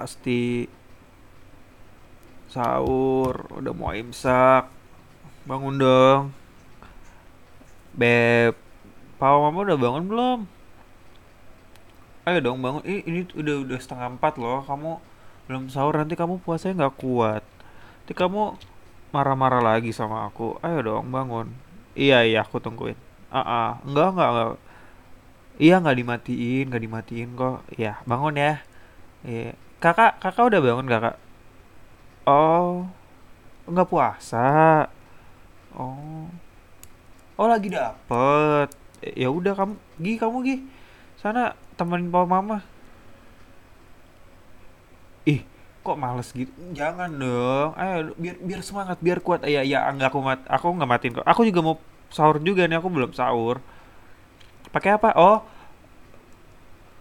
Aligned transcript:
pasti. 0.00 0.64
Sahur 2.48 3.52
udah 3.52 3.72
mau 3.76 3.92
imsak. 3.92 4.72
Bangun 5.44 5.76
dong. 5.76 6.22
Beb 7.92 8.56
papa 9.20 9.36
mama 9.36 9.60
udah 9.68 9.76
bangun 9.76 10.04
belum? 10.08 10.38
Ayo 12.24 12.38
dong 12.40 12.64
bangun. 12.64 12.80
Ini, 12.88 13.00
ini 13.04 13.20
udah 13.36 13.68
udah 13.68 13.78
setengah 13.78 14.16
empat 14.16 14.40
loh. 14.40 14.64
Kamu 14.64 14.96
belum 15.44 15.68
sahur 15.68 16.00
nanti 16.00 16.16
kamu 16.16 16.40
puasanya 16.40 16.88
nggak 16.88 16.96
kuat. 16.96 17.44
Nanti 17.44 18.12
kamu 18.16 18.56
marah-marah 19.12 19.60
lagi 19.60 19.92
sama 19.92 20.24
aku. 20.24 20.56
Ayo 20.64 20.80
dong 20.80 21.12
bangun. 21.12 21.52
Iya 21.92 22.24
iya 22.24 22.40
aku 22.40 22.56
tungguin. 22.56 22.96
Ah 23.28 23.36
uh 23.36 23.44
-uh. 23.44 23.70
enggak 23.84 24.08
enggak 24.16 24.28
enggak. 24.32 24.48
Iya 25.60 25.74
nggak 25.84 25.96
dimatiin 26.00 26.64
nggak 26.72 26.82
dimatiin 26.88 27.30
kok. 27.36 27.58
Iya 27.76 27.92
bangun 28.08 28.34
ya. 28.40 28.54
Iya 29.28 29.52
kakak 29.80 30.20
kakak 30.20 30.48
udah 30.52 30.60
bangun 30.60 30.86
kakak? 30.86 31.16
Oh 32.28 32.86
nggak 33.64 33.88
puasa? 33.88 34.86
Oh. 35.72 36.28
Oh 37.40 37.48
lagi 37.48 37.72
dapet. 37.72 38.68
Ya 39.00 39.32
udah 39.32 39.56
kamu 39.56 39.74
gi 40.04 40.12
kamu 40.20 40.36
gi. 40.44 40.56
Sana 41.16 41.56
temenin 41.80 42.12
papa 42.12 42.28
mama. 42.28 42.58
Ih 45.24 45.40
kok 45.80 45.96
males 45.96 46.28
gitu? 46.36 46.52
Jangan 46.76 47.08
dong. 47.16 47.72
Ayo 47.80 48.12
biar 48.20 48.36
biar 48.44 48.60
semangat 48.60 49.00
biar 49.00 49.24
kuat. 49.24 49.48
Ya 49.48 49.64
ya 49.64 49.88
enggak 49.88 50.12
aku 50.12 50.20
mat 50.20 50.44
aku 50.44 50.76
nggak 50.76 50.90
matiin 50.90 51.12
kok. 51.16 51.24
Aku 51.24 51.48
juga 51.48 51.60
mau 51.64 51.76
sahur 52.12 52.36
juga 52.44 52.68
nih 52.68 52.76
aku 52.76 52.88
belum 52.92 53.16
sahur. 53.16 53.64
Pakai 54.68 55.00
apa? 55.00 55.16
Oh 55.16 55.40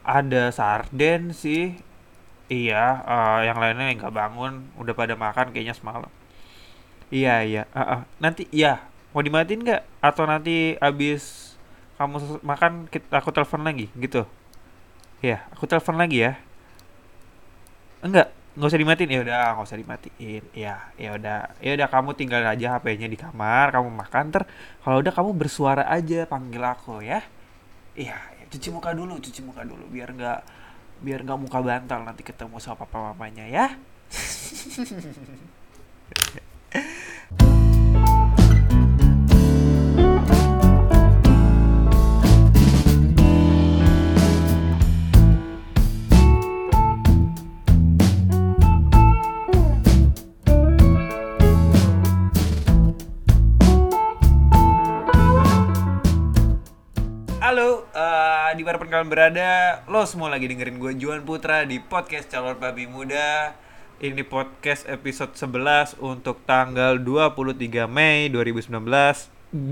ada 0.06 0.50
sarden 0.50 1.36
sih 1.36 1.89
iya 2.50 3.06
uh, 3.06 3.40
yang 3.46 3.58
lainnya 3.62 3.94
nggak 3.96 4.14
bangun 4.14 4.68
udah 4.82 4.94
pada 4.98 5.14
makan 5.14 5.54
kayaknya 5.54 5.78
semalam. 5.78 6.12
Iya 7.14 7.46
iya. 7.46 7.64
Uh, 7.74 7.82
uh. 7.82 8.02
nanti 8.18 8.50
iya. 8.50 8.86
Mau 9.14 9.26
dimatiin 9.26 9.66
nggak? 9.66 9.82
Atau 10.02 10.30
nanti 10.30 10.78
abis 10.78 11.56
kamu 11.98 12.42
makan 12.46 12.86
kita, 12.90 13.10
aku 13.22 13.30
telepon 13.34 13.66
lagi 13.66 13.90
gitu? 13.98 14.26
Ya 15.22 15.46
aku 15.54 15.66
telepon 15.70 15.98
lagi 15.98 16.26
ya. 16.26 16.38
Enggak 18.02 18.34
nggak 18.58 18.70
usah 18.70 18.82
dimatiin. 18.82 19.10
Ya 19.14 19.20
udah 19.26 19.42
nggak 19.58 19.68
usah 19.70 19.80
dimatiin. 19.80 20.44
Ya 20.54 20.76
ya 20.98 21.10
udah. 21.18 21.54
Ya 21.62 21.72
udah 21.78 21.88
kamu 21.90 22.18
tinggal 22.18 22.42
aja 22.46 22.78
HP-nya 22.78 23.08
di 23.10 23.18
kamar 23.18 23.74
kamu 23.74 23.90
makan 23.94 24.26
ter 24.34 24.44
kalau 24.82 25.02
udah 25.02 25.14
kamu 25.14 25.32
bersuara 25.38 25.86
aja 25.90 26.26
panggil 26.30 26.62
aku 26.62 27.02
ya. 27.06 27.22
Iya 27.98 28.16
ya, 28.16 28.46
cuci 28.54 28.70
muka 28.72 28.94
dulu 28.94 29.18
cuci 29.20 29.42
muka 29.44 29.66
dulu 29.66 29.86
biar 29.92 30.14
nggak 30.14 30.40
biar 31.00 31.24
nggak 31.24 31.40
muka 31.40 31.60
bantal 31.64 32.04
nanti 32.04 32.24
ketemu 32.24 32.60
sama 32.60 32.84
papa 32.84 33.14
mamanya 33.14 33.48
ya 33.48 33.68
di 59.00 59.08
mana 59.08 59.16
pun 59.16 59.16
kalian 59.16 59.32
berada, 59.32 59.52
lo 59.88 60.04
semua 60.04 60.28
lagi 60.28 60.52
dengerin 60.52 60.76
gue 60.76 60.92
Juan 61.00 61.24
Putra 61.24 61.64
di 61.64 61.80
podcast 61.80 62.28
Calon 62.28 62.60
Babi 62.60 62.84
Muda. 62.84 63.56
Ini 63.96 64.28
podcast 64.28 64.84
episode 64.92 65.40
11 65.40 66.04
untuk 66.04 66.44
tanggal 66.44 67.00
23 67.00 67.88
Mei 67.88 68.28
2019. 68.28 68.76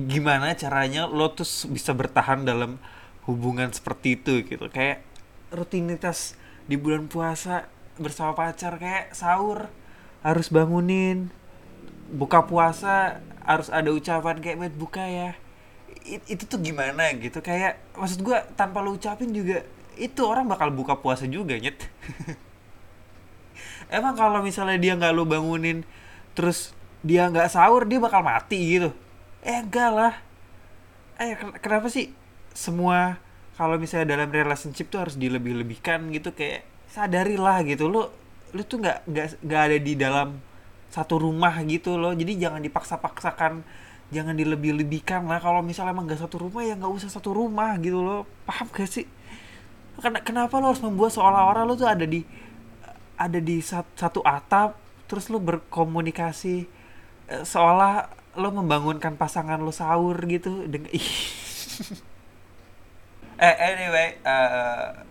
Gimana 0.07 0.55
caranya 0.55 1.11
lo 1.11 1.27
tuh 1.35 1.43
bisa 1.67 1.91
bertahan 1.91 2.47
dalam 2.47 2.79
hubungan 3.27 3.67
seperti 3.67 4.15
itu 4.15 4.47
gitu. 4.47 4.71
Kayak 4.71 5.03
rutinitas 5.51 6.39
di 6.63 6.79
bulan 6.79 7.11
puasa 7.11 7.67
bersama 7.99 8.31
pacar 8.31 8.79
kayak 8.79 9.11
sahur 9.11 9.67
harus 10.23 10.47
bangunin, 10.47 11.35
buka 12.15 12.47
puasa 12.47 13.19
harus 13.43 13.67
ada 13.67 13.91
ucapan 13.91 14.39
kayak 14.39 14.71
buka 14.79 15.03
ya 15.03 15.35
it, 16.07 16.23
itu 16.31 16.43
tuh 16.47 16.63
gimana 16.63 17.11
gitu 17.19 17.43
kayak 17.43 17.75
maksud 17.99 18.23
gue 18.23 18.37
tanpa 18.55 18.79
lo 18.79 18.95
ucapin 18.95 19.29
juga 19.35 19.67
itu 19.99 20.23
orang 20.23 20.47
bakal 20.47 20.71
buka 20.71 20.95
puasa 20.97 21.27
juga 21.27 21.57
nyet. 21.57 21.77
Emang 23.97 24.15
kalau 24.15 24.45
misalnya 24.45 24.77
dia 24.77 24.93
nggak 24.95 25.13
lo 25.13 25.25
bangunin 25.25 25.81
terus 26.37 26.77
dia 27.01 27.27
nggak 27.27 27.49
sahur 27.49 27.89
dia 27.89 27.99
bakal 27.99 28.21
mati 28.21 28.77
gitu. 28.77 28.89
Eh 29.41 29.57
enggak 29.57 29.91
lah. 29.91 30.13
Eh 31.17 31.33
kenapa 31.59 31.89
sih 31.89 32.13
semua 32.53 33.17
kalau 33.57 33.81
misalnya 33.81 34.17
dalam 34.17 34.29
relationship 34.29 34.93
tuh 34.93 35.01
harus 35.01 35.17
dilebih-lebihkan 35.17 36.13
gitu 36.13 36.29
kayak 36.31 36.63
sadarilah 36.93 37.65
gitu. 37.65 37.89
Lo 37.89 38.13
lo 38.53 38.61
tuh 38.63 38.79
nggak 38.79 39.09
nggak 39.09 39.27
nggak 39.43 39.61
ada 39.71 39.77
di 39.81 39.93
dalam 39.97 40.37
satu 40.93 41.17
rumah 41.17 41.57
gitu 41.65 41.97
loh. 41.97 42.13
Jadi 42.13 42.37
jangan 42.37 42.61
dipaksa-paksakan 42.61 43.65
jangan 44.11 44.35
dilebih-lebihkan 44.35 45.27
lah. 45.27 45.39
Kalau 45.43 45.59
misalnya 45.59 45.91
emang 45.91 46.07
gak 46.07 46.21
satu 46.23 46.39
rumah 46.47 46.63
ya 46.63 46.75
nggak 46.79 46.93
usah 46.93 47.09
satu 47.11 47.35
rumah 47.35 47.75
gitu 47.83 47.99
loh. 48.03 48.23
Paham 48.47 48.67
gak 48.71 48.87
sih? 48.87 49.05
Kenapa 49.99 50.61
lo 50.61 50.69
harus 50.71 50.83
membuat 50.83 51.11
seolah-olah 51.17 51.63
lo 51.65 51.73
tuh 51.73 51.89
ada 51.89 52.05
di 52.05 52.21
ada 53.17 53.39
di 53.41 53.57
satu 53.65 54.21
atap 54.21 54.77
terus 55.09 55.25
lo 55.33 55.41
berkomunikasi 55.41 56.55
eh, 57.33 57.41
seolah 57.41 58.05
lo 58.37 58.53
membangunkan 58.53 59.17
pasangan 59.17 59.57
lo 59.57 59.73
sahur 59.73 60.15
gitu? 60.29 60.69
Dengan 60.69 60.93
eh 63.37 63.55
anyway 63.57 64.17
uh, 64.25 65.01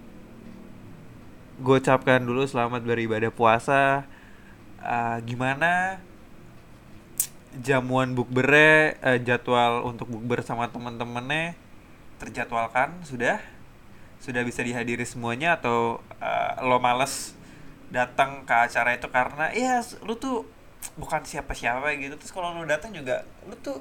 gue 1.58 1.76
ucapkan 1.78 2.22
dulu 2.22 2.46
selamat 2.46 2.86
beribadah 2.86 3.34
puasa. 3.34 4.06
Uh, 4.86 5.18
gimana 5.26 5.98
jamuan 7.62 8.12
bukbernya 8.12 8.96
uh, 9.00 9.18
jadwal 9.20 9.86
untuk 9.88 10.10
bukber 10.10 10.44
sama 10.44 10.68
temen-temennya 10.68 11.56
terjadwalkan 12.20 12.96
sudah? 13.04 13.40
Sudah 14.20 14.42
bisa 14.42 14.64
dihadiri 14.64 15.04
semuanya 15.04 15.60
atau 15.60 16.00
uh, 16.20 16.52
lo 16.64 16.80
males 16.80 17.36
datang 17.92 18.42
ke 18.42 18.54
acara 18.54 18.98
itu 18.98 19.06
karena 19.06 19.52
ya 19.54 19.78
lu 20.02 20.18
tuh 20.18 20.48
bukan 20.96 21.22
siapa-siapa 21.22 21.94
gitu. 22.00 22.16
Terus 22.18 22.32
kalau 22.32 22.56
lo 22.56 22.64
datang 22.66 22.90
juga 22.92 23.22
lu 23.46 23.54
tuh 23.60 23.78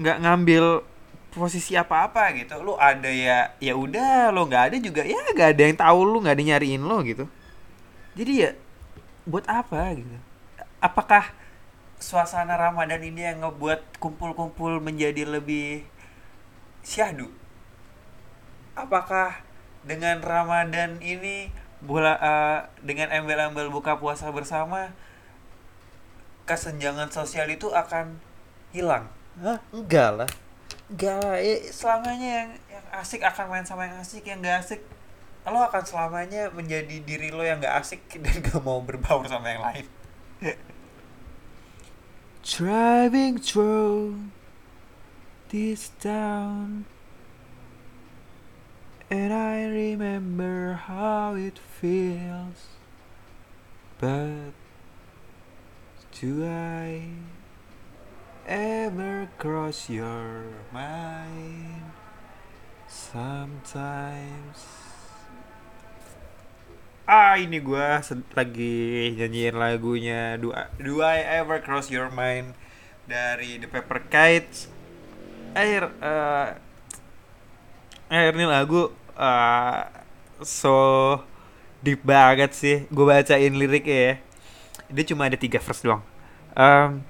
nggak 0.00 0.18
ngambil 0.24 0.82
posisi 1.30 1.78
apa-apa 1.78 2.34
gitu. 2.34 2.58
Lu 2.58 2.74
ada 2.74 3.08
ya 3.08 3.54
ya 3.62 3.76
udah 3.76 4.34
lo 4.34 4.48
nggak 4.48 4.64
ada 4.72 4.76
juga 4.82 5.06
ya 5.06 5.20
nggak 5.30 5.50
ada 5.56 5.62
yang 5.62 5.78
tahu 5.78 5.98
lu 6.02 6.18
nggak 6.24 6.36
ada 6.36 6.44
nyariin 6.56 6.82
lo 6.82 6.98
gitu. 7.06 7.24
Jadi 8.18 8.32
ya 8.48 8.50
buat 9.28 9.46
apa 9.46 9.94
gitu? 9.94 10.16
Apakah 10.80 11.30
suasana 12.00 12.56
Ramadan 12.56 13.04
ini 13.04 13.22
yang 13.28 13.44
ngebuat 13.44 14.00
kumpul-kumpul 14.00 14.80
menjadi 14.80 15.28
lebih 15.28 15.84
syahdu? 16.80 17.28
Apakah 18.74 19.44
dengan 19.84 20.24
Ramadan 20.24 20.96
ini 21.04 21.52
bola 21.80 22.16
uh, 22.16 22.58
dengan 22.80 23.12
embel-embel 23.12 23.68
buka 23.68 24.00
puasa 24.00 24.32
bersama 24.32 24.92
kesenjangan 26.48 27.12
sosial 27.12 27.46
itu 27.52 27.68
akan 27.70 28.16
hilang? 28.72 29.12
Hah? 29.38 29.60
Enggak 29.70 30.10
lah. 30.24 30.30
Enggak 30.88 31.16
lah. 31.20 31.36
Eh, 31.38 31.68
selamanya 31.68 32.28
yang 32.42 32.50
yang 32.72 32.86
asik 32.96 33.20
akan 33.22 33.46
main 33.52 33.64
sama 33.68 33.86
yang 33.86 34.00
asik, 34.00 34.24
yang 34.24 34.40
gak 34.40 34.64
asik 34.64 34.80
lo 35.48 35.64
akan 35.64 35.82
selamanya 35.88 36.52
menjadi 36.52 37.00
diri 37.00 37.32
lo 37.32 37.40
yang 37.40 37.64
gak 37.64 37.80
asik 37.80 38.00
dan 38.24 38.44
gak 38.44 38.60
mau 38.60 38.80
berbaur 38.80 39.24
sama 39.28 39.52
yang 39.52 39.62
lain. 39.64 39.86
driving 42.42 43.38
through 43.38 44.18
this 45.48 45.90
town. 46.00 46.84
And 49.10 49.32
I 49.32 49.64
remember 49.64 50.74
how 50.74 51.34
it 51.34 51.58
feels. 51.58 52.68
But 53.98 54.52
do 56.20 56.44
I 56.46 57.08
ever 58.46 59.28
cross 59.38 59.90
your 59.90 60.44
mind? 60.72 61.92
Sometimes 62.86 64.79
ah 67.10 67.34
ini 67.34 67.58
gue 67.58 67.86
lagi 68.38 69.10
nyanyiin 69.18 69.58
lagunya 69.58 70.38
Do 70.38 70.54
I, 70.54 70.70
Do 70.78 71.02
I 71.02 71.18
Ever 71.42 71.58
Cross 71.58 71.90
Your 71.90 72.06
Mind 72.06 72.54
dari 73.10 73.58
The 73.58 73.66
Paper 73.66 74.06
Kites. 74.06 74.70
Air 75.58 75.90
uh, 75.98 76.54
air 78.06 78.30
ini 78.30 78.46
lagu 78.46 78.94
uh, 79.18 79.82
so 80.38 81.18
deep 81.82 82.06
banget 82.06 82.54
sih. 82.54 82.86
Gue 82.94 83.10
bacain 83.10 83.58
liriknya 83.58 83.98
ya. 83.98 84.14
Dia 84.94 85.04
cuma 85.10 85.26
ada 85.26 85.34
tiga 85.34 85.58
verse 85.58 85.82
doang. 85.82 86.06
Um, 86.54 87.02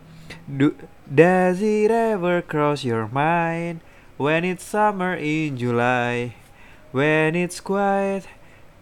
do, 0.49 0.73
does 1.05 1.61
it 1.61 1.93
ever 1.93 2.41
cross 2.41 2.89
your 2.89 3.05
mind 3.13 3.85
when 4.17 4.49
it's 4.49 4.65
summer 4.65 5.13
in 5.13 5.61
July? 5.61 6.41
When 6.89 7.37
it's 7.37 7.61
quiet 7.61 8.25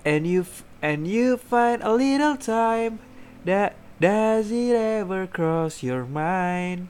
and 0.07 0.31
you 0.31 0.47
and 0.83 1.07
you 1.07 1.37
find 1.37 1.83
a 1.83 1.93
little 1.93 2.37
time 2.37 2.99
that 3.45 3.77
does 4.01 4.51
it 4.51 4.75
ever 4.75 5.27
cross 5.27 5.83
your 5.83 6.05
mind 6.05 6.89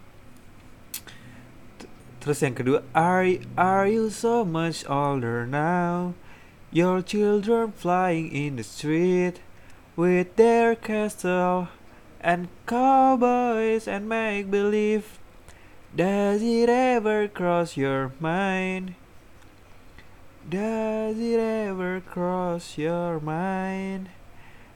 Terus 2.28 2.44
yang 2.44 2.60
kedua, 2.60 2.84
are 2.92 3.24
are 3.56 3.88
you 3.88 4.12
so 4.12 4.44
much 4.44 4.84
older 4.84 5.48
now? 5.48 6.12
Your 6.68 7.00
children 7.00 7.72
flying 7.72 8.28
in 8.34 8.60
the 8.60 8.66
street 8.66 9.40
with 9.96 10.36
their 10.36 10.76
castle 10.76 11.72
and 12.20 12.52
cowboys 12.68 13.88
and 13.88 14.10
make 14.10 14.52
believe. 14.52 15.16
Does 15.96 16.44
it 16.44 16.68
ever 16.68 17.32
cross 17.32 17.80
your 17.80 18.12
mind? 18.20 18.92
Does 20.48 21.20
it 21.20 21.36
ever 21.36 22.00
cross 22.00 22.80
your 22.80 23.20
mind? 23.20 24.08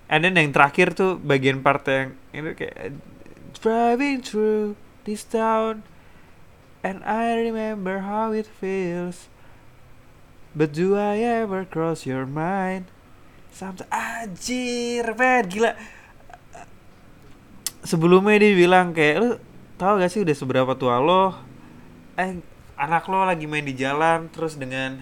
And 0.05 0.21
then 0.21 0.37
yang 0.37 0.53
terakhir 0.53 0.93
tuh 0.93 1.17
bagian 1.17 1.65
part 1.65 1.89
yang 1.89 2.21
ini 2.37 2.53
kayak 2.53 3.01
driving 3.57 4.21
through 4.21 4.77
this 5.09 5.25
town 5.25 5.81
and 6.85 7.01
I 7.09 7.33
remember 7.41 8.05
how 8.05 8.37
it 8.37 8.45
feels. 8.45 9.33
But 10.53 10.77
do 10.77 11.01
I 11.01 11.25
ever 11.25 11.65
cross 11.65 12.05
your 12.05 12.29
mind? 12.29 12.93
Sampai 13.49 13.89
anjir, 13.89 15.17
men, 15.17 15.49
gila. 15.49 15.73
Sebelumnya 17.81 18.45
dia 18.45 18.53
bilang 18.53 18.93
kayak 18.93 19.17
lu 19.25 19.31
tau 19.81 19.97
gak 19.97 20.13
sih 20.13 20.21
udah 20.21 20.37
seberapa 20.37 20.77
tua 20.77 21.01
lo? 21.01 21.33
Eh 22.21 22.45
anak 22.77 23.09
lo 23.09 23.25
lagi 23.25 23.49
main 23.49 23.65
di 23.65 23.73
jalan 23.73 24.29
terus 24.29 24.61
dengan 24.61 25.01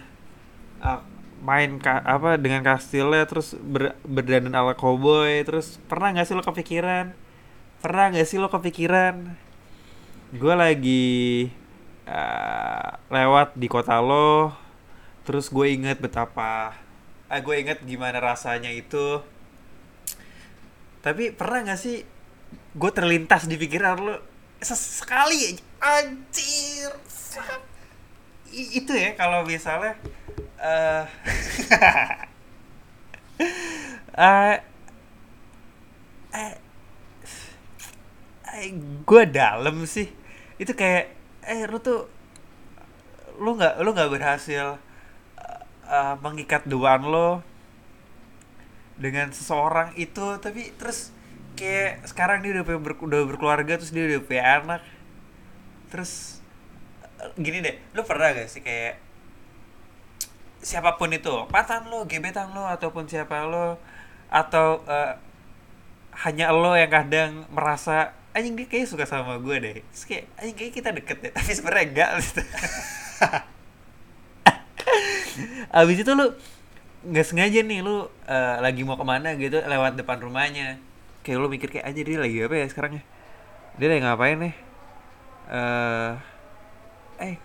uh, 0.81 1.01
main 1.41 1.81
ka 1.81 2.05
apa 2.05 2.37
dengan 2.37 2.61
kastilnya 2.61 3.25
terus 3.25 3.57
ber 3.57 3.97
berdandan 4.05 4.53
ala 4.53 4.77
cowboy 4.77 5.41
terus 5.45 5.81
pernah 5.89 6.13
gak 6.13 6.29
sih 6.29 6.37
lo 6.37 6.45
kepikiran? 6.45 7.17
Pernah 7.81 8.13
gak 8.13 8.29
sih 8.29 8.37
lo 8.37 8.53
kepikiran? 8.53 9.37
Gue 10.37 10.55
lagi 10.55 11.11
uh, 12.11 12.89
lewat 13.09 13.57
di 13.57 13.67
kota 13.71 14.03
lo 14.03 14.53
terus 15.25 15.53
gue 15.53 15.67
inget 15.71 16.03
betapa 16.03 16.75
ah 17.31 17.39
gue 17.39 17.55
inget 17.55 17.79
gimana 17.87 18.19
rasanya 18.19 18.75
itu 18.75 19.23
tapi 21.01 21.31
pernah 21.31 21.71
nggak 21.71 21.81
sih 21.81 22.03
gue 22.75 22.91
terlintas 22.91 23.47
di 23.47 23.55
pikiran 23.55 23.97
lo 24.03 24.17
sesekali 24.59 25.55
anjir 25.79 26.91
itu 28.51 28.91
ya 28.91 29.15
kalau 29.15 29.47
misalnya 29.47 29.95
uh, 30.61 31.03
uh, 34.15 34.57
eh, 36.37 36.55
eh, 38.61 38.69
gue 39.05 39.23
dalam 39.27 39.89
sih. 39.89 40.09
Itu 40.61 40.77
kayak 40.77 41.17
eh 41.49 41.65
lu 41.65 41.81
tuh 41.81 42.07
lu 43.41 43.57
nggak 43.57 43.81
lu 43.81 43.97
nggak 43.97 44.13
berhasil 44.13 44.77
uh, 45.41 45.61
uh, 45.89 46.15
mengikat 46.21 46.69
doan 46.69 47.09
lo 47.09 47.41
dengan 49.01 49.33
seseorang 49.33 49.97
itu 49.97 50.37
tapi 50.45 50.77
terus 50.77 51.09
kayak 51.57 52.05
sekarang 52.05 52.45
dia 52.45 52.61
udah 52.61 52.65
ber, 52.69 52.93
udah 53.01 53.21
berkeluarga 53.25 53.81
terus 53.81 53.93
dia 53.97 54.05
udah 54.05 54.21
punya 54.21 54.45
anak. 54.61 54.83
Terus 55.89 56.45
uh, 57.25 57.33
gini 57.41 57.65
deh 57.65 57.81
lu 57.97 58.05
pernah 58.05 58.37
gak 58.37 58.53
sih 58.53 58.61
kayak 58.61 59.10
siapa 60.61 61.01
pun 61.01 61.09
itu 61.09 61.33
patan 61.49 61.89
lo 61.89 62.05
gebetan 62.05 62.53
lo 62.53 62.69
ataupun 62.69 63.09
siapa 63.09 63.49
lo 63.49 63.81
atau 64.29 64.85
uh, 64.85 65.17
hanya 66.27 66.53
lo 66.53 66.77
yang 66.77 66.93
kadang 66.93 67.49
merasa 67.49 68.13
anjing 68.31 68.55
dia 68.55 68.67
kayak 68.69 68.87
suka 68.87 69.05
sama 69.09 69.39
gue 69.43 69.57
deh. 69.59 69.77
Terus 69.91 70.05
kayak 70.07 70.25
anjing 70.39 70.57
kayak 70.57 70.73
kita 70.77 70.89
deket 70.95 71.17
deh. 71.23 71.33
Tapi 71.37 71.51
sebenarnya 71.51 71.87
enggak 71.91 72.11
gitu. 72.23 72.43
Abis 75.81 75.97
itu 76.03 76.13
lu 76.15 76.27
nggak 77.01 77.27
sengaja 77.27 77.65
nih 77.65 77.81
lu 77.81 78.05
uh, 78.29 78.57
lagi 78.61 78.85
mau 78.85 79.01
ke 79.01 79.07
mana 79.07 79.35
gitu 79.35 79.59
lewat 79.65 79.97
depan 79.99 80.21
rumahnya. 80.21 80.79
Kayak 81.25 81.39
lu 81.43 81.49
mikir 81.51 81.69
kayak 81.73 81.91
aja 81.91 82.01
dia 82.01 82.19
lagi 82.21 82.39
apa 82.45 82.55
ya 82.55 82.67
sekarang 82.71 82.93
ya? 83.01 83.03
Dia 83.81 83.87
lagi 83.91 84.03
ngapain 84.05 84.39
nih? 84.39 84.55
Uh, 85.51 86.13
eh 87.19 87.37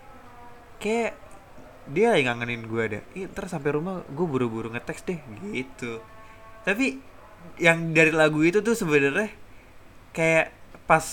kayak 0.77 1.17
dia 1.85 2.17
lagi 2.17 2.25
ngangenin 2.25 2.65
gue 2.65 2.83
deh 2.97 3.03
Ih, 3.13 3.29
ntar 3.29 3.45
sampai 3.45 3.77
rumah 3.77 4.01
gue 4.09 4.25
buru-buru 4.25 4.73
ngeteks 4.73 5.05
deh 5.05 5.19
gitu. 5.53 6.01
Tapi 6.65 6.97
yang 7.61 7.93
dari 7.93 8.09
lagu 8.09 8.41
itu 8.41 8.65
tuh 8.65 8.73
sebenarnya 8.73 9.29
kayak 10.09 10.49
pas 10.89 11.05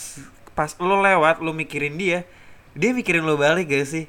pas 0.57 0.73
lo 0.81 1.01
lewat 1.01 1.45
lo 1.45 1.53
mikirin 1.53 2.01
dia 2.01 2.25
dia 2.73 2.97
mikirin 2.97 3.25
lo 3.25 3.37
balik 3.37 3.69
gak 3.69 3.85
sih? 3.85 4.09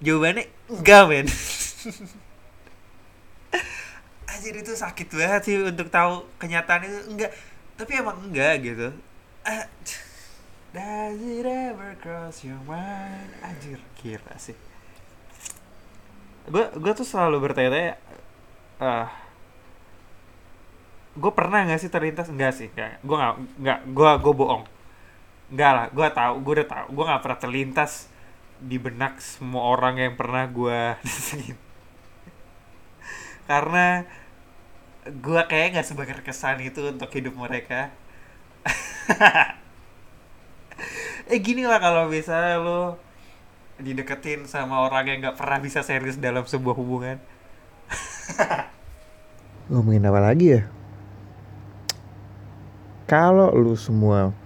Jawabannya 0.00 0.48
enggak 0.72 1.02
men. 1.10 1.28
Anjir 4.32 4.54
itu 4.54 4.72
sakit 4.72 5.08
banget 5.12 5.42
sih 5.44 5.56
untuk 5.60 5.92
tahu 5.92 6.24
kenyataan 6.40 6.88
itu. 6.88 6.98
Enggak 7.12 7.30
tapi 7.76 7.92
emang 8.00 8.16
enggak 8.24 8.64
gitu. 8.64 8.88
Uh, 9.44 9.64
does 10.72 11.20
it 11.20 11.44
ever 11.44 11.92
cross 12.00 12.40
your 12.44 12.60
mind? 12.64 13.28
Anjir 13.44 13.80
kira 14.00 14.36
sih 14.40 14.67
gue 16.48 16.64
gue 16.80 16.92
tuh 16.96 17.06
selalu 17.06 17.36
bertanya-tanya 17.44 17.94
uh, 18.80 19.08
gue 21.18 21.32
pernah 21.34 21.66
nggak 21.66 21.80
sih 21.82 21.90
terlintas? 21.90 22.30
Enggak 22.30 22.52
sih 22.56 22.68
enggak 22.72 23.02
gue 23.02 23.16
nggak 23.16 23.34
nggak 23.58 23.80
gue 23.92 24.10
gue 24.22 24.34
bohong. 24.34 24.64
Enggak 25.48 25.72
lah, 25.72 25.86
gue 25.88 26.08
tahu, 26.12 26.34
gue 26.44 26.52
udah 26.60 26.68
tahu, 26.68 26.86
gue 26.92 27.04
nggak 27.08 27.22
pernah 27.24 27.40
terlintas 27.40 27.92
di 28.60 28.76
benak 28.76 29.22
semua 29.22 29.70
orang 29.70 29.96
yang 29.96 30.14
pernah 30.18 30.44
gue 30.50 30.98
karena 33.48 34.02
gue 35.06 35.40
kayak 35.46 35.78
nggak 35.78 35.88
sebagai 35.88 36.20
kesan 36.26 36.60
itu 36.60 36.90
untuk 36.90 37.10
hidup 37.14 37.34
mereka. 37.38 37.88
Eh 41.28 41.44
gini 41.44 41.68
lah 41.68 41.76
kalau 41.76 42.08
misalnya 42.08 42.56
lo 42.56 42.96
dideketin 43.78 44.50
sama 44.50 44.82
orang 44.82 45.06
yang 45.06 45.18
nggak 45.22 45.38
pernah 45.38 45.58
bisa 45.62 45.86
serius 45.86 46.18
dalam 46.18 46.42
sebuah 46.42 46.74
hubungan. 46.74 47.16
Ngomongin 49.70 50.04
apa 50.10 50.20
lagi 50.20 50.46
ya? 50.58 50.62
Kalau 53.08 53.54
lu 53.56 53.72
semua 53.78 54.36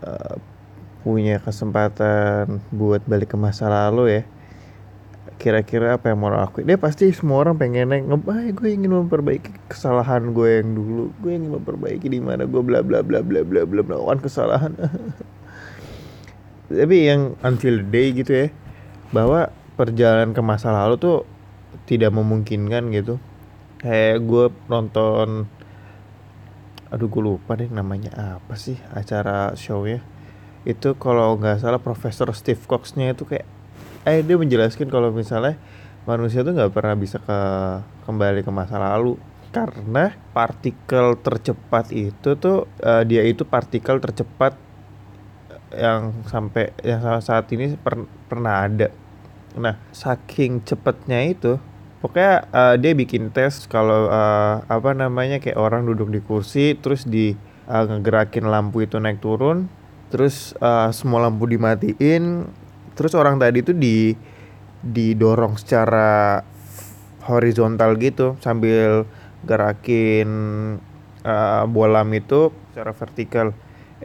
uh, 0.00 0.36
punya 1.02 1.42
kesempatan 1.42 2.62
buat 2.72 3.02
balik 3.04 3.34
ke 3.34 3.36
masa 3.36 3.68
lalu 3.68 4.22
ya 4.22 4.24
kira-kira 5.42 5.98
apa 5.98 6.14
yang 6.14 6.22
mau 6.22 6.30
aku 6.38 6.62
dia 6.62 6.78
pasti 6.78 7.10
semua 7.10 7.42
orang 7.42 7.58
pengen 7.58 7.90
ngebay 7.90 8.54
gue 8.54 8.78
ingin 8.78 8.94
memperbaiki 8.94 9.50
kesalahan 9.66 10.30
gue 10.30 10.62
yang 10.62 10.70
dulu. 10.78 11.10
Gue 11.18 11.34
ingin 11.34 11.58
memperbaiki 11.58 12.06
di 12.06 12.22
mana 12.22 12.46
gue 12.46 12.62
bla 12.62 12.78
bla 12.78 13.02
bla 13.02 13.26
bla 13.26 13.42
bla 13.42 13.66
bla 13.66 13.82
melakukan 13.82 14.22
kesalahan 14.22 14.72
tapi 16.72 16.96
yang 17.06 17.36
until 17.44 17.84
day 17.84 18.16
gitu 18.16 18.32
ya 18.32 18.48
bahwa 19.12 19.52
perjalanan 19.76 20.32
ke 20.32 20.40
masa 20.40 20.72
lalu 20.72 20.96
tuh 20.96 21.16
tidak 21.84 22.12
memungkinkan 22.12 22.92
gitu. 22.92 23.20
Kayak 23.82 24.22
gue 24.24 24.44
nonton 24.70 25.46
aduh 26.92 27.08
gue 27.08 27.22
lupa 27.24 27.56
deh 27.56 27.72
namanya 27.72 28.40
apa 28.40 28.54
sih 28.56 28.76
acara 28.92 29.52
shownya. 29.56 30.04
Itu 30.62 30.94
kalau 30.96 31.36
nggak 31.40 31.64
salah 31.64 31.80
Profesor 31.82 32.30
Steve 32.36 32.60
Cox-nya 32.64 33.12
itu 33.12 33.26
kayak 33.26 33.48
eh 34.06 34.20
dia 34.22 34.36
menjelaskan 34.38 34.90
kalau 34.90 35.10
misalnya 35.10 35.58
manusia 36.06 36.42
tuh 36.42 36.54
nggak 36.54 36.74
pernah 36.74 36.94
bisa 36.98 37.18
ke 37.18 37.38
kembali 38.06 38.40
ke 38.44 38.50
masa 38.54 38.78
lalu. 38.78 39.18
Karena 39.52 40.16
partikel 40.32 41.20
tercepat 41.20 41.92
itu 41.92 42.40
tuh 42.40 42.64
uh, 42.80 43.04
dia 43.04 43.20
itu 43.20 43.44
partikel 43.44 44.00
tercepat 44.00 44.56
yang 45.74 46.12
sampai 46.28 46.72
yang 46.84 47.00
saat 47.20 47.48
ini 47.52 47.74
per, 47.76 48.04
pernah 48.28 48.64
ada. 48.68 48.88
Nah, 49.56 49.76
saking 49.92 50.64
cepatnya 50.64 51.20
itu 51.28 51.60
pokoknya 52.02 52.50
uh, 52.50 52.74
dia 52.74 52.92
bikin 52.98 53.30
tes 53.30 53.70
kalau 53.70 54.10
uh, 54.10 54.66
apa 54.66 54.90
namanya 54.90 55.38
kayak 55.38 55.54
orang 55.54 55.86
duduk 55.86 56.10
di 56.10 56.18
kursi 56.18 56.74
terus 56.74 57.06
di 57.06 57.38
uh, 57.70 57.84
ngegerakin 57.86 58.50
lampu 58.50 58.82
itu 58.82 58.98
naik 58.98 59.22
turun 59.22 59.70
terus 60.10 60.52
uh, 60.58 60.90
semua 60.90 61.30
lampu 61.30 61.46
dimatiin 61.46 62.50
terus 62.98 63.14
orang 63.14 63.38
tadi 63.38 63.62
itu 63.62 63.70
di 63.70 64.18
didorong 64.82 65.54
secara 65.54 66.42
horizontal 67.30 67.94
gitu 68.02 68.34
sambil 68.42 69.06
gerakin 69.46 70.28
uh, 71.22 71.64
bolam 71.70 72.10
itu 72.18 72.50
secara 72.74 72.90
vertikal 72.90 73.54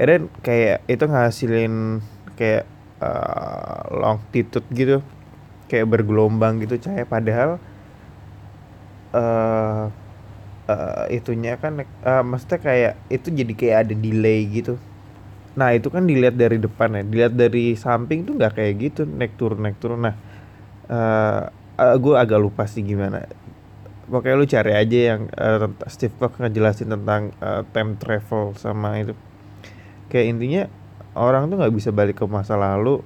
then 0.06 0.30
kayak 0.46 0.86
itu 0.86 1.10
ngasilin 1.10 2.06
kayak 2.38 2.70
uh, 3.02 3.90
longitude 3.90 4.68
gitu. 4.70 5.02
Kayak 5.68 6.00
bergelombang 6.00 6.64
gitu 6.64 6.80
cahaya 6.80 7.04
padahal 7.04 7.60
uh, 9.12 9.92
uh, 10.70 11.06
itunya 11.12 11.60
kan 11.60 11.84
uh, 11.84 12.24
maksudnya 12.24 12.60
kayak 12.64 12.94
itu 13.12 13.28
jadi 13.36 13.54
kayak 13.58 13.78
ada 13.84 13.94
delay 13.98 14.48
gitu. 14.48 14.80
Nah 15.60 15.76
itu 15.76 15.92
kan 15.92 16.08
dilihat 16.08 16.40
dari 16.40 16.56
depan 16.56 16.96
ya. 16.96 17.04
Dilihat 17.04 17.34
dari 17.36 17.76
samping 17.76 18.24
tuh 18.24 18.40
nggak 18.40 18.54
kayak 18.56 18.74
gitu 18.80 19.04
naik 19.04 19.36
turun 19.36 19.60
naik 19.60 19.76
turun. 19.82 20.08
Nah 20.08 20.16
uh, 20.88 21.52
uh, 21.76 21.96
gue 22.00 22.16
agak 22.16 22.40
lupa 22.40 22.64
sih 22.64 22.80
gimana. 22.86 23.28
Pokoknya 24.08 24.40
lu 24.40 24.48
cari 24.48 24.72
aja 24.72 25.00
yang 25.12 25.28
uh, 25.36 25.68
Steve 25.92 26.16
Cook 26.16 26.40
ngejelasin 26.40 26.96
tentang 26.96 27.36
uh, 27.44 27.68
time 27.76 28.00
travel 28.00 28.56
sama 28.56 29.04
itu 29.04 29.12
kayak 30.08 30.26
intinya 30.36 30.64
orang 31.18 31.50
tuh 31.50 31.58
nggak 31.60 31.76
bisa 31.76 31.90
balik 31.92 32.22
ke 32.22 32.26
masa 32.30 32.56
lalu 32.56 33.02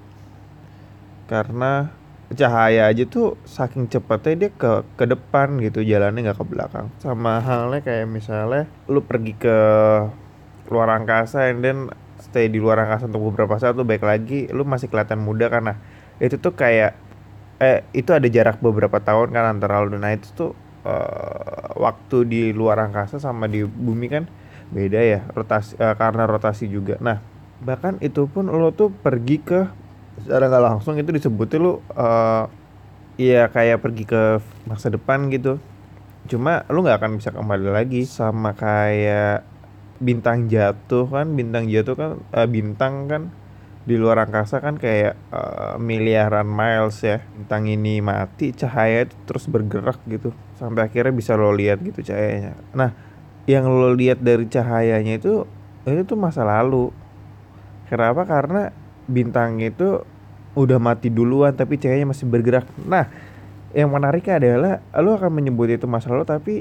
karena 1.31 1.91
cahaya 2.31 2.87
aja 2.87 3.03
tuh 3.03 3.35
saking 3.43 3.91
cepatnya 3.91 4.47
dia 4.47 4.49
ke 4.55 4.87
ke 4.95 5.05
depan 5.07 5.59
gitu 5.59 5.83
jalannya 5.83 6.31
nggak 6.31 6.39
ke 6.39 6.45
belakang. 6.47 6.87
Sama 7.03 7.43
halnya 7.43 7.83
kayak 7.83 8.07
misalnya 8.07 8.67
lu 8.87 9.03
pergi 9.03 9.35
ke 9.35 9.57
luar 10.71 10.87
angkasa 10.95 11.51
and 11.51 11.59
then 11.59 11.91
stay 12.23 12.47
di 12.47 12.63
luar 12.63 12.79
angkasa 12.87 13.11
untuk 13.11 13.33
beberapa 13.33 13.59
saat 13.59 13.75
lu 13.75 13.83
baik 13.83 14.03
lagi 14.05 14.47
lu 14.53 14.63
masih 14.63 14.87
kelihatan 14.87 15.19
muda 15.19 15.51
karena 15.51 15.75
itu 16.23 16.39
tuh 16.39 16.55
kayak 16.55 16.95
eh 17.59 17.83
itu 17.91 18.15
ada 18.15 18.25
jarak 18.31 18.63
beberapa 18.63 19.03
tahun 19.03 19.35
kan 19.35 19.59
antara 19.59 19.83
lu 19.83 19.99
nah 19.99 20.15
itu 20.15 20.31
tuh 20.31 20.51
uh, 20.87 21.75
waktu 21.75 22.17
di 22.25 22.41
luar 22.55 22.79
angkasa 22.79 23.19
sama 23.19 23.51
di 23.51 23.67
bumi 23.67 24.07
kan 24.07 24.23
beda 24.71 24.99
ya 25.03 25.19
rotasi 25.35 25.75
uh, 25.77 25.95
karena 25.99 26.23
rotasi 26.23 26.65
juga. 26.71 26.95
Nah 27.03 27.19
bahkan 27.61 27.99
itu 28.01 28.25
pun 28.25 28.49
lo 28.49 28.73
tuh 28.73 28.89
pergi 28.89 29.37
ke 29.37 29.69
secara 30.23 30.49
nggak 30.49 30.63
langsung 30.65 30.97
itu 30.97 31.11
disebutnya 31.13 31.57
lo 31.61 31.73
uh, 31.93 32.49
ya 33.19 33.51
kayak 33.51 33.83
pergi 33.83 34.03
ke 34.07 34.41
masa 34.65 34.89
depan 34.89 35.29
gitu. 35.29 35.59
Cuma 36.25 36.63
lo 36.71 36.81
nggak 36.81 36.97
akan 37.03 37.11
bisa 37.19 37.29
kembali 37.35 37.69
lagi 37.69 38.07
sama 38.07 38.55
kayak 38.55 39.43
bintang 40.01 40.47
jatuh 40.47 41.05
kan. 41.05 41.27
Bintang 41.35 41.67
jatuh 41.67 41.95
kan 41.99 42.11
uh, 42.33 42.47
bintang 42.47 43.11
kan 43.11 43.23
di 43.81 43.97
luar 43.97 44.29
angkasa 44.29 44.61
kan 44.61 44.77
kayak 44.77 45.17
uh, 45.33 45.75
miliaran 45.77 46.47
miles 46.47 47.03
ya. 47.03 47.21
Bintang 47.35 47.67
ini 47.67 47.99
mati 47.99 48.55
cahaya 48.55 49.05
itu 49.05 49.15
terus 49.27 49.45
bergerak 49.51 49.99
gitu. 50.07 50.31
Sampai 50.55 50.87
akhirnya 50.87 51.13
bisa 51.13 51.35
lo 51.35 51.51
lihat 51.51 51.83
gitu 51.83 52.01
cahayanya. 52.05 52.55
Nah 52.73 53.10
yang 53.49 53.65
lo 53.65 53.93
lihat 53.93 54.21
dari 54.21 54.45
cahayanya 54.45 55.17
itu 55.17 55.45
itu 55.85 56.01
tuh 56.05 56.17
masa 56.17 56.45
lalu. 56.45 56.93
Kenapa? 57.89 58.23
Karena 58.23 58.69
bintang 59.09 59.57
itu 59.59 60.05
udah 60.53 60.77
mati 60.77 61.07
duluan 61.07 61.55
tapi 61.55 61.79
cahayanya 61.79 62.13
masih 62.13 62.27
bergerak. 62.29 62.67
Nah 62.85 63.09
yang 63.71 63.89
menarik 63.89 64.27
adalah 64.27 64.83
lo 64.99 65.15
akan 65.15 65.31
menyebut 65.31 65.71
itu 65.71 65.87
masa 65.87 66.11
lalu 66.11 66.27
tapi 66.27 66.55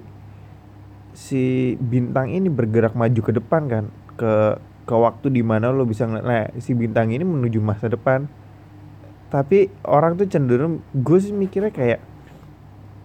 si 1.10 1.74
bintang 1.82 2.30
ini 2.30 2.46
bergerak 2.46 2.94
maju 2.94 3.20
ke 3.20 3.32
depan 3.34 3.62
kan? 3.66 3.84
Ke 4.14 4.56
ke 4.88 4.94
waktu 4.96 5.30
di 5.30 5.42
mana 5.44 5.70
lo 5.70 5.86
bisa 5.86 6.06
ngeliat 6.08 6.26
nah 6.26 6.44
si 6.58 6.72
bintang 6.74 7.12
ini 7.12 7.22
menuju 7.22 7.60
masa 7.60 7.90
depan. 7.90 8.26
Tapi 9.30 9.70
orang 9.86 10.18
tuh 10.18 10.26
cenderung 10.26 10.82
gue 10.90 11.18
sih 11.22 11.30
mikirnya 11.30 11.70
kayak 11.70 12.02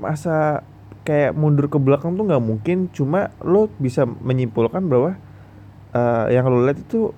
masa 0.02 0.66
kayak 1.06 1.38
mundur 1.38 1.70
ke 1.70 1.78
belakang 1.78 2.18
tuh 2.18 2.26
nggak 2.26 2.42
mungkin 2.42 2.90
cuma 2.90 3.30
lo 3.46 3.70
bisa 3.78 4.10
menyimpulkan 4.10 4.90
bahwa 4.90 5.22
uh, 5.94 6.26
yang 6.34 6.50
lo 6.50 6.66
lihat 6.66 6.82
itu 6.82 7.14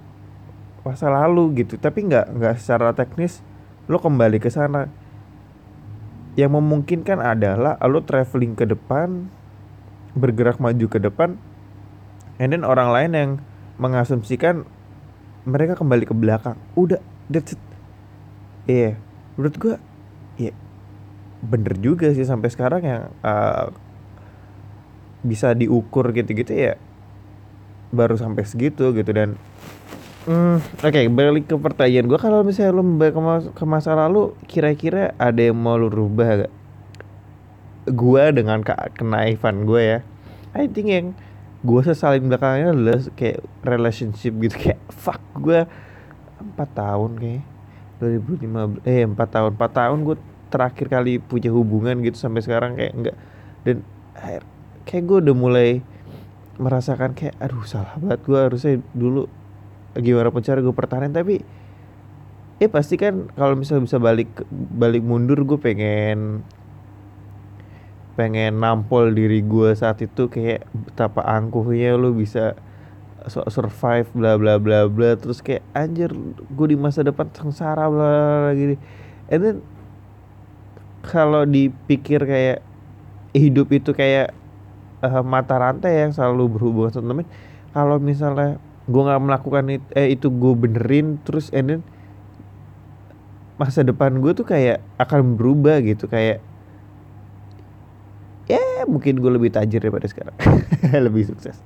masa 0.84 1.08
lalu 1.08 1.64
gitu 1.64 1.80
tapi 1.80 2.04
nggak 2.04 2.36
nggak 2.36 2.54
secara 2.60 2.92
teknis 2.92 3.40
lo 3.88 4.04
kembali 4.04 4.44
ke 4.44 4.52
sana 4.52 4.92
yang 6.36 6.54
memungkinkan 6.54 7.24
adalah 7.24 7.80
lo 7.88 8.04
traveling 8.04 8.54
ke 8.54 8.68
depan 8.68 9.32
bergerak 10.14 10.60
maju 10.60 10.86
ke 10.92 11.00
depan 11.00 11.40
and 12.38 12.52
then 12.52 12.68
orang 12.68 12.92
lain 12.92 13.12
yang 13.16 13.32
mengasumsikan 13.80 14.68
mereka 15.48 15.80
kembali 15.80 16.04
ke 16.04 16.12
belakang 16.12 16.60
udah 16.76 17.00
that's 17.32 17.56
it 17.56 17.62
iya 18.68 18.76
yeah. 18.76 18.94
menurut 19.40 19.56
gue. 19.56 19.76
Bener 21.48 21.80
juga 21.80 22.12
sih 22.12 22.28
sampai 22.28 22.52
sekarang 22.52 22.82
yang 22.84 23.04
uh, 23.24 23.72
bisa 25.24 25.56
diukur 25.56 26.12
gitu-gitu 26.12 26.54
ya 26.54 26.76
baru 27.92 28.20
sampai 28.20 28.44
segitu 28.44 28.92
gitu 28.92 29.12
dan 29.16 29.40
Hmm, 30.28 30.60
oke 30.60 30.92
okay, 30.92 31.08
balik 31.08 31.48
ke 31.48 31.56
pertanyaan 31.56 32.04
gue 32.12 32.20
kalau 32.20 32.44
misalnya 32.44 32.76
lo 32.76 32.84
ke, 32.84 33.16
mas 33.16 33.48
ke 33.48 33.64
masa 33.64 33.96
lalu 33.96 34.36
kira-kira 34.44 35.16
ada 35.16 35.40
yang 35.40 35.56
mau 35.56 35.80
lo 35.80 35.88
rubah 35.88 36.44
gak? 36.44 36.54
Gue 37.96 38.36
dengan 38.36 38.60
ke 38.60 38.76
kenaifan 39.00 39.64
gue 39.64 39.80
ya, 39.80 40.00
I 40.52 40.68
think 40.68 40.92
yang 40.92 41.16
gue 41.64 41.80
sesalin 41.80 42.28
belakangnya 42.28 42.76
adalah 42.76 43.00
kayak 43.16 43.40
relationship 43.64 44.36
gitu. 44.44 44.56
Kayak 44.68 44.84
fuck 44.92 45.24
gue 45.40 45.64
empat 46.44 46.70
tahun 46.76 47.12
kayak 47.24 47.44
2015 48.04 48.84
eh 48.84 49.08
empat 49.08 49.30
tahun. 49.32 49.56
Empat 49.56 49.72
tahun 49.80 49.98
gue 50.12 50.18
terakhir 50.48 50.88
kali 50.88 51.20
punya 51.20 51.52
hubungan 51.52 52.00
gitu 52.04 52.18
sampai 52.18 52.42
sekarang 52.44 52.80
kayak 52.80 52.94
enggak 52.96 53.16
dan 53.68 53.78
kayak 54.88 55.04
gue 55.04 55.18
udah 55.28 55.36
mulai 55.36 55.70
merasakan 56.58 57.14
kayak 57.14 57.38
aduh 57.38 57.62
salah 57.68 57.94
banget 58.02 58.20
gue 58.26 58.40
harusnya 58.40 58.74
dulu 58.98 59.30
gimana 59.98 60.30
pun 60.34 60.42
cara 60.42 60.60
gue 60.62 60.74
pertahanin. 60.74 61.14
Tapi 61.14 61.42
ya 62.58 62.68
pasti 62.70 62.98
kan 62.98 63.30
kalau 63.38 63.54
misalnya 63.54 63.86
bisa 63.86 63.98
balik 64.02 64.30
balik 64.52 65.04
mundur 65.06 65.46
gue 65.46 65.60
pengen 65.62 66.42
pengen 68.18 68.58
nampol 68.58 69.14
diri 69.14 69.46
gue 69.46 69.78
saat 69.78 70.02
itu 70.02 70.26
kayak 70.26 70.66
betapa 70.74 71.22
angkuhnya 71.22 71.94
lu 71.94 72.18
bisa 72.18 72.58
survive 73.30 74.10
bla 74.18 74.40
bla 74.42 74.58
bla 74.58 74.90
bla. 74.90 75.14
Terus 75.14 75.46
kayak 75.46 75.62
anjir 75.78 76.10
gue 76.50 76.68
di 76.70 76.78
masa 76.78 77.06
depan 77.06 77.30
sengsara 77.30 77.86
bla 77.92 78.50
gini. 78.58 78.80
And 79.30 79.42
then 79.44 79.58
kalau 81.08 81.48
dipikir 81.48 82.22
kayak 82.24 82.60
hidup 83.32 83.72
itu 83.72 83.92
kayak 83.96 84.36
uh, 85.02 85.24
mata 85.24 85.56
rantai 85.58 86.08
yang 86.08 86.12
selalu 86.12 86.52
berhubungan 86.60 86.92
sama 86.92 87.08
temen 87.12 87.28
kalau 87.72 87.98
misalnya 87.98 88.60
gue 88.88 89.02
nggak 89.04 89.24
melakukan 89.24 89.64
itu 89.68 89.88
eh 89.96 90.08
itu 90.16 90.28
gue 90.32 90.54
benerin 90.56 91.20
terus 91.28 91.52
and 91.52 91.68
then 91.68 91.82
masa 93.58 93.82
depan 93.84 94.22
gue 94.22 94.32
tuh 94.38 94.46
kayak 94.46 94.80
akan 95.02 95.36
berubah 95.36 95.82
gitu 95.82 96.06
kayak 96.08 96.40
ya 98.48 98.88
mungkin 98.88 99.20
gue 99.20 99.32
lebih 99.32 99.52
tajir 99.52 99.84
daripada 99.84 100.08
sekarang. 100.08 100.36
Lebih 101.06 101.28
sukses. 101.28 101.60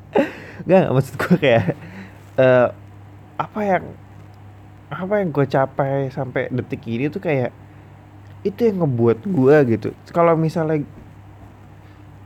Gak, 0.68 0.92
maksud 0.92 1.16
gue 1.16 1.36
kayak 1.40 1.72
uh, 2.36 2.68
apa 3.40 3.60
yang 3.64 3.84
apa 4.92 5.14
yang 5.24 5.28
gue 5.32 5.46
capai 5.48 6.12
sampai 6.12 6.52
detik 6.52 6.84
ini 6.84 7.08
tuh 7.08 7.24
kayak 7.24 7.54
itu 8.40 8.60
yang 8.64 8.84
ngebuat 8.84 9.28
gue 9.28 9.56
gitu. 9.76 9.88
Kalau 10.12 10.32
misalnya 10.36 10.84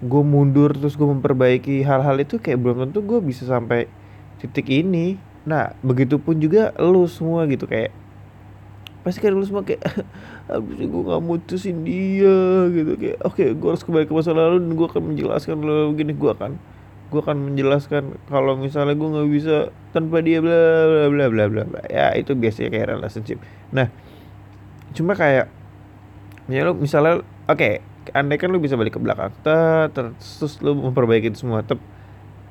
gue 0.05 0.23
mundur 0.23 0.75
terus 0.77 0.95
gue 0.95 1.09
memperbaiki 1.09 1.81
hal-hal 1.83 2.17
itu 2.21 2.37
kayak 2.39 2.61
belum 2.61 2.77
tentu 2.89 3.03
gue 3.03 3.19
bisa 3.25 3.49
sampai 3.49 3.91
titik 4.39 4.71
ini. 4.71 5.19
Nah 5.49 5.75
begitupun 5.83 6.39
juga 6.39 6.71
lu 6.79 7.09
semua 7.11 7.49
gitu 7.51 7.67
kayak 7.67 7.91
pasti 9.05 9.21
kan 9.21 9.37
lu 9.37 9.45
semua 9.45 9.67
kayak 9.67 9.85
abis 10.55 10.87
gue 10.87 11.03
gak 11.09 11.23
mutusin 11.25 11.83
dia 11.83 12.71
gitu. 12.71 12.93
Kayak 12.95 13.19
oke 13.27 13.35
okay, 13.35 13.49
gue 13.57 13.69
harus 13.69 13.83
kembali 13.83 14.07
ke 14.07 14.15
masa 14.15 14.31
lalu 14.31 14.63
dan 14.63 14.73
gue 14.79 14.87
akan 14.87 15.03
menjelaskan 15.15 15.57
lo 15.65 15.91
begini. 15.91 16.13
Gue 16.15 16.31
akan 16.31 16.53
gue 17.11 17.21
akan 17.23 17.39
menjelaskan 17.53 18.19
kalau 18.27 18.59
misalnya 18.59 18.99
gue 18.99 19.07
nggak 19.07 19.31
bisa 19.31 19.57
tanpa 19.95 20.19
dia 20.19 20.43
bla 20.43 20.51
bla 20.51 21.07
bla 21.11 21.27
bla 21.31 21.45
bla 21.51 21.63
bla. 21.67 21.83
Ya 21.91 22.15
itu 22.15 22.39
biasanya 22.39 22.71
kayak 22.71 22.87
relationship. 22.99 23.39
Nah 23.75 23.91
cuma 24.95 25.19
kayak 25.19 25.64
ya 26.51 26.69
lo 26.69 26.77
misalnya 26.77 27.25
oke 27.49 27.57
okay, 27.57 27.81
andai 28.13 28.37
kan 28.37 28.53
lu 28.53 28.61
bisa 28.61 28.77
balik 28.77 28.97
ke 28.97 29.01
belakang 29.01 29.33
terus 29.45 30.61
lu 30.61 30.77
memperbaiki 30.77 31.33
semua 31.33 31.65
tep. 31.65 31.81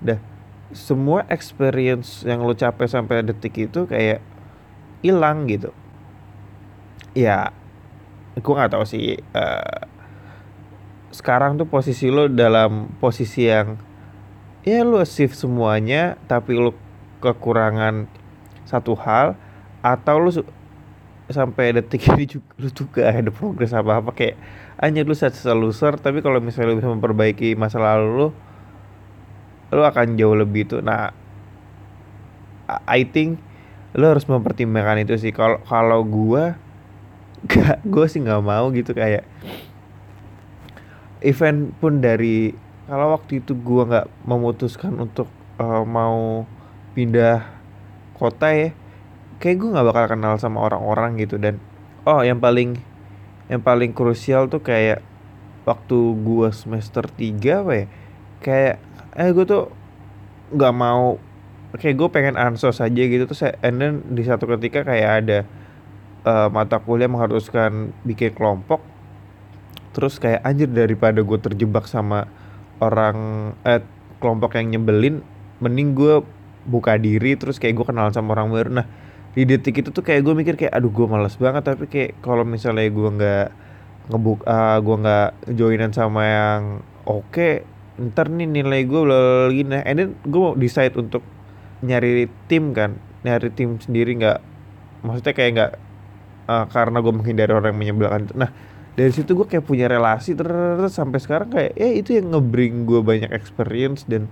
Dah 0.04 0.34
semua 0.74 1.24
experience 1.30 2.26
yang 2.26 2.42
lo 2.44 2.58
capai 2.58 2.90
sampai 2.90 3.22
detik 3.22 3.70
itu 3.70 3.86
kayak 3.86 4.20
hilang 5.06 5.46
gitu. 5.46 5.70
Ya 7.14 7.54
gue 8.34 8.54
nggak 8.54 8.74
tahu 8.74 8.86
sih 8.90 9.22
uh, 9.38 9.86
sekarang 11.14 11.62
tuh 11.62 11.70
posisi 11.70 12.10
lo 12.10 12.26
dalam 12.26 12.90
posisi 12.98 13.46
yang 13.46 13.78
ya 14.66 14.82
lo 14.82 14.98
achieve 14.98 15.38
semuanya 15.38 16.18
tapi 16.26 16.58
lo 16.58 16.74
kekurangan 17.22 18.10
satu 18.66 18.98
hal 18.98 19.38
atau 19.86 20.18
lo 20.18 20.34
sampai 21.34 21.74
detik 21.74 22.06
ini 22.14 22.30
juga 22.30 22.48
lu 22.62 22.70
tuh 22.70 22.86
gak 22.94 23.26
ada 23.26 23.32
progres 23.34 23.74
apa 23.74 24.00
apa 24.00 24.14
kayak 24.14 24.38
hanya 24.80 25.02
lu 25.02 25.18
saat 25.18 25.34
loser 25.58 25.98
tapi 25.98 26.22
kalau 26.22 26.38
misalnya 26.40 26.72
lu 26.72 26.80
bisa 26.80 26.90
memperbaiki 26.94 27.58
masa 27.58 27.82
lalu 27.82 28.08
lu 28.14 28.28
lu 29.74 29.82
akan 29.82 30.16
jauh 30.16 30.38
lebih 30.38 30.70
tuh 30.70 30.86
nah 30.86 31.12
I 32.88 33.04
think 33.04 33.42
lu 33.94 34.10
harus 34.10 34.26
mempertimbangkan 34.26 35.06
itu 35.06 35.16
sih. 35.20 35.32
Kalau 35.36 35.62
kalau 35.66 36.02
gua 36.02 36.58
gak 37.50 37.84
gue 37.86 38.06
sih 38.10 38.24
nggak 38.24 38.44
mau 38.44 38.72
gitu. 38.74 38.96
Kayak 38.96 39.28
event 41.24 41.72
pun 41.78 42.02
dari 42.02 42.56
kalau 42.90 43.16
waktu 43.16 43.44
itu 43.44 43.54
gua 43.56 43.88
nggak 43.88 44.08
memutuskan 44.26 44.98
untuk 44.98 45.30
uh, 45.62 45.86
mau 45.86 46.48
pindah 46.94 47.46
kota 48.18 48.54
ya 48.54 48.70
kayak 49.44 49.60
gue 49.60 49.70
nggak 49.76 49.88
bakal 49.92 50.06
kenal 50.16 50.40
sama 50.40 50.64
orang-orang 50.64 51.20
gitu. 51.20 51.36
Dan 51.36 51.60
oh 52.08 52.24
yang 52.24 52.40
paling 52.40 52.80
yang 53.52 53.60
paling 53.60 53.92
krusial 53.92 54.48
tuh 54.48 54.64
kayak 54.64 55.04
waktu 55.68 56.00
gua 56.24 56.56
semester 56.56 57.04
3 57.04 57.60
apa 57.60 57.74
ya 57.76 57.86
kayak 58.40 58.76
eh 59.20 59.30
gue 59.36 59.44
tuh 59.44 59.68
nggak 60.56 60.74
mau 60.76 61.20
kayak 61.76 61.96
gue 62.00 62.08
pengen 62.08 62.40
ansos 62.40 62.80
aja 62.80 63.04
gitu. 63.04 63.28
Terus 63.28 63.52
and 63.60 63.84
then 63.84 63.94
di 64.16 64.24
satu 64.24 64.48
ketika 64.48 64.88
kayak 64.88 65.12
ada 65.28 65.40
uh, 66.24 66.48
mata 66.48 66.80
kuliah 66.80 67.12
mengharuskan 67.12 67.92
bikin 68.08 68.32
kelompok 68.32 68.80
terus 69.94 70.18
kayak 70.18 70.42
anjir 70.42 70.66
daripada 70.66 71.22
gue 71.22 71.38
terjebak 71.38 71.86
sama 71.86 72.26
orang 72.82 73.52
eh 73.62 73.84
kelompok 74.18 74.58
yang 74.58 74.74
nyebelin 74.74 75.22
mending 75.62 75.94
gue 75.94 76.26
buka 76.66 76.98
diri 76.98 77.38
terus 77.38 77.62
kayak 77.62 77.78
gue 77.78 77.86
kenal 77.92 78.10
sama 78.10 78.34
orang 78.34 78.50
baru. 78.50 78.70
Nah 78.72 78.88
di 79.34 79.44
detik 79.50 79.82
itu 79.82 79.90
tuh 79.90 80.06
kayak 80.06 80.22
gue 80.22 80.34
mikir 80.38 80.56
kayak 80.58 80.74
aduh 80.74 80.94
gue 80.94 81.06
malas 81.10 81.36
banget. 81.38 81.66
Tapi 81.66 81.86
kayak 81.90 82.22
kalau 82.22 82.46
misalnya 82.46 82.86
gue 82.90 83.10
nggak 83.18 83.48
ngebuk 84.12 84.44
uh, 84.44 84.78
gue 84.84 84.96
nggak 85.00 85.30
joinan 85.56 85.92
sama 85.96 86.22
yang 86.28 86.62
oke 87.08 87.24
okay, 87.32 87.64
ntar 87.96 88.28
nih 88.28 88.50
nilai 88.50 88.84
gue 88.84 89.02
lagi 89.06 89.64
nah 89.64 89.82
and 89.88 89.98
then 90.00 90.10
gue 90.28 90.40
mau 90.40 90.58
decide 90.60 90.96
untuk 91.00 91.24
nyari 91.84 92.28
tim 92.52 92.76
kan 92.76 93.00
nyari 93.24 93.48
tim 93.56 93.80
sendiri 93.80 94.20
nggak 94.20 94.40
maksudnya 95.08 95.34
kayak 95.36 95.52
nggak 95.56 95.72
uh, 96.52 96.66
karena 96.68 96.98
gue 97.00 97.14
menghindari 97.16 97.52
orang 97.56 97.72
yang 97.76 97.80
menyebalkan 97.80 98.22
nah 98.36 98.52
dari 98.94 99.12
situ 99.16 99.34
gue 99.34 99.48
kayak 99.48 99.64
punya 99.64 99.88
relasi 99.88 100.36
terus 100.36 100.92
sampai 100.92 101.20
sekarang 101.24 101.50
kayak 101.50 101.74
ya 101.80 101.90
itu 101.96 102.20
yang 102.20 102.36
ngebring 102.36 102.84
gue 102.84 103.00
banyak 103.00 103.32
experience 103.32 104.04
dan 104.04 104.28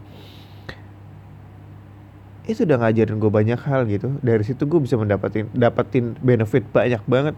itu 2.50 2.66
udah 2.66 2.78
ngajarin 2.82 3.22
gue 3.22 3.32
banyak 3.32 3.60
hal 3.62 3.86
gitu. 3.86 4.18
Dari 4.26 4.42
situ 4.42 4.66
gue 4.66 4.80
bisa 4.82 4.98
mendapatin 4.98 5.46
dapatin 5.54 6.18
benefit 6.20 6.66
banyak 6.74 7.02
banget. 7.06 7.36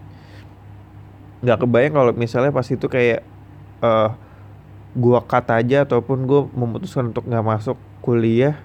Nggak 1.44 1.58
kebayang 1.60 1.94
kalau 1.94 2.12
misalnya 2.16 2.50
pas 2.54 2.64
itu 2.64 2.86
kayak 2.88 3.20
uh, 3.84 4.16
gue 4.96 5.18
cut 5.28 5.46
aja 5.52 5.84
ataupun 5.84 6.24
gue 6.24 6.40
memutuskan 6.56 7.12
untuk 7.12 7.28
nggak 7.28 7.44
masuk 7.44 7.76
kuliah 8.00 8.56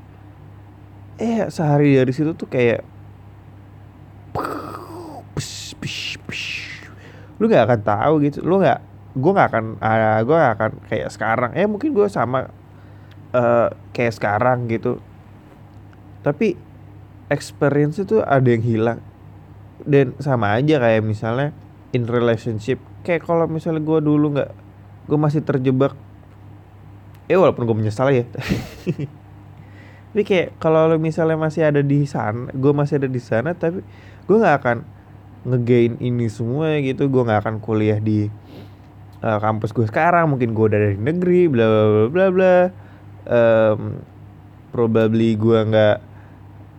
eh 1.19 1.51
sehari 1.51 1.99
dari 1.99 2.15
situ 2.15 2.31
tuh 2.31 2.47
kayak 2.47 2.79
lu 7.39 7.47
nggak 7.47 7.65
akan 7.67 7.81
tahu 7.83 8.13
gitu. 8.23 8.39
Lu 8.43 8.63
nggak 8.63 8.79
gue 9.19 9.31
nggak 9.35 9.49
akan 9.51 9.65
uh, 9.83 10.19
gue 10.23 10.35
gak 10.39 10.53
akan 10.55 10.71
kayak 10.87 11.09
sekarang. 11.11 11.51
Eh 11.59 11.67
mungkin 11.67 11.91
gue 11.91 12.07
sama 12.07 12.47
uh, 13.35 13.67
kayak 13.91 14.15
sekarang 14.15 14.71
gitu 14.71 15.03
tapi 16.25 16.55
experience 17.29 18.01
itu 18.01 18.19
ada 18.23 18.47
yang 18.47 18.63
hilang. 18.63 18.99
Dan 19.83 20.17
sama 20.19 20.59
aja 20.59 20.79
kayak 20.81 21.03
misalnya 21.05 21.55
in 21.95 22.05
relationship. 22.05 22.81
Kayak 23.07 23.23
kalau 23.25 23.47
misalnya 23.47 23.79
gue 23.79 23.99
dulu 24.03 24.35
nggak 24.35 24.51
gue 25.09 25.17
masih 25.17 25.41
terjebak 25.41 25.97
eh 27.29 27.37
walaupun 27.37 27.65
gue 27.65 27.77
menyesal 27.77 28.09
ya 28.09 28.25
tapi 30.09 30.21
kayak 30.25 30.57
kalau 30.57 30.89
misalnya 30.97 31.37
masih 31.37 31.65
ada 31.65 31.81
di 31.85 32.05
sana 32.09 32.49
gue 32.53 32.73
masih 32.73 33.01
ada 33.01 33.09
di 33.09 33.21
sana 33.21 33.53
tapi 33.53 33.85
gue 34.29 34.37
nggak 34.37 34.57
akan 34.61 34.77
ngegain 35.47 35.95
ini 36.03 36.27
semua 36.27 36.77
gitu. 36.83 37.07
Gue 37.07 37.23
nggak 37.23 37.41
akan 37.47 37.55
kuliah 37.63 37.97
di 37.97 38.27
uh, 39.23 39.39
kampus 39.39 39.71
gue 39.71 39.87
sekarang. 39.87 40.29
Mungkin 40.35 40.51
gue 40.51 40.65
udah 40.69 40.79
dari 40.79 40.97
negeri 40.99 41.41
bla 41.47 41.65
bla 41.65 42.07
bla 42.11 42.25
bla 42.29 42.55
um, 43.29 43.81
probably 44.69 45.33
gue 45.39 45.59
nggak 45.65 45.97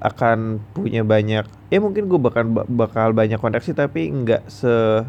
akan 0.01 0.65
punya 0.73 1.05
banyak 1.05 1.45
ya 1.69 1.79
mungkin 1.79 2.09
gue 2.09 2.17
bakal 2.17 2.49
bakal 2.67 3.13
banyak 3.13 3.37
koneksi 3.37 3.77
tapi 3.77 4.09
nggak 4.09 4.49
se 4.49 5.05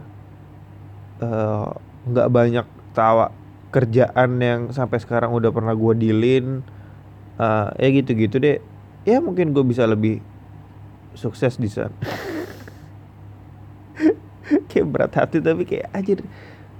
eh, 1.24 1.70
nggak 2.12 2.28
uh, 2.28 2.32
banyak 2.32 2.68
tawa 2.92 3.32
kerjaan 3.72 4.36
yang 4.44 4.62
sampai 4.76 5.00
sekarang 5.00 5.32
udah 5.32 5.50
pernah 5.50 5.72
gue 5.72 5.94
dilin 5.96 6.60
uh, 7.40 7.72
ya 7.80 7.88
gitu-gitu 7.90 8.38
deh. 8.38 8.60
Ya 9.08 9.24
mungkin 9.24 9.56
gue 9.56 9.64
bisa 9.64 9.88
lebih 9.88 10.20
sukses 11.16 11.56
di 11.56 11.72
sana. 11.72 11.96
Kayak 14.70 14.88
berat 14.92 15.14
hati 15.16 15.40
tapi 15.40 15.64
kayak 15.64 15.88
aja 15.96 16.20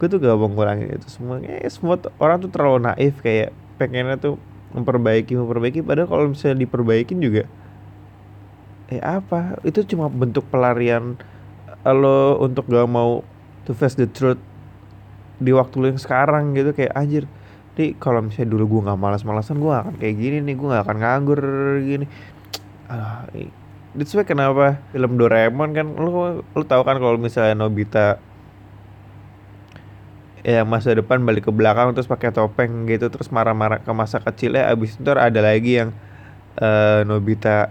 gue 0.02 0.08
tuh 0.10 0.18
gak 0.20 0.36
mau 0.36 0.52
ngurangin 0.52 1.00
itu 1.00 1.08
semua. 1.08 1.40
Kayak 1.40 1.72
semua 1.72 1.96
orang 2.20 2.44
tuh 2.44 2.52
terlalu 2.52 2.92
naif 2.92 3.24
kayak 3.24 3.56
pengennya 3.80 4.20
tuh 4.20 4.36
memperbaiki 4.76 5.40
memperbaiki. 5.40 5.80
Padahal 5.80 6.12
kalau 6.12 6.36
misalnya 6.36 6.68
diperbaikin 6.68 7.24
juga 7.24 7.48
eh 8.92 9.02
apa? 9.02 9.58
Itu 9.64 9.88
cuma 9.88 10.12
bentuk 10.12 10.48
pelarian 10.52 11.16
eh, 11.88 11.96
lo 11.96 12.38
untuk 12.44 12.68
gak 12.68 12.88
mau 12.92 13.24
to 13.64 13.72
face 13.72 13.96
the 13.96 14.06
truth 14.06 14.42
di 15.42 15.56
waktu 15.56 15.76
lo 15.80 15.86
yang 15.96 16.02
sekarang 16.02 16.54
gitu. 16.54 16.76
Kayak 16.76 16.94
anjir 16.94 17.24
nih 17.80 17.96
kalau 17.98 18.22
misalnya 18.22 18.52
dulu 18.54 18.78
gue 18.78 18.82
nggak 18.92 19.00
malas-malasan 19.00 19.58
gue 19.58 19.74
akan 19.74 19.94
kayak 19.98 20.16
gini 20.20 20.38
nih. 20.44 20.54
Gue 20.60 20.68
nggak 20.70 20.84
akan 20.86 20.98
nganggur 21.00 21.42
gini. 21.82 22.06
Ah 22.92 23.24
That's 23.92 24.16
why 24.16 24.24
kenapa 24.24 24.80
film 24.96 25.20
Doraemon 25.20 25.76
kan 25.76 25.88
lu 26.00 26.40
lu 26.40 26.64
tahu 26.64 26.82
kan 26.88 26.96
kalau 26.96 27.20
misalnya 27.20 27.60
Nobita 27.60 28.24
ya 30.42 30.64
masa 30.66 30.96
depan 30.96 31.22
balik 31.22 31.50
ke 31.50 31.52
belakang 31.54 31.92
terus 31.94 32.10
pakai 32.10 32.34
topeng 32.34 32.90
gitu 32.90 33.12
terus 33.14 33.30
marah-marah 33.30 33.84
ke 33.84 33.92
masa 33.94 34.18
kecilnya 34.24 34.72
abis 34.74 34.98
itu 34.98 35.12
ada 35.14 35.44
lagi 35.44 35.84
yang 35.84 35.90
uh, 36.58 37.04
Nobita 37.04 37.70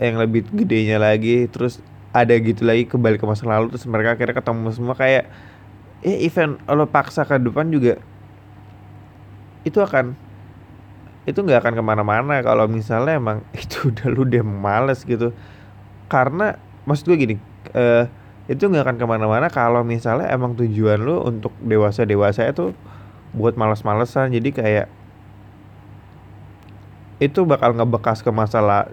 yang 0.00 0.16
lebih 0.16 0.48
gedenya 0.48 0.96
lagi 0.96 1.44
terus 1.52 1.84
ada 2.10 2.32
gitu 2.40 2.66
lagi 2.66 2.88
kembali 2.88 3.20
ke 3.20 3.26
masa 3.28 3.46
lalu 3.46 3.70
terus 3.76 3.86
mereka 3.86 4.16
akhirnya 4.16 4.34
ketemu 4.40 4.68
semua 4.72 4.96
kayak 4.96 5.28
ya 6.00 6.16
event 6.24 6.56
lo 6.66 6.88
paksa 6.88 7.28
ke 7.28 7.36
depan 7.36 7.68
juga 7.68 8.00
itu 9.62 9.76
akan 9.76 10.16
itu 11.28 11.36
nggak 11.44 11.60
akan 11.62 11.74
ke 11.76 11.82
mana-mana 11.84 12.40
kalau 12.40 12.64
misalnya 12.64 13.20
emang 13.20 13.44
itu 13.62 13.92
udah 13.92 14.06
lu 14.08 14.24
udah 14.24 14.44
males 14.44 15.04
gitu. 15.04 15.32
Karena 16.10 16.56
maksud 16.88 17.06
gue 17.06 17.16
gini 17.16 17.36
uh, 17.76 18.08
itu 18.50 18.66
nggak 18.66 18.82
akan 18.82 18.96
ke 18.98 19.06
mana-mana 19.06 19.46
kalau 19.52 19.86
misalnya 19.86 20.26
emang 20.32 20.58
tujuan 20.58 20.98
lu 20.98 21.22
untuk 21.22 21.54
dewasa 21.62 22.02
dewasa 22.08 22.48
itu 22.48 22.72
buat 23.36 23.54
males-malesan. 23.54 24.32
Jadi 24.34 24.50
kayak 24.50 24.86
itu 27.20 27.44
bakal 27.44 27.76
ngebekas 27.76 28.24
ke 28.24 28.32
masalah 28.32 28.88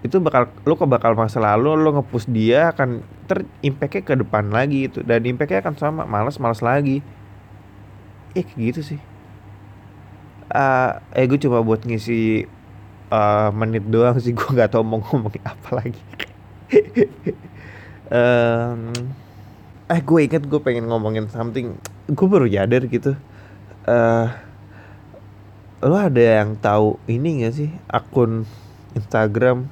itu 0.00 0.16
bakal 0.16 0.48
lu 0.64 0.74
ke 0.80 0.86
bakal 0.88 1.12
masa 1.12 1.44
lalu 1.44 1.76
lu 1.76 1.92
ngepus 1.92 2.24
dia 2.32 2.72
akan 2.72 3.04
ter 3.28 3.44
ke 3.88 4.14
depan 4.16 4.48
lagi 4.48 4.88
itu 4.88 5.04
dan 5.04 5.20
impactnya 5.28 5.60
akan 5.60 5.74
sama 5.76 6.02
males 6.08 6.40
males 6.40 6.64
lagi. 6.64 7.04
Eh 8.32 8.46
gitu 8.56 8.80
sih. 8.80 9.00
Uh, 10.50 10.98
eh 11.14 11.28
gue 11.28 11.38
coba 11.38 11.62
buat 11.62 11.84
ngisi 11.84 12.48
uh, 13.12 13.54
menit 13.54 13.86
doang 13.86 14.18
sih 14.18 14.34
gue 14.34 14.48
nggak 14.50 14.72
tau 14.74 14.82
mau 14.82 15.04
ngomongin 15.04 15.44
apa 15.44 15.70
lagi. 15.78 16.02
Um, 18.10 18.90
eh 19.86 20.02
gue 20.02 20.20
inget 20.26 20.42
gue 20.42 20.58
pengen 20.58 20.90
ngomongin 20.90 21.30
something. 21.30 21.78
Gue 22.10 22.26
baru 22.26 22.50
nyadar 22.50 22.82
gitu. 22.90 23.14
Uh, 23.86 24.26
lo 25.78 25.94
ada 25.94 26.18
yang 26.18 26.58
tahu 26.58 26.98
ini 27.06 27.46
gak 27.46 27.54
sih 27.54 27.70
akun 27.86 28.50
Instagram 28.98 29.70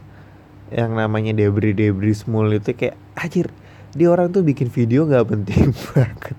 yang 0.68 0.92
namanya 0.92 1.32
Debri 1.32 1.72
Debri 1.72 2.12
Small 2.12 2.52
itu 2.52 2.76
kayak 2.76 2.96
anjir 3.16 3.48
dia 3.96 4.08
orang 4.12 4.28
tuh 4.28 4.44
bikin 4.44 4.68
video 4.68 5.08
nggak 5.08 5.26
penting 5.28 5.72
banget. 5.92 6.36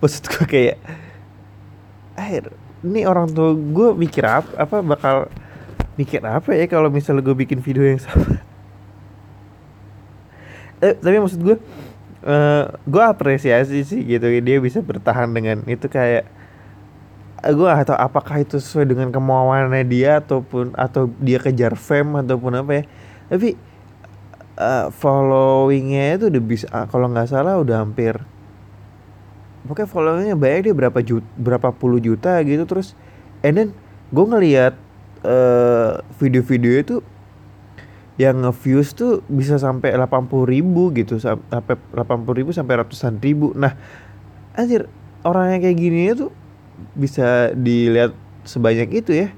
Maksud 0.00 0.24
gue 0.32 0.44
kayak 0.48 0.76
akhir 2.16 2.52
ini 2.80 3.04
orang 3.04 3.28
tua 3.28 3.52
gue 3.52 3.88
mikir 3.92 4.24
apa 4.24 4.56
apa 4.56 4.76
bakal 4.80 5.28
mikir 6.00 6.24
apa 6.24 6.56
ya 6.56 6.64
kalau 6.64 6.88
misalnya 6.88 7.20
gue 7.20 7.36
bikin 7.36 7.60
video 7.60 7.84
yang 7.84 8.00
sama? 8.00 8.40
Eh 10.80 10.96
tapi 10.96 11.20
maksud 11.20 11.44
gue 11.44 11.60
uh, 12.24 12.64
gue 12.72 13.02
apresiasi 13.04 13.84
sih 13.84 14.00
gitu 14.00 14.24
dia 14.40 14.56
bisa 14.64 14.80
bertahan 14.80 15.28
dengan 15.28 15.60
itu 15.68 15.92
kayak 15.92 16.24
gue 17.40 17.68
gak 17.68 17.88
tahu 17.88 17.96
apakah 17.96 18.44
itu 18.44 18.60
sesuai 18.60 18.88
dengan 18.88 19.08
kemauannya 19.08 19.84
dia 19.88 20.20
ataupun 20.20 20.76
atau 20.76 21.08
dia 21.20 21.40
kejar 21.40 21.72
fame 21.76 22.20
ataupun 22.20 22.52
apa 22.64 22.72
ya 22.80 22.84
tapi 23.30 23.54
eh, 24.58 24.86
followingnya 24.90 26.18
itu 26.18 26.24
udah 26.28 26.42
bisa 26.42 26.66
ah, 26.74 26.90
kalau 26.90 27.06
nggak 27.08 27.30
salah 27.30 27.62
udah 27.62 27.80
hampir 27.80 28.18
pokoknya 29.64 29.88
followingnya 29.88 30.36
banyak 30.36 30.60
dia 30.70 30.74
berapa 30.74 30.98
juta 31.04 31.28
berapa 31.36 31.68
puluh 31.70 32.00
juta 32.00 32.40
gitu 32.42 32.64
terus. 32.64 32.96
And 33.44 33.56
then 33.56 33.68
gue 34.12 34.24
ngeliat 34.24 34.74
eh, 35.24 35.92
video-video 36.18 36.72
itu 36.80 36.96
yang 38.20 38.44
nge-views 38.44 38.92
tuh 38.92 39.24
bisa 39.32 39.56
sampai 39.56 39.96
80 39.96 40.44
ribu 40.44 40.92
gitu 40.92 41.16
sam- 41.16 41.40
sampai 41.48 41.80
80 41.96 42.36
ribu 42.36 42.50
sampai 42.52 42.84
ratusan 42.84 43.16
ribu. 43.16 43.56
Nah 43.56 43.76
anjir 44.52 44.92
orang 45.24 45.56
yang 45.56 45.60
kayak 45.64 45.78
gini 45.80 46.00
tuh 46.12 46.28
bisa 46.92 47.52
dilihat 47.56 48.12
sebanyak 48.44 48.92
itu 48.92 49.12
ya. 49.24 49.28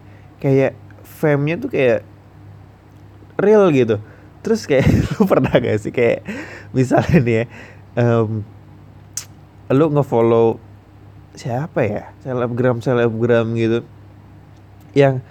Kayak 0.43 0.75
fame-nya 1.07 1.63
tuh 1.63 1.71
kayak 1.71 2.03
real 3.39 3.69
gitu. 3.73 4.01
Terus 4.43 4.67
kayak 4.67 4.89
lu 5.17 5.29
pernah 5.29 5.55
gak 5.55 5.79
sih 5.81 5.93
kayak 5.95 6.27
misalnya 6.75 7.19
nih 7.23 7.35
ya 7.35 7.45
em, 8.01 8.31
lu 9.73 9.87
ngefollow 9.93 10.59
siapa 11.37 11.81
ya? 11.87 12.03
Selebgram 12.25 12.83
selebgram 12.85 13.55
gitu. 13.57 13.87
Yang 14.93 15.25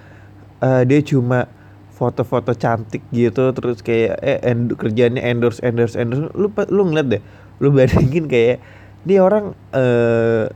eh, 0.62 0.84
dia 0.88 1.00
cuma 1.06 1.50
foto-foto 1.92 2.58
cantik 2.58 3.06
gitu 3.14 3.54
terus 3.54 3.86
kayak 3.86 4.18
eh 4.26 4.42
end, 4.42 4.74
kerjanya 4.74 5.22
endorse 5.22 5.62
endorse 5.62 5.94
endorse. 5.94 6.34
Lu 6.34 6.50
lu 6.50 6.82
ngeliat 6.90 7.08
deh 7.14 7.24
lu 7.62 7.70
bandingin 7.70 8.26
kayak 8.26 8.58
dia 9.06 9.22
orang 9.22 9.54
eh 9.78 10.50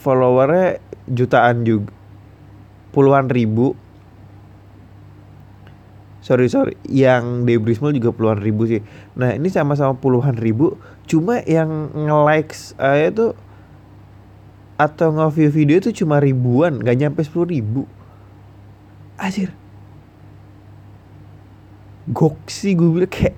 followernya 0.00 0.80
jutaan 1.12 1.64
juga 1.64 1.92
puluhan 2.92 3.28
ribu 3.28 3.76
sorry 6.20 6.50
sorry. 6.50 6.74
Yang 6.86 7.46
Debrismol 7.46 7.94
juga 7.94 8.10
puluhan 8.14 8.40
ribu 8.42 8.66
sih. 8.66 8.82
Nah 9.14 9.34
ini 9.34 9.48
sama-sama 9.50 9.94
puluhan 9.96 10.36
ribu. 10.38 10.78
Cuma 11.08 11.40
yang 11.46 11.92
nge-likes 11.94 12.76
aja 12.76 13.08
tuh 13.14 13.32
atau 14.78 15.10
nge-view 15.10 15.50
video 15.50 15.76
itu 15.82 15.90
cuma 16.04 16.22
ribuan. 16.22 16.78
Gak 16.78 16.98
nyampe 16.98 17.20
sepuluh 17.26 17.48
ribu. 17.50 17.82
Anjir. 19.18 19.50
Goksi 22.08 22.72
gue 22.72 22.88
bilang 22.88 23.12
kayak 23.12 23.36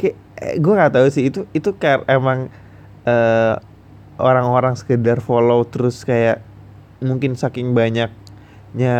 Kayak 0.00 0.16
eh, 0.40 0.54
gue 0.58 0.72
gak 0.72 0.94
tahu 0.94 1.06
sih. 1.10 1.28
Itu 1.28 1.46
itu 1.50 1.70
kayak 1.74 2.06
emang 2.06 2.52
eh, 3.04 3.56
orang-orang 4.18 4.78
sekedar 4.78 5.18
follow 5.18 5.66
terus 5.66 6.06
kayak 6.06 6.38
mungkin 7.02 7.34
saking 7.34 7.74
banyaknya 7.74 8.96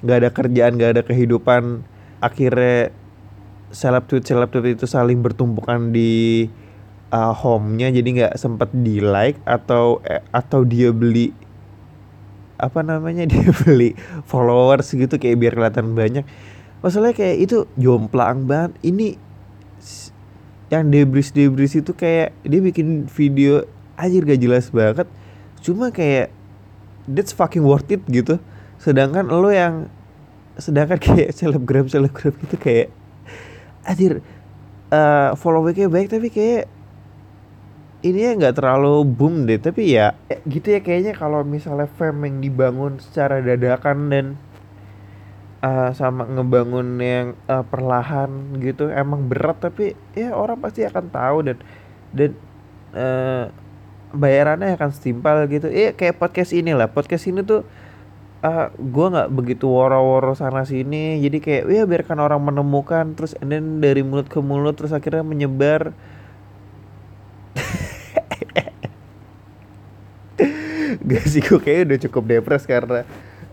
nggak 0.00 0.16
ada 0.24 0.30
kerjaan 0.32 0.72
nggak 0.76 0.92
ada 0.98 1.02
kehidupan. 1.04 1.84
Akhirnya 2.20 2.92
seleb 3.72 4.04
tweet 4.10 4.24
seleb 4.26 4.50
tweet 4.50 4.76
itu 4.76 4.86
saling 4.88 5.20
bertumpukan 5.20 5.92
di 5.92 6.46
uh, 7.12 7.32
home-nya. 7.32 7.92
Jadi 7.92 8.08
nggak 8.20 8.34
sempet 8.36 8.72
di 8.72 9.00
like 9.00 9.38
atau 9.44 10.00
eh, 10.04 10.24
atau 10.32 10.64
dia 10.64 10.92
beli 10.92 11.32
apa 12.60 12.84
namanya 12.84 13.24
dia 13.32 13.48
beli 13.64 13.96
followers 14.28 14.92
gitu 14.92 15.16
kayak 15.16 15.36
biar 15.40 15.52
kelihatan 15.56 15.96
banyak. 15.96 16.24
Masalahnya 16.80 17.16
kayak 17.16 17.36
itu 17.44 17.68
jomplang 17.76 18.48
banget. 18.48 18.72
Ini 18.80 19.16
yang 20.70 20.88
debris 20.88 21.34
debris 21.34 21.76
itu 21.76 21.92
kayak 21.92 22.32
dia 22.46 22.60
bikin 22.62 23.10
video 23.10 23.66
anjir 24.00 24.24
gak 24.24 24.40
jelas 24.40 24.72
banget. 24.72 25.04
Cuma 25.60 25.92
kayak 25.92 26.32
that's 27.04 27.34
fucking 27.36 27.66
worth 27.66 27.90
it 27.92 28.00
gitu 28.08 28.40
sedangkan 28.80 29.28
lo 29.28 29.52
yang 29.52 29.92
sedangkan 30.56 30.96
kayak 30.96 31.30
selebgram 31.36 31.86
selebgram 31.86 32.32
gitu 32.48 32.56
kayak 32.56 32.88
anjir 33.84 34.24
eh 34.90 35.30
followingnya 35.38 35.86
baik 35.86 36.10
tapi 36.10 36.32
kayak 36.32 36.66
ini 38.00 38.18
ya 38.24 38.32
nggak 38.36 38.56
terlalu 38.56 39.04
boom 39.04 39.44
deh. 39.44 39.60
Tapi 39.60 39.96
ya 39.96 40.16
eh, 40.32 40.40
gitu 40.48 40.72
ya 40.72 40.80
kayaknya 40.80 41.12
kalau 41.16 41.44
misalnya 41.44 41.88
fame 42.00 42.28
yang 42.28 42.36
dibangun 42.40 42.96
secara 43.00 43.44
dadakan 43.44 43.98
dan 44.08 44.26
eh, 45.60 45.90
sama 45.92 46.24
ngebangun 46.24 46.96
yang 47.00 47.26
eh, 47.36 47.64
perlahan 47.68 48.56
gitu 48.60 48.88
emang 48.88 49.28
berat. 49.28 49.60
Tapi 49.60 49.92
ya 50.16 50.32
orang 50.32 50.60
pasti 50.60 50.84
akan 50.84 51.04
tahu 51.12 51.38
dan 51.44 51.58
dan 52.16 52.30
eh, 52.96 53.44
bayarannya 54.16 54.74
akan 54.80 54.90
setimpal 54.96 55.44
gitu. 55.52 55.68
Iya 55.68 55.92
kayak 55.92 56.16
podcast 56.16 56.56
ini 56.56 56.72
lah 56.72 56.88
podcast 56.88 57.28
ini 57.28 57.44
tuh 57.44 57.68
eh 58.40 58.72
gue 58.72 59.06
nggak 59.12 59.28
begitu 59.36 59.68
woro-woro 59.68 60.32
sana 60.32 60.64
sini 60.64 61.20
jadi 61.20 61.38
kayak 61.44 61.64
ya 61.68 61.84
biarkan 61.84 62.24
orang 62.24 62.40
menemukan 62.40 63.12
terus 63.12 63.36
and 63.36 63.52
then 63.52 63.84
dari 63.84 64.00
mulut 64.00 64.32
ke 64.32 64.40
mulut 64.40 64.80
terus 64.80 64.96
akhirnya 64.96 65.20
menyebar. 65.20 65.92
Gak 71.10 71.24
sih 71.28 71.44
gue 71.44 71.60
kayaknya 71.60 71.94
udah 71.94 72.00
cukup 72.08 72.24
depres 72.26 72.64
karena 72.64 73.04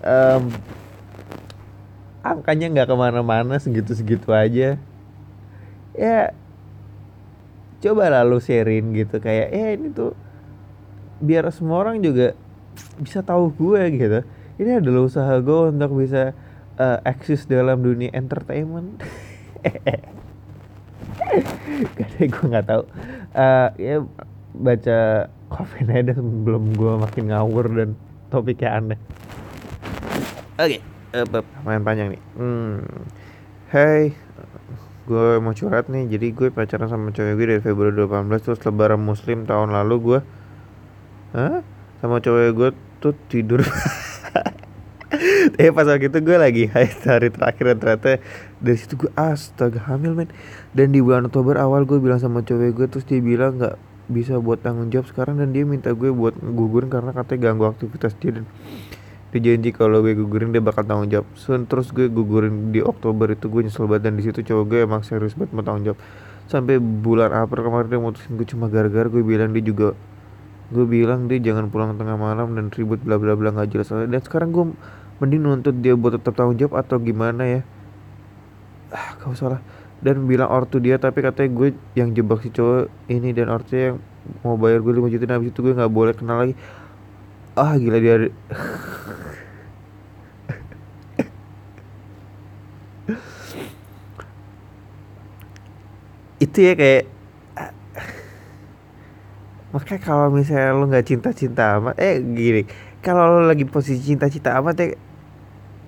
em, 0.01 0.49
angkanya 2.23 2.71
nggak 2.71 2.87
ke 2.87 2.95
mana-mana 2.95 3.59
segitu-segitu 3.59 4.31
aja. 4.31 4.79
Ya 5.97 6.31
coba 7.77 8.09
lalu 8.09 8.41
sharein 8.41 8.89
gitu 8.95 9.21
kayak 9.21 9.47
eh 9.53 9.69
ini 9.77 9.93
tuh 9.93 10.17
biar 11.21 11.49
semua 11.53 11.85
orang 11.85 12.01
juga 12.01 12.33
bisa 13.01 13.21
tahu 13.21 13.53
gue 13.53 13.81
gitu 13.93 14.19
ini 14.57 14.71
adalah 14.77 15.05
usaha 15.05 15.33
gue 15.41 15.59
untuk 15.73 15.97
bisa 15.97 16.33
eh, 16.77 16.99
eksis 17.05 17.45
dalam 17.45 17.81
dunia 17.81 18.09
entertainment. 18.13 19.01
Gak 21.97 22.07
ada 22.07 22.23
gue 22.23 22.45
nggak 22.47 22.65
tahu 22.65 22.83
Eh, 23.37 23.69
ya 23.77 23.95
baca 24.57 25.29
komen 25.53 25.87
aja 25.93 26.17
sebelum 26.17 26.73
gue 26.73 26.93
makin 26.97 27.29
ngawur 27.29 27.65
dan 27.69 27.89
topiknya 28.33 28.81
aneh. 28.81 28.99
Oke 30.57 30.81
eh, 31.13 31.25
main 31.61 31.81
panjang 31.85 32.17
nih. 32.17 32.21
Hmm. 32.33 32.81
Hai 33.69 34.17
gue 35.07 35.27
mau 35.39 35.53
curhat 35.53 35.87
nih. 35.87 36.09
Jadi 36.09 36.27
gue 36.33 36.47
pacaran 36.49 36.89
sama 36.89 37.13
cewek 37.13 37.37
gue 37.37 37.45
dari 37.57 37.61
Februari 37.61 37.93
18 37.93 38.41
terus 38.41 38.59
lebaran 38.65 39.01
muslim 39.01 39.45
tahun 39.45 39.71
lalu 39.71 39.95
gue 40.01 40.19
Hah? 41.37 41.61
sama 42.01 42.21
cewek 42.21 42.53
gue 42.57 42.69
tuh 42.97 43.13
tidur 43.29 43.61
Eh 45.61 45.71
pas 45.71 45.87
waktu 45.87 46.11
itu 46.11 46.19
gue 46.19 46.37
lagi 46.37 46.63
hari 47.07 47.31
terakhir 47.31 47.63
dan 47.73 47.77
ternyata 47.79 48.09
dari 48.59 48.77
situ 48.77 49.07
gue 49.07 49.11
astaga 49.15 49.79
hamil 49.87 50.13
men. 50.13 50.29
Dan 50.75 50.91
di 50.91 50.99
bulan 50.99 51.31
Oktober 51.31 51.55
awal 51.55 51.87
gue 51.87 51.99
bilang 52.03 52.19
sama 52.19 52.43
cewek 52.43 52.75
gue 52.75 52.87
terus 52.91 53.07
dia 53.07 53.23
bilang 53.23 53.55
nggak 53.55 53.75
bisa 54.07 54.39
buat 54.39 54.63
tanggung 54.63 54.87
jawab 54.87 55.07
sekarang 55.11 55.39
dan 55.39 55.51
dia 55.51 55.67
minta 55.67 55.91
gue 55.91 56.11
buat 56.11 56.35
gugurin 56.39 56.87
karena 56.87 57.11
katanya 57.11 57.51
ganggu 57.51 57.67
aktivitas 57.67 58.15
dia 58.23 58.39
dan 58.39 58.47
dia 59.35 59.39
janji 59.43 59.75
kalau 59.75 59.99
gue 59.99 60.15
gugurin 60.15 60.55
dia 60.55 60.63
bakal 60.63 60.87
tanggung 60.87 61.11
jawab. 61.11 61.27
So, 61.35 61.55
terus 61.67 61.91
gue 61.91 62.07
gugurin 62.07 62.71
di 62.71 62.79
Oktober 62.79 63.31
itu 63.31 63.51
gue 63.51 63.67
nyesel 63.67 63.87
banget 63.87 64.11
dan 64.11 64.13
di 64.15 64.23
situ 64.23 64.39
cowok 64.43 64.63
gue 64.67 64.79
emang 64.87 65.03
serius 65.03 65.35
banget 65.35 65.51
mau 65.51 65.63
tanggung 65.63 65.91
jawab. 65.91 65.99
Sampai 66.47 66.79
bulan 66.79 67.35
April 67.35 67.67
kemarin 67.67 67.87
dia 67.91 67.99
mutusin 67.99 68.39
gue 68.39 68.47
cuma 68.47 68.71
gara-gara 68.71 69.07
gue 69.11 69.19
bilang 69.19 69.51
dia 69.51 69.63
juga 69.63 69.95
gue 70.67 70.85
bilang 70.85 71.31
dia 71.31 71.39
jangan 71.39 71.71
pulang 71.71 71.95
tengah 71.95 72.19
malam 72.19 72.51
dan 72.55 72.67
ribut 72.71 72.99
bla 72.99 73.15
bla 73.15 73.35
bla 73.39 73.55
nggak 73.55 73.69
jelas. 73.71 73.87
Dan 73.91 74.19
sekarang 74.19 74.49
gue 74.51 74.65
mending 75.23 75.41
nuntut 75.41 75.75
dia 75.79 75.95
buat 75.95 76.19
tetap 76.19 76.35
tanggung 76.35 76.59
jawab 76.59 76.77
atau 76.83 76.99
gimana 76.99 77.43
ya? 77.47 77.61
Ah 78.91 79.15
gak 79.19 79.31
usah 79.31 79.47
lah. 79.57 79.61
Dan 80.03 80.27
bilang 80.29 80.51
ortu 80.51 80.77
dia 80.77 81.01
tapi 81.01 81.25
katanya 81.25 81.49
gue 81.55 81.73
yang 81.97 82.13
jebak 82.13 82.45
si 82.45 82.53
cowok 82.53 82.91
ini 83.09 83.33
dan 83.33 83.49
ortunya 83.49 83.95
yang 83.95 83.97
mau 84.43 84.59
bayar 84.59 84.83
gue 84.83 84.93
5 84.93 85.09
juta 85.09 85.23
dan 85.25 85.39
habis 85.39 85.49
itu 85.55 85.59
gue 85.63 85.73
nggak 85.73 85.91
boleh 85.91 86.13
kenal 86.13 86.37
lagi. 86.43 86.53
Ah 87.57 87.73
gila 87.79 87.97
dia 87.97 88.27
itu 96.37 96.57
ya 96.61 96.77
kayak 96.77 97.16
makanya 99.77 100.01
kalau 100.01 100.33
misalnya 100.33 100.73
lo 100.73 100.89
nggak 100.89 101.05
cinta-cinta 101.05 101.77
amat 101.77 101.95
eh 102.01 102.17
gini. 102.17 102.65
Kalau 103.05 103.29
lo 103.29 103.41
lagi 103.45 103.61
posisi 103.69 104.01
cinta-cinta 104.01 104.57
amat 104.57 104.75
ya 104.81 104.87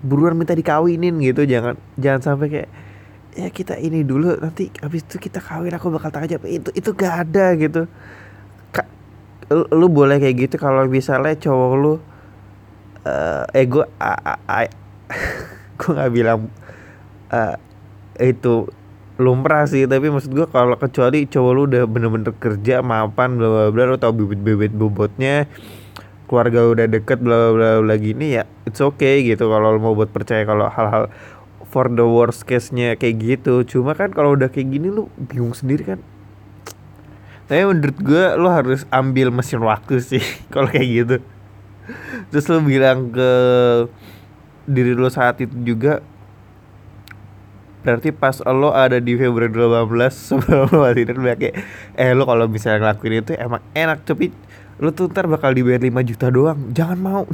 buruan 0.06 0.38
minta 0.38 0.54
dikawinin 0.54 1.18
gitu. 1.26 1.50
Jangan 1.50 1.74
jangan 1.98 2.22
sampai 2.22 2.48
kayak 2.54 2.70
ya 3.34 3.50
kita 3.50 3.82
ini 3.82 4.06
dulu 4.06 4.38
nanti 4.38 4.70
habis 4.86 5.02
itu 5.10 5.18
kita 5.18 5.42
kawin 5.42 5.74
aku 5.74 5.90
bakal 5.90 6.14
jawab. 6.14 6.46
Itu 6.46 6.70
itu 6.78 6.90
gak 6.94 7.28
ada 7.28 7.58
gitu. 7.58 7.90
Ka- 8.70 8.92
lu, 9.50 9.66
lu 9.74 9.88
boleh 9.90 10.22
kayak 10.22 10.38
gitu 10.46 10.56
kalau 10.62 10.86
misalnya 10.86 11.34
cowok 11.34 11.74
lu 11.82 11.94
eh 13.10 13.44
eh 13.58 13.66
gue 13.66 13.86
gue 15.80 15.92
nggak 15.96 16.12
bilang 16.12 16.52
eh, 17.32 17.56
itu 18.20 18.68
lumrah 19.20 19.68
sih 19.68 19.84
tapi 19.84 20.08
maksud 20.08 20.32
gue 20.32 20.48
kalau 20.48 20.80
kecuali 20.80 21.28
cowok 21.28 21.52
lu 21.52 21.62
udah 21.68 21.84
bener-bener 21.84 22.32
kerja 22.40 22.80
mapan 22.80 23.36
bla 23.36 23.48
bla 23.52 23.64
bla 23.70 23.84
lu 23.92 24.00
tau 24.00 24.16
bibit 24.16 24.40
bibit 24.40 24.72
bobotnya 24.72 25.46
keluarga 26.30 26.70
udah 26.70 26.86
deket 26.86 27.20
bla 27.20 27.50
bla 27.50 27.50
bla 27.52 27.70
bla 27.84 27.96
gini 27.98 28.38
ya 28.38 28.46
it's 28.70 28.78
okay 28.78 29.26
gitu. 29.26 29.50
Kalau 29.50 29.74
lu 29.74 29.82
mau 29.82 29.98
buat 29.98 30.14
percaya 30.14 30.46
kalau 30.46 30.70
hal-hal 30.70 31.10
for 31.66 31.90
the 31.90 32.06
worst 32.06 32.46
case-nya 32.46 32.94
kayak 32.94 33.18
gitu. 33.18 33.66
Cuma 33.66 33.98
kan 33.98 34.14
kalau 34.14 34.38
udah 34.38 34.54
kayak 34.54 34.70
gini 34.70 34.94
lu 34.94 35.10
bingung 35.18 35.58
sendiri 35.58 35.98
kan. 35.98 36.00
Tapi 37.50 37.66
menurut 37.66 37.98
gue 37.98 38.26
lu 38.38 38.48
harus 38.54 38.86
ambil 38.94 39.34
mesin 39.34 39.66
waktu 39.66 39.98
sih 39.98 40.22
kalau 40.54 40.70
kayak 40.70 40.88
gitu. 40.88 41.16
Terus 42.30 42.46
lu 42.46 42.62
bilang 42.62 43.10
ke 43.10 43.32
diri 44.70 44.94
lu 44.94 45.10
saat 45.10 45.42
itu 45.42 45.58
juga 45.66 46.06
berarti 47.80 48.12
pas 48.12 48.44
lo 48.44 48.76
ada 48.76 49.00
di 49.00 49.16
Februari 49.16 49.48
2018 49.56 50.12
sebelum 50.28 50.68
lo 50.68 50.84
masih 50.84 51.16
lu 51.16 51.24
kayak 51.24 51.56
eh 51.96 52.12
lo 52.12 52.28
kalau 52.28 52.52
bisa 52.52 52.76
ngelakuin 52.76 53.24
itu 53.24 53.40
emang 53.40 53.64
enak 53.72 54.04
tapi 54.04 54.36
lo 54.80 54.92
tuh 54.92 55.12
ntar 55.12 55.28
bakal 55.28 55.54
dibayar 55.56 55.80
5 55.80 55.92
juta 56.08 56.32
doang 56.32 56.72
jangan 56.72 57.00
mau. 57.00 57.26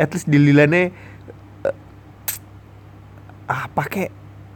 At 0.00 0.08
least 0.16 0.24
dililannya 0.24 0.88
uh, 1.68 1.76
ah 3.52 3.68
pakai 3.68 4.08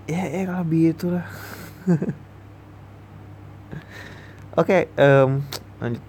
ya 0.09 0.25
ya 0.25 0.49
lebih 0.49 0.97
itulah. 0.97 1.29
Oke 4.57 4.89
okay, 4.89 4.97
um, 4.97 5.45
lanjut 5.85 6.01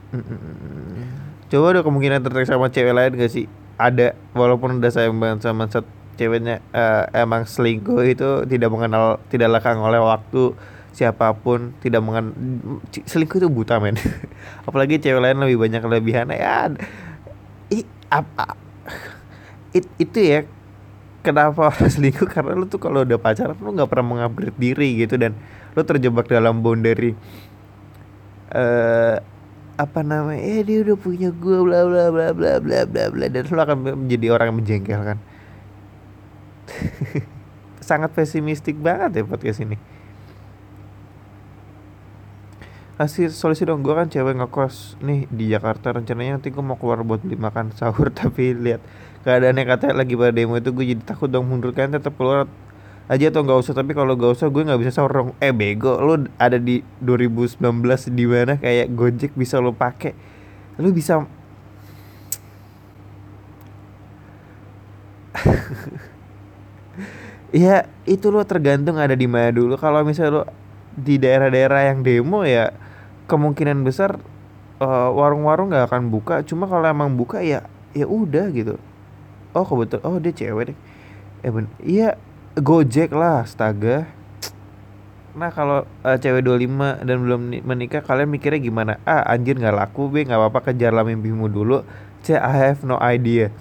coba 1.48 1.66
ada 1.76 1.84
kemungkinan 1.84 2.24
tertarik 2.24 2.48
sama 2.48 2.72
cewek 2.72 2.96
lain 2.96 3.20
gak 3.20 3.32
sih? 3.32 3.52
Ada 3.76 4.16
walaupun 4.32 4.80
udah 4.80 4.92
sayang 4.92 5.20
banget 5.20 5.44
sama 5.44 5.68
set 5.68 5.84
ceweknya 6.18 6.60
uh, 6.74 7.06
emang 7.14 7.46
selingkuh 7.46 8.02
itu 8.04 8.44
tidak 8.50 8.74
mengenal 8.74 9.22
tidak 9.30 9.62
lekang 9.62 9.78
oleh 9.78 10.02
waktu 10.02 10.58
siapa 10.92 11.30
pun 11.38 11.78
tidak 11.78 12.02
mengen 12.02 12.34
selingkuh 12.90 13.38
itu 13.38 13.50
buta 13.54 13.78
men. 13.78 13.96
Apalagi 14.68 14.98
cewek 14.98 15.22
lain 15.22 15.38
lebih 15.38 15.62
banyak 15.62 15.82
kelebihan 15.86 16.34
ya 16.34 16.74
i, 17.70 17.86
apa 18.10 18.58
it, 19.78 19.86
itu 20.02 20.18
ya 20.18 20.40
kenapa 21.22 21.70
orang 21.70 21.92
selingkuh? 21.96 22.26
Karena 22.26 22.58
lu 22.58 22.66
tuh 22.66 22.82
kalau 22.82 23.06
udah 23.06 23.22
pacaran 23.22 23.54
lu 23.62 23.78
nggak 23.78 23.90
pernah 23.94 24.06
mengupgrade 24.10 24.58
diri 24.58 25.06
gitu 25.06 25.22
dan 25.22 25.38
lu 25.78 25.82
terjebak 25.86 26.26
dalam 26.26 26.66
boundary 26.66 27.14
eh 28.48 28.58
uh, 28.58 29.16
apa 29.78 30.02
namanya 30.02 30.42
eh 30.42 30.66
dia 30.66 30.82
udah 30.82 30.98
punya 30.98 31.30
gue 31.30 31.58
bla 31.62 31.86
bla 31.86 32.10
bla 32.10 32.34
bla 32.34 32.58
bla 32.58 32.80
bla 32.90 33.04
bla 33.14 33.26
dan 33.30 33.46
lu 33.46 33.62
akan 33.62 33.78
menjadi 34.08 34.34
orang 34.34 34.50
yang 34.50 34.58
menjengkelkan 34.58 35.18
sangat 37.88 38.12
pesimistik 38.12 38.76
banget 38.78 39.22
ya 39.22 39.24
podcast 39.24 39.64
ini. 39.64 39.78
Kasih 42.98 43.30
solusi 43.30 43.62
dong 43.62 43.86
gue 43.86 43.94
kan 43.94 44.10
cewek 44.10 44.42
ngekos 44.42 44.98
nih 45.06 45.30
di 45.30 45.54
Jakarta 45.54 45.94
rencananya 45.94 46.42
nanti 46.42 46.50
gue 46.50 46.64
mau 46.66 46.82
keluar 46.82 47.06
buat 47.06 47.22
beli 47.22 47.38
makan 47.38 47.70
sahur 47.78 48.10
tapi 48.20 48.58
lihat 48.58 48.82
keadaannya 49.22 49.64
katanya 49.70 50.02
lagi 50.02 50.18
pada 50.18 50.34
demo 50.34 50.58
itu 50.58 50.74
gue 50.74 50.86
jadi 50.98 51.04
takut 51.06 51.30
dong 51.30 51.46
mundur 51.46 51.78
kan 51.78 51.94
tetap 51.94 52.18
keluar 52.18 52.50
aja 53.08 53.30
atau 53.30 53.46
nggak 53.46 53.60
usah 53.62 53.78
tapi 53.78 53.94
kalau 53.94 54.18
nggak 54.18 54.34
usah 54.34 54.50
gue 54.50 54.66
nggak 54.66 54.82
bisa 54.82 54.92
sahur 54.98 55.14
dong. 55.14 55.30
Eh 55.38 55.54
bego 55.54 55.94
lu 56.02 56.26
ada 56.42 56.58
di 56.58 56.82
2019 57.06 57.62
di 58.18 58.26
mana 58.26 58.58
kayak 58.58 58.90
Gojek 58.98 59.32
bisa 59.38 59.62
lo 59.62 59.78
pakai? 59.78 60.18
Lu 60.82 60.90
bisa 60.90 61.22
ya 67.56 67.88
itu 68.04 68.28
lo 68.28 68.44
tergantung 68.44 69.00
ada 69.00 69.16
di 69.16 69.28
mana 69.30 69.52
dulu. 69.52 69.80
Kalau 69.80 70.04
misalnya 70.04 70.42
lo 70.42 70.44
di 70.98 71.22
daerah-daerah 71.22 71.94
yang 71.94 72.02
demo 72.02 72.42
ya 72.42 72.74
kemungkinan 73.30 73.86
besar 73.86 74.18
uh, 74.82 75.10
warung-warung 75.14 75.72
nggak 75.72 75.88
akan 75.92 76.10
buka. 76.12 76.42
Cuma 76.44 76.66
kalau 76.68 76.88
emang 76.88 77.14
buka 77.16 77.44
ya 77.44 77.68
ya 77.96 78.06
udah 78.08 78.52
gitu. 78.52 78.76
Oh 79.56 79.64
kebetulan 79.64 80.04
oh 80.04 80.18
dia 80.20 80.34
cewek 80.34 80.74
deh. 80.74 80.78
Eh 81.46 81.52
ben 81.54 81.70
iya 81.84 82.18
gojek 82.58 83.14
lah 83.14 83.46
astaga. 83.46 84.10
Nah 85.38 85.54
kalau 85.54 85.86
uh, 86.02 86.18
cewek 86.18 86.42
25 86.42 87.06
dan 87.06 87.18
belum 87.22 87.42
menikah 87.62 88.02
kalian 88.02 88.34
mikirnya 88.34 88.58
gimana? 88.58 88.94
Ah 89.06 89.22
anjir 89.30 89.56
nggak 89.56 89.76
laku 89.76 90.10
be. 90.10 90.26
Nggak 90.26 90.40
apa-apa 90.42 90.74
kejarlah 90.74 91.06
mimpimu 91.06 91.46
dulu. 91.48 91.86
C 92.26 92.34
I 92.34 92.74
have 92.74 92.82
no 92.84 92.98
idea 92.98 93.54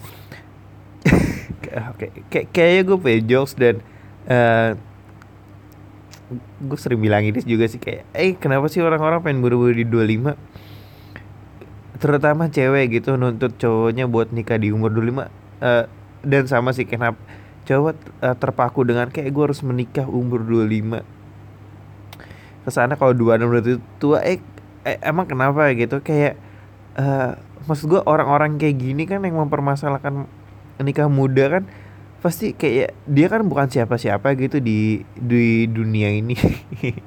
oke. 1.92 2.07
Kayak 2.33 2.46
kayaknya 2.55 2.83
gue 2.87 2.96
punya 2.98 3.18
jokes 3.24 3.55
dan 3.59 3.83
uh, 4.31 4.74
gue 6.62 6.79
sering 6.79 6.98
bilang 6.98 7.22
ini 7.22 7.38
juga 7.46 7.70
sih 7.70 7.79
kayak 7.79 8.02
eh 8.11 8.35
kenapa 8.35 8.66
sih 8.66 8.83
orang-orang 8.83 9.22
pengen 9.22 9.46
buru-buru 9.46 9.70
di 9.70 9.87
25 9.87 10.35
terutama 12.02 12.50
cewek 12.50 12.98
gitu 12.98 13.14
nuntut 13.14 13.55
cowoknya 13.57 14.11
buat 14.11 14.35
nikah 14.35 14.59
di 14.59 14.74
umur 14.74 14.90
25 14.90 15.07
uh, 15.07 15.22
eh, 15.62 15.85
dan 16.26 16.44
sama 16.50 16.74
sih 16.74 16.83
kenapa 16.83 17.16
cowok 17.62 17.94
uh, 18.26 18.35
terpaku 18.35 18.83
dengan 18.83 19.07
kayak 19.07 19.31
gue 19.31 19.42
harus 19.46 19.62
menikah 19.62 20.11
umur 20.11 20.42
25 20.42 21.07
ke 22.66 22.70
sana 22.74 22.98
kalau 22.98 23.14
dua 23.14 23.38
enam 23.38 23.46
berarti 23.55 23.79
tua 24.02 24.26
eh, 24.26 24.42
eh 24.83 24.98
emang 25.07 25.31
kenapa 25.31 25.70
gitu? 25.70 26.02
Kayak 26.02 26.35
uh, 26.98 27.38
maksud 27.70 27.87
gue 27.87 28.02
orang-orang 28.02 28.59
kayak 28.59 28.83
gini 28.83 29.07
kan 29.07 29.22
yang 29.22 29.38
mempermasalahkan 29.38 30.26
nikah 30.81 31.09
muda 31.09 31.61
kan 31.61 31.65
pasti 32.21 32.57
kayak 32.57 32.97
dia 33.07 33.27
kan 33.31 33.47
bukan 33.47 33.71
siapa-siapa 33.71 34.35
gitu 34.41 34.59
di 34.59 35.05
di 35.15 35.69
dunia 35.71 36.11
ini. 36.11 36.35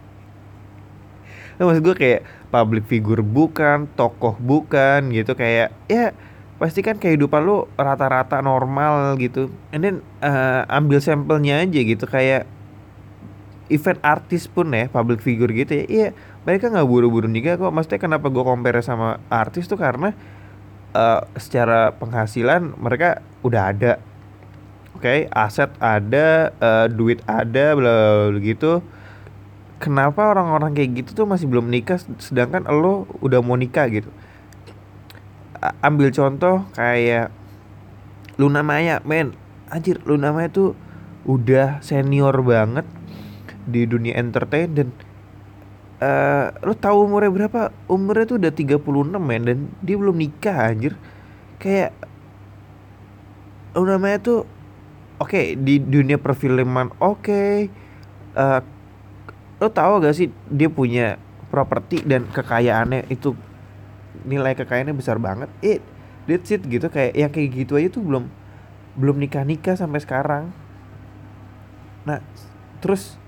nah, 1.59 1.67
maksud 1.67 1.83
gue 1.83 1.95
kayak 1.97 2.21
public 2.53 2.87
figure 2.87 3.25
bukan, 3.25 3.89
tokoh 3.99 4.39
bukan 4.39 5.11
gitu 5.11 5.35
kayak 5.35 5.75
ya 5.91 6.15
pasti 6.59 6.83
kan 6.83 6.99
kehidupan 6.99 7.43
lu 7.43 7.67
rata-rata 7.75 8.39
normal 8.39 9.19
gitu. 9.19 9.51
And 9.75 9.81
then 9.83 9.95
uh, 10.23 10.63
ambil 10.71 11.03
sampelnya 11.03 11.63
aja 11.63 11.79
gitu 11.83 12.05
kayak 12.05 12.47
event 13.69 14.01
artis 14.01 14.49
pun 14.49 14.73
ya 14.73 14.91
public 14.91 15.23
figure 15.23 15.51
gitu 15.51 15.83
ya. 15.83 15.85
Iya, 15.87 16.07
mereka 16.43 16.67
nggak 16.67 16.87
buru-buru 16.89 17.31
nikah 17.31 17.55
kok. 17.55 17.71
Maksudnya 17.71 18.01
kenapa 18.01 18.27
gue 18.27 18.43
compare 18.43 18.83
sama 18.83 19.23
artis 19.31 19.71
tuh 19.71 19.79
karena 19.79 20.11
uh, 20.93 21.25
secara 21.37 21.93
penghasilan 21.97 22.77
mereka 22.77 23.21
udah 23.41 23.73
ada. 23.73 23.93
Oke 24.97 25.05
okay, 25.05 25.19
aset 25.31 25.71
ada 25.79 26.51
uh, 26.59 26.87
duit 26.91 27.23
ada 27.29 27.77
bla 27.77 28.27
begitu 28.35 28.83
kenapa 29.79 30.35
orang-orang 30.35 30.75
kayak 30.75 31.01
gitu 31.01 31.23
tuh 31.23 31.25
masih 31.25 31.47
belum 31.47 31.71
nikah 31.71 31.97
sedangkan 32.19 32.67
lo 32.67 33.07
udah 33.23 33.39
mau 33.39 33.55
nikah 33.55 33.87
gitu? 33.87 34.11
Ambil 35.79 36.11
contoh 36.11 36.67
kayak 36.75 37.31
Luna 38.39 38.63
Maya 38.63 38.99
men. 39.07 39.35
Anjir 39.71 40.03
Luna 40.03 40.35
Maya 40.35 40.51
tuh 40.51 40.75
udah 41.27 41.79
senior 41.83 42.35
banget 42.43 42.87
di 43.67 43.87
dunia 43.87 44.15
entertain 44.19 44.71
dan 44.71 44.87
uh, 45.99 46.45
lo 46.63 46.73
tahu 46.75 47.05
umurnya 47.05 47.31
berapa? 47.31 47.61
Umurnya 47.85 48.25
tuh 48.25 48.37
udah 48.39 48.51
36 48.51 49.19
men 49.19 49.41
dan 49.45 49.57
dia 49.83 49.95
belum 49.99 50.15
nikah 50.15 50.71
anjir. 50.71 50.93
Kayak 51.59 51.95
lo 53.75 53.85
namanya 53.85 54.17
tuh 54.19 54.39
oke 55.21 55.29
okay, 55.29 55.45
di 55.59 55.79
dunia 55.79 56.17
perfilman 56.17 56.95
oke. 56.97 57.23
Okay. 57.23 57.55
Uh, 58.33 58.63
lo 59.59 59.67
tahu 59.67 59.99
gak 59.99 60.15
sih 60.15 60.31
dia 60.47 60.71
punya 60.71 61.19
properti 61.51 61.99
dan 62.07 62.23
kekayaannya 62.31 63.11
itu 63.11 63.35
nilai 64.23 64.55
kekayaannya 64.55 64.95
besar 64.95 65.19
banget. 65.19 65.51
It 65.59 65.83
that's 66.25 66.47
it 66.53 66.63
gitu 66.63 66.87
kayak 66.87 67.13
yang 67.17 67.31
kayak 67.31 67.49
gitu 67.65 67.75
aja 67.75 67.89
tuh 67.91 68.03
belum 68.05 68.31
belum 68.95 69.15
nikah 69.19 69.43
nikah 69.43 69.75
sampai 69.75 69.99
sekarang. 69.99 70.51
Nah, 72.07 72.23
terus 72.79 73.19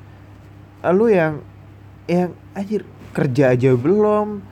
lu 0.82 1.12
yang 1.12 1.44
yang 2.12 2.36
anjir 2.52 2.84
kerja 3.16 3.56
aja 3.56 3.72
belum 3.76 4.44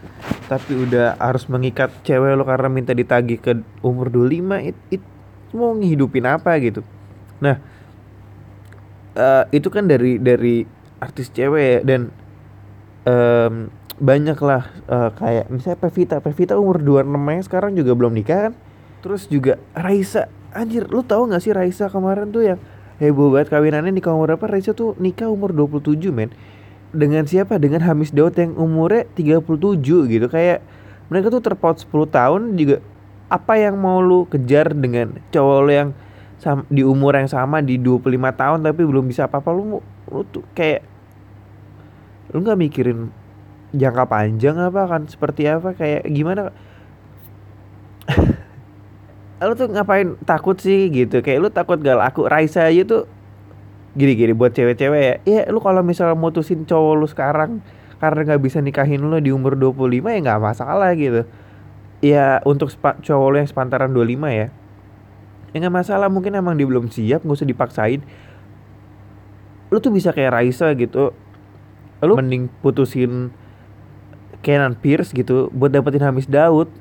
tapi 0.47 0.75
udah 0.75 1.19
harus 1.19 1.47
mengikat 1.51 1.91
cewek 2.07 2.35
lo 2.35 2.43
karena 2.47 2.67
minta 2.71 2.91
ditagih 2.95 3.39
ke 3.39 3.59
umur 3.83 4.07
25 4.07 4.71
it, 4.71 4.77
it 4.91 5.03
mau 5.51 5.73
ngehidupin 5.73 6.25
apa 6.25 6.55
gitu. 6.61 6.81
Nah 7.41 7.59
uh, 9.15 9.43
itu 9.51 9.67
kan 9.67 9.85
dari 9.85 10.17
dari 10.17 10.63
artis 10.99 11.31
cewek 11.31 11.83
dan 11.87 12.11
um, 13.07 13.71
banyak 13.99 14.39
lah 14.39 14.63
uh, 14.87 15.11
kayak 15.15 15.51
misalnya 15.51 15.79
Pevita 15.79 16.15
Pevita 16.23 16.53
umur 16.55 16.79
26 16.79 17.07
nya 17.11 17.43
sekarang 17.43 17.71
juga 17.75 17.91
belum 17.95 18.15
nikah 18.15 18.49
kan? 18.49 18.53
Terus 18.99 19.27
juga 19.31 19.59
Raisa 19.75 20.27
anjir 20.51 20.87
lu 20.89 21.05
tahu 21.05 21.31
nggak 21.31 21.41
sih 21.43 21.53
Raisa 21.55 21.87
kemarin 21.87 22.31
tuh 22.31 22.43
yang 22.43 22.59
heboh 22.99 23.31
banget 23.31 23.53
kawinannya 23.53 23.95
nikah 23.95 24.11
umur 24.11 24.35
berapa 24.35 24.45
Raisa 24.49 24.75
tuh 24.75 24.95
nikah 24.99 25.31
umur 25.31 25.55
27 25.55 26.11
men 26.11 26.31
dengan 26.89 27.23
siapa? 27.25 27.62
Dengan 27.62 27.86
Hamis 27.86 28.10
Daud 28.10 28.34
yang 28.38 28.58
umurnya 28.58 29.06
37 29.13 30.10
gitu. 30.10 30.28
Kayak 30.30 30.65
mereka 31.10 31.30
tuh 31.34 31.41
terpaut 31.41 31.78
10 31.78 31.89
tahun 32.10 32.41
juga. 32.58 32.82
Apa 33.30 33.62
yang 33.62 33.78
mau 33.78 34.02
lu 34.02 34.25
kejar 34.25 34.73
dengan 34.73 35.13
cowok 35.30 35.58
lu 35.62 35.71
yang 35.71 35.89
di 36.71 36.82
umur 36.82 37.13
yang 37.19 37.30
sama 37.30 37.62
di 37.62 37.78
25 37.78 38.10
tahun 38.34 38.60
tapi 38.65 38.82
belum 38.82 39.06
bisa 39.06 39.30
apa-apa? 39.30 39.54
Lu 39.54 39.86
lu 40.10 40.21
tuh 40.25 40.41
kayak 40.58 40.82
lu 42.34 42.41
nggak 42.41 42.58
mikirin 42.58 43.13
jangka 43.73 44.06
panjang 44.10 44.58
apa 44.58 44.82
kan? 44.89 45.06
Seperti 45.06 45.45
apa? 45.45 45.78
Kayak 45.78 46.10
gimana? 46.10 46.49
Lu 49.39 49.54
tuh 49.56 49.71
ngapain? 49.71 50.17
Takut 50.25 50.58
sih 50.60 50.89
gitu. 50.91 51.21
Kayak 51.23 51.39
lu 51.39 51.49
takut 51.54 51.80
gak 51.80 51.95
laku? 51.95 52.28
Raisa 52.28 52.67
aja 52.67 52.84
tuh 52.84 53.08
gini-gini 53.99 54.31
buat 54.31 54.55
cewek-cewek 54.55 55.01
ya. 55.03 55.15
Iya 55.27 55.41
lu 55.51 55.59
kalau 55.59 55.83
misalnya 55.83 56.15
mutusin 56.15 56.63
cowok 56.63 56.93
lu 56.95 57.07
sekarang 57.12 57.59
karena 57.99 58.19
nggak 58.23 58.41
bisa 58.41 58.63
nikahin 58.63 59.03
lu 59.03 59.19
di 59.19 59.35
umur 59.35 59.59
25 59.59 60.07
ya 60.07 60.19
nggak 60.23 60.39
masalah 60.39 60.95
gitu. 60.95 61.27
Ya 61.99 62.39
untuk 62.47 62.71
cowok 62.79 63.27
lu 63.27 63.35
yang 63.43 63.49
sepantaran 63.51 63.91
25 63.91 64.31
ya 64.31 64.47
ya 65.51 65.55
nggak 65.59 65.75
masalah. 65.75 66.07
Mungkin 66.07 66.31
emang 66.39 66.55
dia 66.55 66.63
belum 66.63 66.88
siap 66.88 67.27
nggak 67.27 67.38
usah 67.43 67.49
dipaksain. 67.51 68.01
Lu 69.67 69.77
tuh 69.83 69.91
bisa 69.91 70.15
kayak 70.15 70.31
Raisa 70.31 70.71
gitu. 70.79 71.12
Lu 71.99 72.15
mending 72.15 72.47
putusin 72.63 73.35
Kenan 74.39 74.79
Pierce 74.79 75.12
gitu 75.12 75.51
buat 75.51 75.67
dapetin 75.67 75.99
Hamis 75.99 76.31
Daud. 76.31 76.71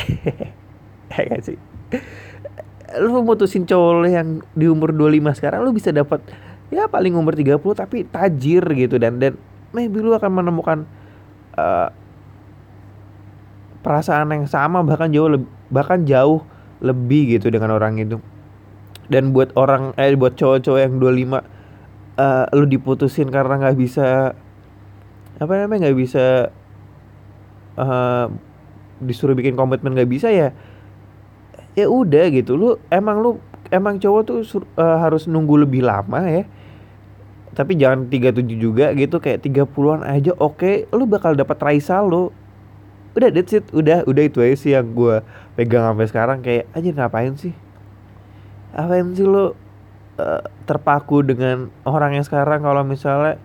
Ya 1.14 1.30
gak 1.30 1.46
sih 1.46 1.54
lu 3.00 3.24
mutusin 3.26 3.66
cowok 3.66 4.06
yang 4.06 4.42
di 4.54 4.66
umur 4.70 4.94
25 4.94 5.38
sekarang 5.38 5.60
lu 5.66 5.74
bisa 5.74 5.90
dapat 5.90 6.22
ya 6.70 6.86
paling 6.86 7.14
umur 7.14 7.34
30 7.34 7.60
tapi 7.74 8.06
tajir 8.06 8.62
gitu. 8.74 8.96
Dan 8.98 9.18
dan 9.18 9.34
maybe 9.74 9.98
lu 10.00 10.14
akan 10.14 10.30
menemukan 10.30 10.78
eh, 11.58 11.88
perasaan 13.84 14.32
yang 14.32 14.46
sama 14.48 14.80
bahkan 14.80 15.12
jauh 15.12 15.28
lebih 15.28 15.48
bahkan 15.68 16.06
jauh 16.06 16.46
lebih 16.84 17.38
gitu 17.38 17.50
dengan 17.50 17.74
orang 17.74 17.98
itu. 17.98 18.18
Dan 19.10 19.36
buat 19.36 19.52
orang 19.58 19.92
eh 20.00 20.16
buat 20.16 20.38
cowok-cowok 20.38 20.80
yang 20.80 20.94
25 20.98 21.40
eh 22.14 22.44
lu 22.54 22.64
diputusin 22.70 23.28
karena 23.28 23.58
nggak 23.58 23.76
bisa 23.76 24.38
apa 25.34 25.52
namanya 25.58 25.90
nggak 25.90 25.98
bisa 25.98 26.48
eh 27.74 28.26
disuruh 29.02 29.34
bikin 29.34 29.58
komitmen 29.58 29.98
nggak 29.98 30.10
bisa 30.10 30.30
ya 30.30 30.54
ya 31.74 31.90
udah 31.90 32.30
gitu 32.30 32.54
lu 32.54 32.78
emang 32.88 33.18
lu 33.18 33.42
emang 33.74 33.98
cowok 33.98 34.22
tuh 34.22 34.38
sur- 34.46 34.70
eh, 34.78 34.98
harus 34.98 35.26
nunggu 35.26 35.66
lebih 35.66 35.82
lama 35.82 36.22
ya. 36.24 36.46
Tapi 37.54 37.78
jangan 37.78 38.10
37 38.10 38.58
juga 38.58 38.90
gitu 38.98 39.22
kayak 39.22 39.46
30-an 39.46 40.02
aja 40.02 40.34
oke 40.34 40.90
lu 40.90 41.06
bakal 41.06 41.38
dapat 41.38 41.58
Raisa 41.62 42.02
lu. 42.02 42.34
Udah 43.14 43.30
that's 43.30 43.54
it 43.54 43.62
udah 43.70 44.02
udah 44.10 44.22
itu 44.26 44.42
aja 44.42 44.56
sih 44.58 44.70
yang 44.74 44.90
gua 44.90 45.22
pegang 45.54 45.86
sampai 45.86 46.06
sekarang 46.10 46.38
kayak 46.42 46.66
aja 46.74 46.88
ngapain 46.90 47.34
sih? 47.38 47.54
Ngapain 48.74 49.06
sih 49.14 49.26
lu 49.26 49.54
eh, 50.18 50.42
terpaku 50.66 51.22
dengan 51.22 51.70
orang 51.86 52.18
yang 52.18 52.26
sekarang 52.26 52.66
kalau 52.66 52.82
misalnya 52.82 53.38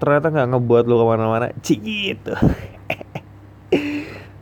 ternyata 0.00 0.32
nggak 0.32 0.48
ngebuat 0.56 0.84
lu 0.88 0.96
ke 0.96 1.04
mana-mana? 1.04 1.52
Cik 1.60 1.80
gitu. 1.84 2.32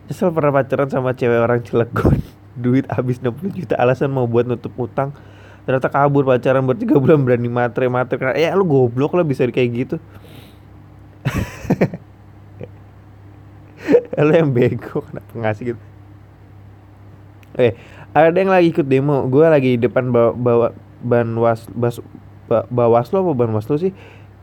Nyesel 0.07 0.31
pernah 0.31 0.63
pacaran 0.63 0.87
sama 0.87 1.11
cewek 1.11 1.39
orang 1.39 1.59
Cilegon 1.63 2.19
Duit 2.57 2.83
habis 2.91 3.23
60 3.23 3.55
juta 3.55 3.75
alasan 3.79 4.11
mau 4.11 4.27
buat 4.27 4.47
nutup 4.47 4.75
utang. 4.75 5.15
Ternyata 5.63 5.93
kabur 5.93 6.25
pacaran 6.25 6.65
bertiga 6.65 6.97
bulan 6.97 7.21
berani 7.21 7.47
matre-matre 7.47 8.17
karena 8.17 8.35
Ya 8.35 8.57
lu 8.57 8.65
goblok 8.65 9.13
lah 9.13 9.23
bisa 9.23 9.45
kayak 9.47 9.69
gitu. 9.71 9.95
Lu 14.21 14.33
yang 14.33 14.53
bego 14.53 15.01
kenapa 15.01 15.31
ngasih 15.33 15.73
gitu? 15.73 15.81
Eh 17.57 17.73
ada 18.11 18.35
yang 18.35 18.51
lagi 18.51 18.75
ikut 18.75 18.87
demo. 18.87 19.23
Gue 19.31 19.47
lagi 19.47 19.79
di 19.79 19.87
depan 19.87 20.11
bawa, 20.11 20.35
bawa 20.35 20.67
ban 20.99 21.31
was, 21.39 21.63
bas, 21.71 22.03
ba, 22.51 22.67
bawaslu 22.67 23.23
apa 23.23 23.31
ban 23.33 23.51
waslu 23.55 23.79
sih? 23.79 23.95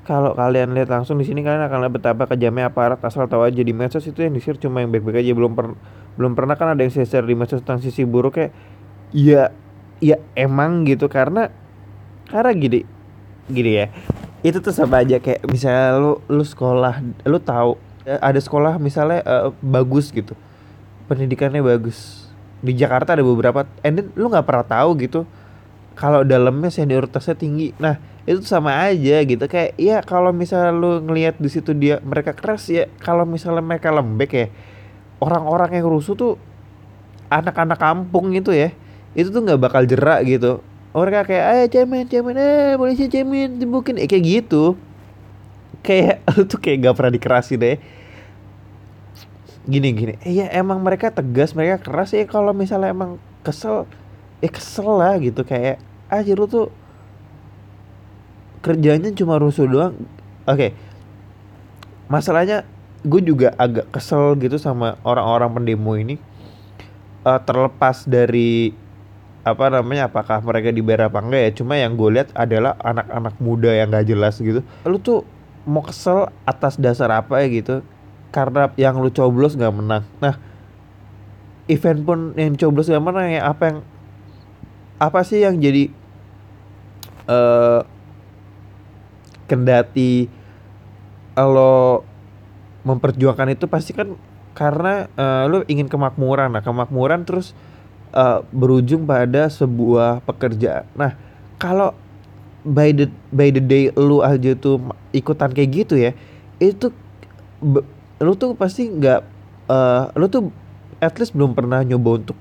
Kalau 0.09 0.33
kalian 0.33 0.73
lihat 0.73 0.89
langsung 0.89 1.21
di 1.21 1.29
sini 1.29 1.45
kalian 1.45 1.69
akan 1.69 1.85
lihat 1.85 1.95
betapa 2.01 2.25
kejamnya 2.25 2.73
aparat. 2.73 2.97
Asal 3.05 3.29
tahu 3.29 3.45
aja 3.45 3.61
di 3.61 3.77
medsos 3.77 4.09
itu 4.09 4.25
yang 4.25 4.33
di-share 4.33 4.57
cuma 4.57 4.81
yang 4.81 4.89
baik-baik 4.89 5.21
aja. 5.21 5.37
Belum 5.37 5.53
per, 5.53 5.77
belum 6.19 6.35
pernah 6.35 6.59
kan 6.59 6.75
ada 6.75 6.83
yang 6.83 6.91
share 6.91 7.23
di 7.23 7.39
medsos 7.39 7.63
tentang 7.63 7.79
sisi 7.79 8.03
buruk 8.03 8.35
kayak 8.37 8.53
ya 9.15 9.55
ya 10.03 10.19
emang 10.35 10.83
gitu. 10.85 11.07
Karena 11.07 11.49
karena 12.27 12.51
gini 12.53 12.85
gini 13.49 13.73
ya 13.81 13.87
itu 14.45 14.61
tuh 14.61 14.71
sama 14.71 15.03
aja 15.03 15.19
kayak 15.19 15.49
misalnya 15.49 15.97
lu 15.99 16.13
lu 16.29 16.45
sekolah 16.45 17.01
lu 17.27 17.39
tahu 17.41 17.75
eh, 18.05 18.21
ada 18.21 18.39
sekolah 18.39 18.77
misalnya 18.77 19.25
eh, 19.25 19.51
bagus 19.65 20.13
gitu 20.13 20.37
pendidikannya 21.09 21.65
bagus. 21.65 22.29
Di 22.59 22.75
Jakarta 22.75 23.15
ada 23.17 23.25
beberapa 23.25 23.65
and 23.81 23.95
then 23.99 24.07
lu 24.15 24.29
nggak 24.29 24.45
pernah 24.45 24.67
tahu 24.67 24.91
gitu 25.01 25.21
kalau 25.99 26.23
dalamnya 26.23 26.71
senioritasnya 26.71 27.35
tinggi. 27.35 27.75
Nah 27.81 27.99
itu 28.29 28.45
sama 28.45 28.77
aja 28.77 29.25
gitu 29.25 29.41
kayak 29.49 29.73
ya 29.81 30.05
kalau 30.05 30.37
misalnya 30.37 30.69
lu 30.77 31.01
ngelihat 31.01 31.41
di 31.41 31.49
situ 31.49 31.73
dia 31.73 31.97
mereka 32.05 32.37
keras 32.37 32.69
ya 32.69 32.85
kalau 33.01 33.25
misalnya 33.25 33.65
mereka 33.65 33.89
lembek 33.89 34.31
ya 34.37 34.47
orang-orang 35.19 35.79
yang 35.79 35.87
rusuh 35.87 36.15
tuh 36.15 36.35
anak-anak 37.29 37.77
kampung 37.77 38.33
itu 38.33 38.55
ya 38.55 38.73
itu 39.19 39.29
tuh 39.35 39.41
nggak 39.43 39.61
bakal 39.61 39.83
jerak 39.85 40.23
gitu. 40.25 40.63
Mereka 40.95 41.31
kayak 41.31 41.45
ayo 41.53 41.65
cemen 41.71 42.07
cemen 42.11 42.37
eh 42.39 42.75
polisi 42.75 43.07
cemen 43.07 43.61
dibukin. 43.61 43.99
Eh, 44.01 44.09
kayak 44.11 44.25
gitu. 44.25 44.75
Kayak 45.83 46.23
lu 46.35 46.43
tuh 46.47 46.59
kayak 46.59 46.91
gak 46.91 46.97
pernah 46.99 47.13
dikerasin 47.15 47.59
deh. 47.61 47.77
Gini 49.69 49.89
gini. 49.95 50.15
Eh, 50.25 50.43
ya 50.43 50.47
emang 50.55 50.81
mereka 50.81 51.13
tegas 51.13 51.53
mereka 51.53 51.83
keras 51.83 52.15
ya 52.15 52.25
kalau 52.25 52.55
misalnya 52.57 52.91
emang 52.91 53.21
kesel 53.45 53.85
ya 54.43 54.51
kesel 54.51 54.89
lah 54.99 55.15
gitu. 55.19 55.45
Kayak 55.45 55.83
aja 56.09 56.33
lu 56.35 56.47
tuh 56.49 56.73
kerjanya 58.65 59.13
cuma 59.15 59.39
rusuh 59.39 59.69
doang. 59.69 59.95
Oke. 60.49 60.75
Masalahnya 62.09 62.65
gue 63.07 63.21
juga 63.23 63.55
agak 63.55 63.91
kesel 63.95 64.35
gitu 64.43 64.59
sama 64.59 64.99
orang-orang 65.07 65.51
pendemo 65.55 65.95
ini 65.95 66.19
Eh, 67.29 67.41
terlepas 67.45 68.09
dari 68.09 68.73
apa 69.45 69.69
namanya 69.69 70.09
apakah 70.09 70.41
mereka 70.41 70.73
dibayar 70.73 71.13
apa 71.13 71.21
enggak 71.21 71.43
ya. 71.45 71.51
Cuma 71.61 71.77
yang 71.77 71.93
gue 71.93 72.09
lihat 72.15 72.33
adalah 72.33 72.79
anak-anak 72.81 73.35
muda 73.43 73.71
yang 73.75 73.93
gak 73.93 74.09
jelas 74.09 74.41
gitu. 74.41 74.65
Lu 74.89 74.97
tuh 74.97 75.29
mau 75.69 75.85
kesel 75.85 76.33
atas 76.49 76.81
dasar 76.81 77.13
apa 77.13 77.45
ya 77.45 77.47
gitu 77.53 77.77
karena 78.33 78.73
yang 78.81 78.97
lu 78.97 79.13
coblos 79.13 79.59
nggak 79.59 79.75
menang. 79.77 80.05
Nah 80.25 80.41
event 81.69 82.01
pun 82.07 82.19
yang 82.39 82.57
coblos 82.57 82.89
gak 82.89 83.05
menang 83.05 83.29
ya 83.29 83.45
apa 83.45 83.63
yang 83.69 83.79
apa 84.97 85.21
sih 85.21 85.45
yang 85.45 85.61
jadi 85.61 85.93
eh 87.29 87.81
kendati 89.45 90.33
lo 91.37 92.08
memperjuangkan 92.89 93.53
itu 93.53 93.69
pasti 93.69 93.93
kan 93.93 94.17
karena 94.57 95.07
eh, 95.13 95.45
lo 95.47 95.63
ingin 95.69 95.93
kemakmuran. 95.93 96.57
Nah 96.57 96.65
kemakmuran 96.65 97.29
terus 97.29 97.53
eh, 98.17 98.41
berujung 98.51 99.05
pada 99.05 99.53
sebuah 99.53 100.25
pekerjaan. 100.25 100.89
Nah 100.97 101.13
kalau 101.61 101.93
by 102.65 102.91
the 102.97 103.07
by 103.31 103.53
the 103.53 103.63
day 103.63 103.93
lu 103.95 104.25
aja 104.25 104.57
tuh 104.59 104.81
ikutan 105.15 105.53
kayak 105.55 105.71
gitu 105.85 105.95
ya 105.95 106.13
itu 106.59 106.91
be- 107.63 107.87
lu 108.19 108.35
tuh 108.35 108.53
pasti 108.59 108.91
nggak 108.91 109.21
eh 109.71 110.05
lu 110.19 110.27
tuh 110.27 110.51
at 110.99 111.15
least 111.23 111.37
belum 111.37 111.55
pernah 111.55 111.87
nyoba 111.87 112.19
untuk 112.19 112.39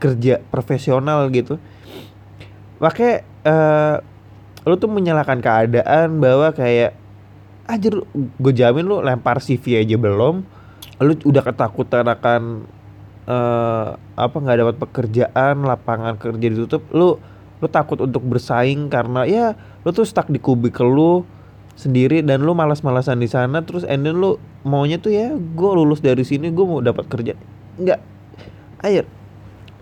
kerja 0.00 0.40
profesional 0.48 1.28
gitu. 1.28 1.60
Makanya 2.80 3.16
eh 3.44 3.96
lu 4.64 4.74
tuh 4.76 4.90
menyalahkan 4.90 5.40
keadaan 5.40 6.20
bahwa 6.20 6.52
kayak 6.52 6.96
anjir 7.68 7.94
gue 8.16 8.52
jamin 8.56 8.84
lu 8.88 9.04
lempar 9.04 9.38
CV 9.44 9.84
aja 9.84 9.96
belum 10.00 10.42
lu 10.98 11.12
udah 11.14 11.42
ketakutan 11.44 12.08
akan 12.08 12.64
eh 13.28 13.88
apa 14.16 14.36
nggak 14.40 14.58
dapat 14.64 14.76
pekerjaan 14.80 15.62
lapangan 15.62 16.16
kerja 16.16 16.46
ditutup 16.48 16.82
lu 16.96 17.20
lu 17.60 17.66
takut 17.68 18.00
untuk 18.00 18.24
bersaing 18.24 18.88
karena 18.88 19.28
ya 19.28 19.52
lu 19.84 19.92
tuh 19.92 20.08
stuck 20.08 20.32
di 20.32 20.40
kubikel 20.40 20.88
lu 20.88 21.28
sendiri 21.78 22.24
dan 22.24 22.42
lu 22.42 22.56
malas-malasan 22.56 23.20
di 23.20 23.28
sana 23.30 23.62
terus 23.62 23.84
and 23.86 24.08
lu 24.08 24.40
maunya 24.66 24.98
tuh 24.98 25.12
ya 25.14 25.36
gue 25.36 25.70
lulus 25.76 26.02
dari 26.02 26.26
sini 26.26 26.50
gue 26.50 26.66
mau 26.66 26.82
dapat 26.82 27.06
kerja. 27.06 27.38
Nggak. 27.78 28.00
Air 28.82 29.06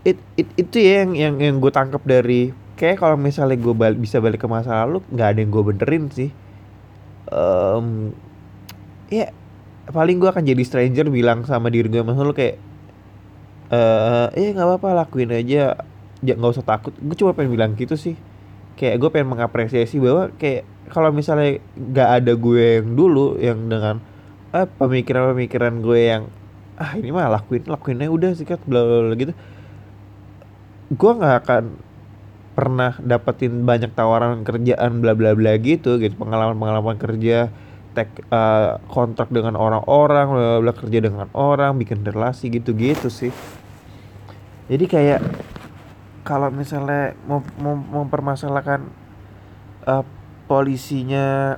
it, 0.07 0.18
it, 0.38 0.46
itu 0.55 0.79
ya 0.79 1.03
yang 1.03 1.12
yang 1.18 1.35
yang 1.42 1.57
gue 1.59 1.72
tangkap 1.75 1.99
dari 2.07 2.55
kayak 2.78 3.03
kalau 3.03 3.18
misalnya 3.18 3.59
gue 3.59 3.74
bal- 3.74 3.99
bisa 3.99 4.22
balik 4.22 4.39
ke 4.39 4.47
masa 4.47 4.87
lalu 4.87 5.03
nggak 5.11 5.28
ada 5.34 5.39
yang 5.43 5.51
gue 5.51 5.62
benerin 5.66 6.05
sih 6.14 6.30
Em, 7.31 8.14
ya 9.11 9.31
paling 9.91 10.18
gue 10.18 10.31
akan 10.31 10.43
jadi 10.43 10.62
stranger 10.66 11.07
bilang 11.11 11.47
sama 11.47 11.70
diri 11.70 11.87
gue 11.87 12.03
masa 12.03 12.27
lalu 12.27 12.35
kayak 12.35 12.57
eh 13.70 14.27
eh 14.39 14.49
nggak 14.55 14.66
apa-apa 14.66 14.89
lakuin 15.07 15.31
aja. 15.35 15.74
Ja- 16.24 16.37
nggak 16.39 16.53
usah 16.59 16.66
takut. 16.66 16.95
Gue 17.03 17.16
cuma 17.18 17.35
pengen 17.37 17.53
bilang 17.55 17.72
gitu 17.74 17.95
sih. 17.99 18.14
Kayak 18.79 19.03
gue 19.03 19.11
pengen 19.14 19.33
mengapresiasi 19.35 19.99
bahwa 19.99 20.31
kayak 20.39 20.62
kalau 20.93 21.11
misalnya 21.11 21.59
nggak 21.74 22.09
ada 22.22 22.33
gue 22.39 22.64
yang 22.83 22.89
dulu 22.95 23.27
yang 23.43 23.59
dengan 23.66 23.99
eh, 24.55 24.66
pemikiran-pemikiran 24.79 25.83
gue 25.83 26.01
yang 26.01 26.22
ah 26.77 26.93
ini 26.95 27.09
mah 27.09 27.33
lakuin 27.33 27.64
lakuin 27.64 28.05
aja 28.05 28.12
udah 28.12 28.31
sikat 28.37 28.61
bla 28.68 28.85
bla 28.85 28.99
bla 29.11 29.14
gitu. 29.18 29.33
Gue 30.95 31.12
nggak 31.18 31.35
akan 31.43 31.64
pernah 32.57 32.97
dapetin 33.05 33.69
banyak 33.69 33.93
tawaran 33.93 34.41
kerjaan 34.41 35.05
bla 35.05 35.13
bla 35.13 35.37
bla 35.37 35.61
gitu 35.61 36.01
gitu. 36.01 36.17
Pengalaman 36.17 36.57
pengalaman 36.57 36.97
kerja 36.97 37.53
tek 37.93 38.09
eh, 38.33 38.81
kontrak 38.89 39.29
dengan 39.29 39.61
orang-orang 39.61 40.27
bla 40.33 40.61
bla 40.65 40.73
kerja 40.73 41.05
dengan 41.05 41.29
orang 41.37 41.77
bikin 41.77 42.01
relasi 42.01 42.49
gitu 42.49 42.73
gitu 42.73 43.13
sih. 43.13 43.29
Jadi 44.73 44.85
kayak 44.89 45.21
kalau 46.27 46.51
misalnya 46.51 47.15
mau, 47.29 47.39
mau 47.63 47.79
mempermasalahkan 47.79 48.83
uh, 49.87 50.03
polisinya 50.51 51.55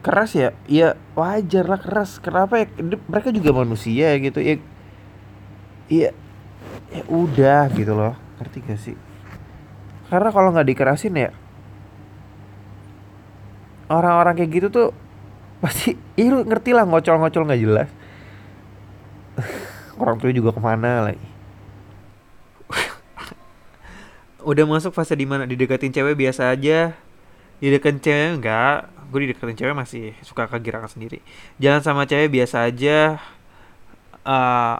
keras 0.00 0.32
ya? 0.32 0.56
Ya 0.64 0.96
wajar 1.12 1.68
lah 1.68 1.76
keras. 1.76 2.16
Kenapa 2.16 2.64
ya? 2.64 2.66
Mereka 2.80 3.28
juga 3.36 3.52
manusia 3.52 4.16
gitu 4.16 4.40
ya. 4.40 4.56
Iya 5.92 6.10
ya 6.96 7.02
udah 7.12 7.68
gitu 7.76 7.92
loh. 7.92 8.16
Ngerti 8.40 8.58
gak 8.64 8.80
sih 8.80 8.96
karena 10.06 10.28
kalau 10.30 10.54
nggak 10.54 10.68
dikerasin 10.70 11.14
ya 11.16 11.30
orang-orang 13.90 14.34
kayak 14.34 14.50
gitu 14.50 14.68
tuh 14.70 14.88
pasti 15.62 15.94
iya 16.20 16.30
lu 16.34 16.42
ngerti 16.44 16.70
lah 16.74 16.84
ngocol-ngocol 16.86 17.46
nggak 17.46 17.62
jelas. 17.62 17.88
Orang 20.00 20.20
tua 20.20 20.32
juga 20.32 20.52
ke 20.52 20.60
mana 20.60 21.12
lagi? 21.12 21.28
Udah 24.50 24.64
masuk 24.68 24.92
fase 24.92 25.16
di 25.16 25.24
mana 25.24 25.48
dideketin 25.48 25.92
cewek 25.92 26.16
biasa 26.16 26.52
aja. 26.52 26.92
Dideketin 27.60 28.00
cewek 28.04 28.28
enggak? 28.40 28.92
Gue 29.08 29.24
dideketin 29.24 29.56
cewek 29.56 29.74
masih 29.76 30.12
suka 30.20 30.44
kegirangan 30.44 30.92
sendiri. 30.92 31.24
Jalan 31.56 31.80
sama 31.80 32.04
cewek 32.04 32.28
biasa 32.28 32.68
aja. 32.68 33.16
Uh, 34.26 34.76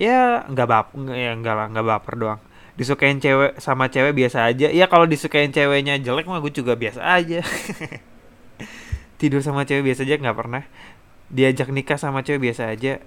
ya 0.00 0.48
nggak 0.48 0.66
bap 0.66 0.86
ya 1.12 1.36
enggak 1.36 1.52
lah 1.52 1.68
nggak 1.68 1.84
baper 1.84 2.14
doang 2.16 2.40
disukain 2.72 3.20
cewek 3.20 3.60
sama 3.60 3.92
cewek 3.92 4.16
biasa 4.16 4.48
aja. 4.48 4.72
Ya 4.72 4.88
kalau 4.88 5.04
disukain 5.04 5.52
ceweknya 5.52 6.00
jelek 6.00 6.24
mah 6.24 6.40
gue 6.40 6.52
juga 6.52 6.72
biasa 6.72 7.04
aja. 7.04 7.44
Tidur 9.20 9.44
sama 9.44 9.68
cewek 9.68 9.92
biasa 9.92 10.08
aja 10.08 10.16
nggak 10.16 10.38
pernah. 10.38 10.64
Diajak 11.28 11.68
nikah 11.68 12.00
sama 12.00 12.24
cewek 12.24 12.48
biasa 12.48 12.72
aja 12.72 13.00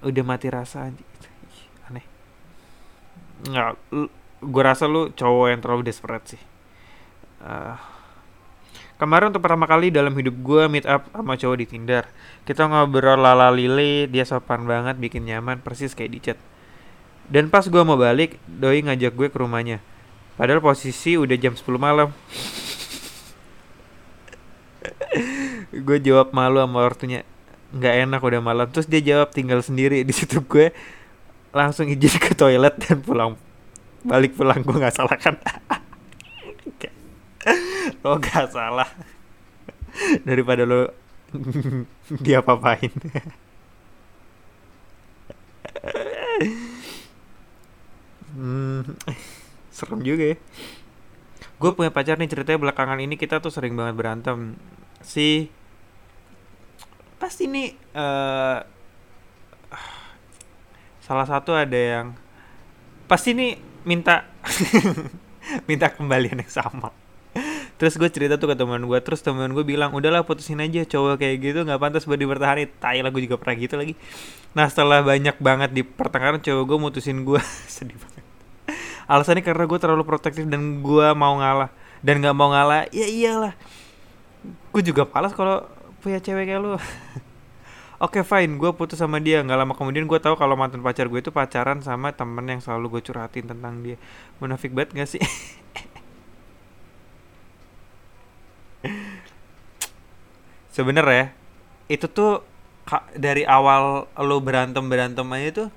udah 0.00 0.24
mati 0.24 0.48
rasa 0.48 0.88
aja 0.88 1.04
aneh. 1.92 2.04
Nggak 3.44 3.68
gue 4.40 4.62
rasa 4.64 4.88
lu 4.88 5.12
cowok 5.12 5.46
yang 5.52 5.60
terlalu 5.60 5.82
desperate 5.84 6.36
sih. 6.36 6.42
Uh, 7.40 7.76
kemarin 8.96 9.32
untuk 9.32 9.44
pertama 9.44 9.68
kali 9.68 9.92
dalam 9.92 10.12
hidup 10.16 10.36
gue 10.40 10.62
meet 10.72 10.88
up 10.88 11.04
sama 11.12 11.36
cowok 11.36 11.56
di 11.60 11.66
Tinder. 11.68 12.08
Kita 12.48 12.64
ngobrol 12.64 13.20
lala 13.20 13.52
lili 13.52 14.08
dia 14.08 14.24
sopan 14.24 14.64
banget 14.64 14.96
bikin 14.96 15.28
nyaman 15.28 15.60
persis 15.60 15.92
kayak 15.92 16.12
di 16.16 16.20
chat 16.24 16.40
dan 17.30 17.46
pas 17.46 17.62
gue 17.62 17.82
mau 17.86 17.94
balik 17.94 18.42
doi 18.50 18.82
ngajak 18.82 19.14
gue 19.14 19.28
ke 19.30 19.38
rumahnya. 19.38 19.78
Padahal 20.34 20.58
posisi 20.58 21.14
udah 21.14 21.38
jam 21.38 21.54
10 21.54 21.62
malam. 21.78 22.10
Gue 25.86 26.00
jawab 26.00 26.32
malu 26.32 26.64
sama 26.64 26.80
ortunya 26.80 27.28
nggak 27.76 27.94
enak 28.08 28.20
udah 28.24 28.40
malam. 28.40 28.66
Terus 28.72 28.88
dia 28.88 29.04
jawab 29.04 29.36
tinggal 29.36 29.60
sendiri 29.60 30.00
di 30.00 30.14
situ 30.16 30.40
gue. 30.40 30.72
Langsung 31.52 31.92
izin 31.92 32.16
ke 32.16 32.32
toilet 32.32 32.72
dan 32.80 33.04
pulang. 33.04 33.36
Balik 34.00 34.32
pulang 34.32 34.64
gue 34.64 34.80
nggak 34.80 34.96
salah 34.96 35.16
kan? 35.20 35.36
Lo 38.02 38.16
nggak 38.16 38.48
salah. 38.48 38.88
Daripada 40.24 40.64
lo 40.64 40.88
dia 42.24 42.42
papain 42.42 42.90
hmm, 48.40 48.80
serem 49.76 50.00
juga 50.00 50.34
ya. 50.34 50.36
Gue 51.60 51.70
punya 51.76 51.92
pacar 51.92 52.16
nih 52.16 52.32
ceritanya 52.32 52.56
belakangan 52.56 52.98
ini 53.04 53.20
kita 53.20 53.44
tuh 53.44 53.52
sering 53.52 53.76
banget 53.76 53.94
berantem. 54.00 54.56
Si 55.04 55.52
pasti 57.20 57.44
nih 57.44 57.76
uh, 57.92 58.64
salah 61.04 61.26
satu 61.28 61.52
ada 61.52 61.76
yang 61.76 62.16
pasti 63.04 63.36
nih 63.36 63.60
minta 63.84 64.24
minta 65.68 65.92
kembalian 65.92 66.40
yang 66.40 66.52
sama. 66.52 66.96
Terus 67.80 67.96
gue 67.96 68.12
cerita 68.12 68.36
tuh 68.36 68.52
ke 68.52 68.56
teman 68.60 68.80
gue 68.84 68.98
terus 69.00 69.24
teman 69.24 69.52
gue 69.52 69.64
bilang 69.64 69.92
udahlah 69.92 70.20
putusin 70.20 70.60
aja 70.60 70.84
cowok 70.84 71.20
kayak 71.20 71.36
gitu 71.40 71.60
nggak 71.64 71.80
pantas 71.80 72.04
buat 72.08 72.20
dipertahankan. 72.20 72.72
Tai 72.76 72.98
lah 73.04 73.10
gue 73.12 73.22
juga 73.24 73.36
pernah 73.36 73.56
gitu 73.56 73.74
lagi. 73.76 73.94
Nah 74.56 74.68
setelah 74.68 75.04
banyak 75.04 75.36
banget 75.40 75.70
di 75.72 75.82
pertengahan 75.84 76.40
cowok 76.40 76.64
gue 76.64 76.78
mutusin 76.80 77.20
gue. 77.24 77.40
Sedih 77.74 77.96
banget 78.00 78.19
alasannya 79.10 79.42
karena 79.42 79.66
gue 79.66 79.78
terlalu 79.82 80.06
protektif 80.06 80.46
dan 80.46 80.78
gue 80.78 81.06
mau 81.18 81.34
ngalah 81.42 81.74
dan 81.98 82.22
nggak 82.22 82.36
mau 82.38 82.54
ngalah 82.54 82.86
ya 82.94 83.10
iyalah 83.10 83.58
gue 84.70 84.82
juga 84.86 85.02
palas 85.02 85.34
kalau 85.34 85.66
punya 85.98 86.22
cewek 86.22 86.46
kayak 86.46 86.62
lu 86.62 86.78
Oke 88.00 88.24
okay, 88.24 88.24
fine, 88.24 88.56
gue 88.56 88.72
putus 88.72 88.96
sama 88.96 89.20
dia. 89.20 89.44
Nggak 89.44 89.60
lama 89.60 89.76
kemudian 89.76 90.08
gue 90.08 90.16
tahu 90.16 90.32
kalau 90.32 90.56
mantan 90.56 90.80
pacar 90.80 91.04
gue 91.04 91.20
itu 91.20 91.28
pacaran 91.28 91.84
sama 91.84 92.16
temen 92.16 92.48
yang 92.48 92.56
selalu 92.64 92.96
gue 92.96 93.12
curhatin 93.12 93.44
tentang 93.44 93.84
dia. 93.84 94.00
Munafik 94.40 94.72
banget 94.72 94.96
gak 95.04 95.04
sih? 95.04 95.20
Sebenernya 100.72 101.36
itu 101.92 102.08
tuh 102.08 102.40
dari 103.20 103.44
awal 103.44 104.08
lo 104.16 104.36
berantem 104.40 104.88
berantem 104.88 105.28
aja 105.36 105.50
tuh 105.52 105.68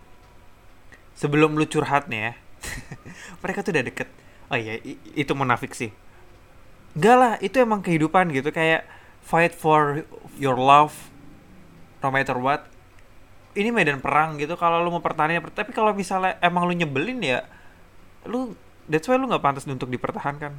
sebelum 1.13 1.59
lu 1.59 1.67
curhat 1.67 2.09
nih 2.09 2.31
ya 2.31 2.33
mereka 3.41 3.61
tuh 3.61 3.71
udah 3.75 3.85
deket 3.85 4.09
oh 4.51 4.57
iya 4.57 4.79
itu 5.15 5.31
munafik 5.35 5.71
sih 5.75 5.91
Enggak 6.93 7.15
lah, 7.17 7.33
itu 7.41 7.57
emang 7.57 7.81
kehidupan 7.81 8.29
gitu 8.29 8.53
kayak 8.53 8.85
fight 9.25 9.53
for 9.53 10.05
your 10.37 10.53
love 10.53 10.93
no 12.05 12.13
matter 12.13 12.37
what. 12.37 12.69
Ini 13.53 13.69
medan 13.69 14.01
perang 14.01 14.37
gitu 14.41 14.57
kalau 14.57 14.81
lu 14.81 14.89
mau 14.93 15.01
pertahanin 15.01 15.41
tapi 15.53 15.73
kalau 15.73 15.93
misalnya 15.93 16.37
emang 16.41 16.65
lu 16.65 16.73
nyebelin 16.73 17.21
ya 17.21 17.45
lu 18.25 18.57
that's 18.89 19.05
why 19.05 19.17
lu 19.17 19.29
nggak 19.29 19.41
pantas 19.41 19.65
untuk 19.65 19.89
dipertahankan. 19.89 20.53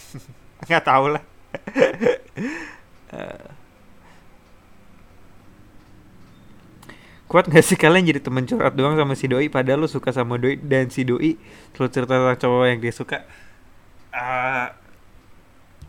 nggak 0.68 0.84
tahu 0.84 1.16
lah. 1.16 1.22
uh, 3.12 3.44
kuat 7.26 7.50
gak 7.50 7.64
sih 7.66 7.74
kalian 7.74 8.06
jadi 8.06 8.22
temen 8.22 8.46
curhat 8.46 8.78
doang 8.78 8.94
sama 8.94 9.18
si 9.18 9.26
doi? 9.26 9.50
Padahal 9.50 9.84
lu 9.84 9.88
suka 9.90 10.14
sama 10.14 10.38
doi 10.38 10.58
dan 10.58 10.90
si 10.90 11.02
doi 11.02 11.34
selalu 11.74 11.90
cerita 11.90 12.14
tentang 12.14 12.38
cowok 12.38 12.64
yang 12.70 12.78
dia 12.78 12.94
suka. 12.94 13.18
Uh, 14.14 14.70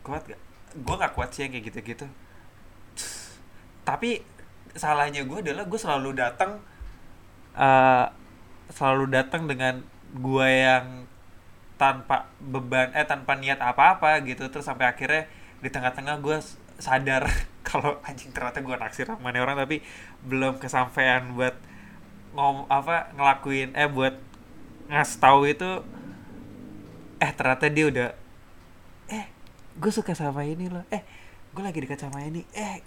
kuat 0.01 0.25
gak 0.25 0.39
gue 0.77 0.95
gak 0.97 1.13
kuat 1.13 1.29
sih 1.33 1.45
yang 1.45 1.51
kayak 1.53 1.65
gitu-gitu. 1.73 2.05
Tapi 3.85 4.25
salahnya 4.73 5.25
gue 5.25 5.39
adalah 5.41 5.65
gue 5.65 5.79
selalu 5.79 6.09
datang 6.17 6.61
uh, 7.53 8.09
selalu 8.73 9.05
datang 9.13 9.45
dengan 9.45 9.81
gue 10.13 10.49
yang 10.49 11.05
tanpa 11.77 12.25
beban 12.41 12.89
eh 12.97 13.05
tanpa 13.05 13.37
niat 13.37 13.61
apa-apa 13.61 14.25
gitu. 14.25 14.49
Terus 14.49 14.65
sampai 14.65 14.89
akhirnya 14.89 15.29
di 15.61 15.69
tengah-tengah 15.69 16.17
gue 16.17 16.37
sadar 16.77 17.27
kalau 17.67 17.99
anjing 18.05 18.31
ternyata 18.31 18.63
gue 18.63 18.75
naksir 18.77 19.05
sama 19.09 19.33
orang 19.33 19.57
tapi 19.57 19.83
belum 20.23 20.61
kesampaian 20.61 21.35
buat 21.35 21.57
ngom 22.37 22.69
apa 22.69 23.11
ngelakuin 23.17 23.73
eh 23.73 23.89
buat 23.89 24.13
ngasih 24.87 25.19
tahu 25.19 25.49
itu 25.49 25.71
eh 27.17 27.31
ternyata 27.33 27.65
dia 27.67 27.85
udah 27.89 28.09
gue 29.77 29.91
suka 29.93 30.17
sama 30.17 30.41
ini 30.41 30.73
loh 30.73 30.81
eh 30.89 31.05
gue 31.53 31.61
lagi 31.61 31.77
dekat 31.77 32.01
sama 32.01 32.25
ini 32.25 32.41
eh 32.57 32.81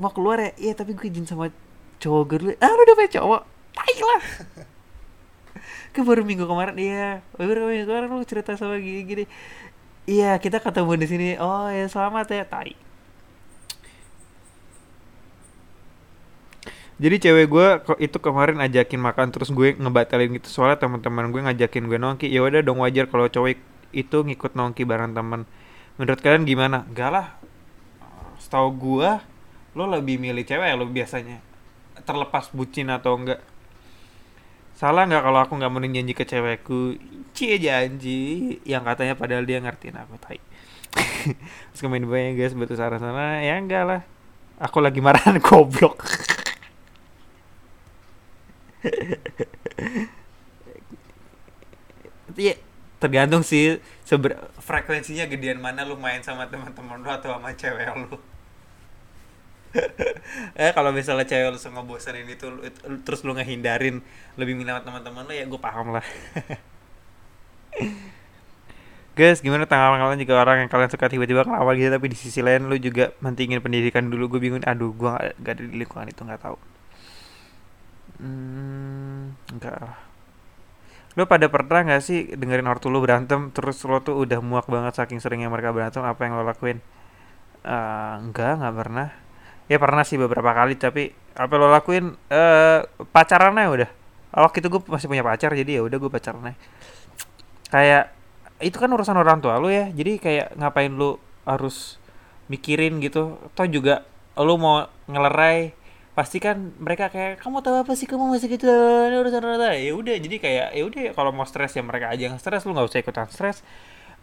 mau 0.00 0.08
keluar 0.08 0.40
ya? 0.40 0.50
Iya 0.56 0.72
tapi 0.80 0.96
gue 0.96 1.06
izin 1.12 1.28
sama 1.28 1.52
cowok 2.00 2.22
gue 2.32 2.38
dulu. 2.40 2.52
Ah 2.56 2.72
lu 2.72 2.82
udah 2.88 2.96
punya 2.96 3.10
cowok? 3.20 3.42
Tai 3.76 3.96
lah. 4.00 4.22
Ke 5.92 6.00
baru 6.00 6.24
minggu 6.24 6.48
kemarin 6.48 6.76
iya 6.80 7.20
baru 7.36 7.68
minggu 7.68 7.84
kemarin 7.84 8.08
lu 8.08 8.24
cerita 8.24 8.56
sama 8.56 8.80
gini 8.80 9.02
gini 9.04 9.24
iya 10.08 10.40
kita 10.40 10.64
ketemu 10.64 10.92
di 10.96 11.06
sini. 11.06 11.28
Oh 11.36 11.68
ya 11.68 11.84
selamat 11.84 12.32
ya. 12.32 12.44
Tai 12.48 12.72
jadi 17.00 17.16
cewek 17.16 17.46
gue 17.48 17.68
itu 17.96 18.20
kemarin 18.20 18.60
ajakin 18.60 19.00
makan 19.00 19.32
terus 19.32 19.48
gue 19.48 19.72
ngebatalin 19.72 20.36
gitu. 20.36 20.52
Soalnya 20.52 20.84
teman-teman 20.84 21.32
gue 21.32 21.40
ngajakin 21.40 21.88
gue 21.88 21.96
nongki. 21.96 22.28
Ya 22.28 22.44
udah 22.44 22.60
dong 22.60 22.84
wajar 22.84 23.08
kalau 23.08 23.24
cowok 23.24 23.56
itu 23.96 24.18
ngikut 24.20 24.52
nongki 24.52 24.84
bareng 24.84 25.16
teman 25.16 25.48
menurut 25.96 26.20
kalian 26.20 26.44
gimana? 26.44 26.84
Enggak 26.92 27.10
lah. 27.10 27.26
Setahu 28.36 28.68
gua 28.76 29.24
lo 29.72 29.88
lebih 29.88 30.20
milih 30.20 30.44
cewek 30.44 30.68
ya 30.68 30.76
lo 30.76 30.84
biasanya. 30.84 31.40
Terlepas 32.04 32.52
bucin 32.52 32.92
atau 32.92 33.16
enggak. 33.16 33.40
Salah 34.76 35.08
nggak 35.08 35.24
kalau 35.24 35.40
aku 35.40 35.52
nggak 35.56 35.72
mau 35.72 35.80
janji 35.80 36.12
ke 36.12 36.24
cewekku? 36.28 37.00
Cie 37.32 37.56
janji 37.56 38.56
yang 38.68 38.84
katanya 38.84 39.16
padahal 39.16 39.48
dia 39.48 39.56
ngertiin 39.60 39.96
aku 39.96 40.20
tai. 40.20 40.40
Terus 41.72 41.80
kemain 41.80 42.04
banyak 42.04 42.36
guys 42.36 42.52
betul 42.52 42.76
arah 42.76 43.00
sana 43.00 43.40
ya 43.40 43.56
enggak 43.56 43.84
lah. 43.88 44.00
Aku 44.60 44.84
lagi 44.84 45.00
marahan 45.00 45.40
goblok 45.48 46.04
Iya, 52.40 52.54
tergantung 53.02 53.42
sih 53.44 53.80
seber 54.08 54.32
frekuensinya 54.62 55.24
gedean 55.28 55.60
mana 55.60 55.84
lu 55.84 55.96
main 55.98 56.22
sama 56.22 56.46
teman-teman 56.48 57.02
lu 57.02 57.08
atau 57.10 57.36
sama 57.36 57.50
cewek 57.52 57.86
lu. 57.96 58.16
Eh 60.58 60.70
kalau 60.74 60.90
misalnya 60.90 61.26
cewek 61.30 61.54
lu 61.54 61.58
sama 61.60 61.86
bosanin 61.86 62.26
itu, 62.26 62.46
itu 62.66 62.78
terus 63.06 63.22
lu 63.22 63.32
ngehindarin 63.38 64.02
lebih 64.34 64.54
minat 64.58 64.82
teman-teman 64.82 65.22
lu 65.28 65.32
ya 65.34 65.44
gue 65.46 65.60
paham 65.62 65.94
lah. 65.94 66.04
Guys, 69.18 69.42
gimana 69.44 69.66
tanggapan 69.68 70.00
kalian 70.00 70.20
jika 70.22 70.34
orang 70.38 70.56
yang 70.64 70.70
kalian 70.72 70.90
suka 70.90 71.06
tiba-tiba 71.10 71.44
ngelawan 71.44 71.76
gitu 71.76 71.90
tapi 71.92 72.06
di 72.08 72.16
sisi 72.18 72.40
lain 72.40 72.70
lu 72.70 72.76
juga 72.80 73.12
mentingin 73.20 73.60
pendidikan 73.60 74.06
dulu? 74.08 74.38
Gue 74.38 74.40
bingung 74.42 74.62
aduh 74.64 74.90
gue 74.94 75.10
gak, 75.10 75.34
gak 75.44 75.52
ada 75.58 75.62
di 75.66 75.74
lingkungan 75.76 76.08
itu 76.08 76.22
nggak 76.24 76.40
tahu 76.40 76.56
hmm, 78.20 79.56
enggak 79.56 79.76
lah. 79.80 79.96
Lu 81.18 81.26
pada 81.26 81.50
pernah 81.50 81.82
nggak 81.82 82.02
sih 82.04 82.30
dengerin 82.38 82.70
ortu 82.70 82.86
lu 82.86 83.02
berantem 83.02 83.50
terus 83.50 83.82
lo 83.82 83.98
tuh 83.98 84.14
udah 84.22 84.38
muak 84.38 84.70
banget 84.70 84.94
saking 84.94 85.18
seringnya 85.18 85.50
mereka 85.50 85.74
berantem 85.74 86.06
apa 86.06 86.20
yang 86.22 86.38
lo 86.38 86.46
lakuin? 86.46 86.78
Eh, 87.66 88.14
enggak 88.22 88.62
nggak 88.62 88.74
pernah. 88.78 89.08
Ya 89.66 89.76
pernah 89.82 90.02
sih 90.06 90.18
beberapa 90.18 90.50
kali 90.54 90.78
tapi 90.78 91.10
apa 91.34 91.52
lo 91.58 91.66
lakuin? 91.72 92.14
Eh 92.30 92.86
pacaran 93.10 93.58
aja 93.58 93.68
udah. 93.70 93.90
Waktu 94.30 94.62
itu 94.62 94.68
gue 94.70 94.80
masih 94.86 95.10
punya 95.10 95.26
pacar 95.26 95.50
jadi 95.50 95.80
ya 95.80 95.82
udah 95.82 95.98
gue 95.98 96.10
pacaran 96.10 96.54
aja. 96.54 96.58
Kayak 97.70 98.04
itu 98.62 98.76
kan 98.78 98.90
urusan 98.94 99.18
orang 99.18 99.42
tua 99.42 99.58
lu 99.58 99.72
ya. 99.72 99.90
Jadi 99.90 100.22
kayak 100.22 100.54
ngapain 100.54 100.94
lu 100.94 101.18
harus 101.42 101.98
mikirin 102.46 103.02
gitu. 103.02 103.38
Toh 103.58 103.66
juga 103.66 104.06
lu 104.38 104.54
mau 104.56 104.86
ngelerai 105.10 105.74
pasti 106.20 106.36
kan 106.36 106.76
mereka 106.76 107.08
kayak 107.08 107.40
kamu 107.40 107.64
tahu 107.64 107.80
apa 107.80 107.96
sih? 107.96 108.04
Kamu 108.04 108.28
masih 108.28 108.52
gitu 108.52 108.68
urusan 108.68 109.40
orang 109.40 109.56
tua 109.56 109.72
ya 109.72 109.96
udah 109.96 110.16
jadi 110.20 110.36
kayak 110.36 110.68
ya 110.76 110.82
udah 110.84 111.02
kalau 111.16 111.32
mau 111.32 111.48
stres 111.48 111.72
ya 111.72 111.80
mereka 111.80 112.12
aja 112.12 112.28
yang 112.28 112.36
stres 112.36 112.68
lu 112.68 112.76
nggak 112.76 112.92
usah 112.92 113.00
ikutan 113.00 113.24
stres. 113.32 113.64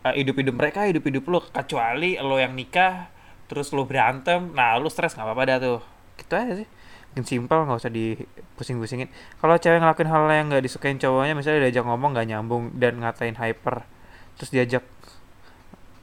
Hidup 0.06 0.38
hidup 0.38 0.54
mereka 0.54 0.86
hidup 0.86 1.02
hidup 1.10 1.26
lu 1.26 1.42
kecuali 1.42 2.22
lo 2.22 2.38
yang 2.38 2.54
nikah 2.54 3.10
terus 3.50 3.74
lu 3.74 3.90
berantem 3.90 4.54
nah 4.54 4.78
lu 4.78 4.94
stres 4.94 5.18
nggak 5.18 5.26
apa-apa 5.26 5.44
dah 5.50 5.58
tuh. 5.58 5.82
Gitu 6.22 6.34
aja 6.38 6.54
sih. 6.62 6.70
Mungkin 7.18 7.26
simpel 7.26 7.66
nggak 7.66 7.82
usah 7.82 7.90
dipusing-pusingin. 7.90 9.10
Kalau 9.42 9.58
cewek 9.58 9.82
ngelakuin 9.82 10.10
hal 10.14 10.22
yang 10.30 10.46
nggak 10.54 10.62
disukain 10.62 11.02
cowoknya 11.02 11.34
misalnya 11.34 11.66
diajak 11.66 11.82
ngomong 11.90 12.14
nggak 12.14 12.28
nyambung 12.30 12.78
dan 12.78 13.02
ngatain 13.02 13.34
hyper 13.42 13.90
terus 14.38 14.54
diajak 14.54 14.86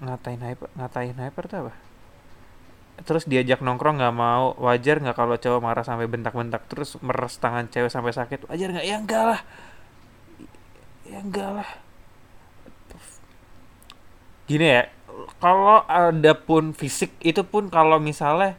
ngatain 0.02 0.42
hyper 0.42 0.68
ngatain 0.74 1.14
hyper 1.14 1.44
tuh 1.46 1.58
apa 1.66 1.72
terus 3.02 3.26
diajak 3.26 3.58
nongkrong 3.58 3.98
nggak 3.98 4.14
mau. 4.14 4.54
Wajar 4.62 5.02
nggak 5.02 5.18
kalau 5.18 5.34
cowok 5.34 5.60
marah 5.60 5.82
sampai 5.82 6.06
bentak-bentak 6.06 6.70
terus 6.70 6.94
meres 7.02 7.34
tangan 7.42 7.66
cewek 7.66 7.90
sampai 7.90 8.14
sakit. 8.14 8.46
Wajar 8.46 8.68
nggak? 8.70 8.86
Ya 8.86 8.96
enggak 9.02 9.24
lah. 9.34 9.40
Ya 11.02 11.18
enggak 11.18 11.50
lah. 11.50 11.68
Gini 14.44 14.66
ya 14.68 14.82
kalau 15.40 15.82
ada 15.88 16.36
pun 16.36 16.76
fisik 16.76 17.16
itu 17.24 17.40
pun 17.46 17.72
kalau 17.72 17.96
misalnya 17.96 18.58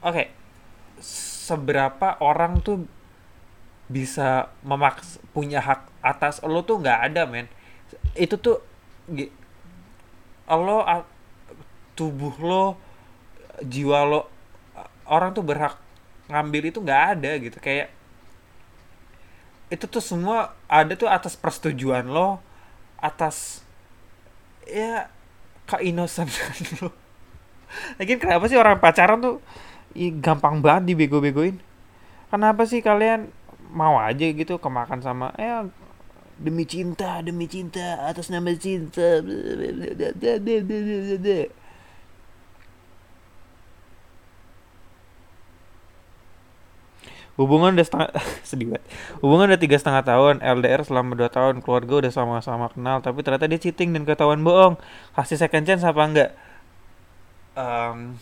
oke 0.00 0.30
seberapa 1.02 2.16
orang 2.24 2.64
tuh 2.64 2.88
bisa 3.86 4.50
memaks 4.66 5.22
punya 5.30 5.62
hak 5.62 5.86
atas 6.02 6.42
lo 6.42 6.64
tuh 6.64 6.80
nggak 6.80 7.12
ada 7.12 7.28
men. 7.28 7.46
Itu 8.16 8.40
tuh 8.40 8.64
lo 10.48 10.78
tubuh 11.96 12.34
lo 12.38 12.64
jiwa 13.64 14.04
lo 14.04 14.20
orang 15.08 15.32
tuh 15.32 15.40
berhak 15.40 15.80
ngambil 16.28 16.70
itu 16.70 16.78
nggak 16.78 17.02
ada 17.16 17.30
gitu. 17.40 17.58
Kayak 17.58 17.90
itu 19.66 19.84
tuh 19.90 20.04
semua 20.04 20.54
ada 20.70 20.94
tuh 20.94 21.10
atas 21.10 21.34
persetujuan 21.34 22.06
lo 22.06 22.38
atas 23.00 23.66
ya 24.68 25.10
keinosentan 25.66 26.54
lo. 26.84 26.92
Lagian 27.98 28.22
kenapa 28.22 28.46
sih 28.46 28.54
orang 28.60 28.78
pacaran 28.78 29.18
tuh 29.18 29.36
gampang 30.22 30.62
banget 30.62 30.94
dibego-begoin? 30.94 31.58
Kenapa 32.30 32.62
sih 32.68 32.84
kalian 32.84 33.32
mau 33.72 33.98
aja 33.98 34.26
gitu 34.30 34.62
kemakan 34.62 35.02
sama 35.02 35.34
ya 35.34 35.66
demi 36.36 36.68
cinta 36.68 37.24
demi 37.24 37.48
cinta 37.48 38.06
atas 38.06 38.28
nama 38.30 38.52
cinta 38.54 39.24
hubungan 47.36 47.76
udah 47.76 47.86
setengah 47.86 48.10
sedih 48.48 48.66
banget. 48.72 48.84
Hubungan 49.20 49.46
udah 49.52 49.60
tiga 49.60 49.76
setengah 49.76 50.02
tahun 50.04 50.34
LDR 50.40 50.82
selama 50.84 51.12
dua 51.16 51.30
tahun 51.32 51.60
keluarga 51.60 51.94
udah 52.08 52.12
sama-sama 52.12 52.66
kenal 52.72 53.04
tapi 53.04 53.20
ternyata 53.24 53.46
dia 53.48 53.60
cheating 53.60 53.92
dan 53.92 54.02
ketahuan 54.08 54.40
bohong. 54.40 54.80
Kasih 55.16 55.36
second 55.40 55.64
chance 55.68 55.84
apa 55.84 56.02
enggak? 56.04 56.30
Em, 57.56 58.16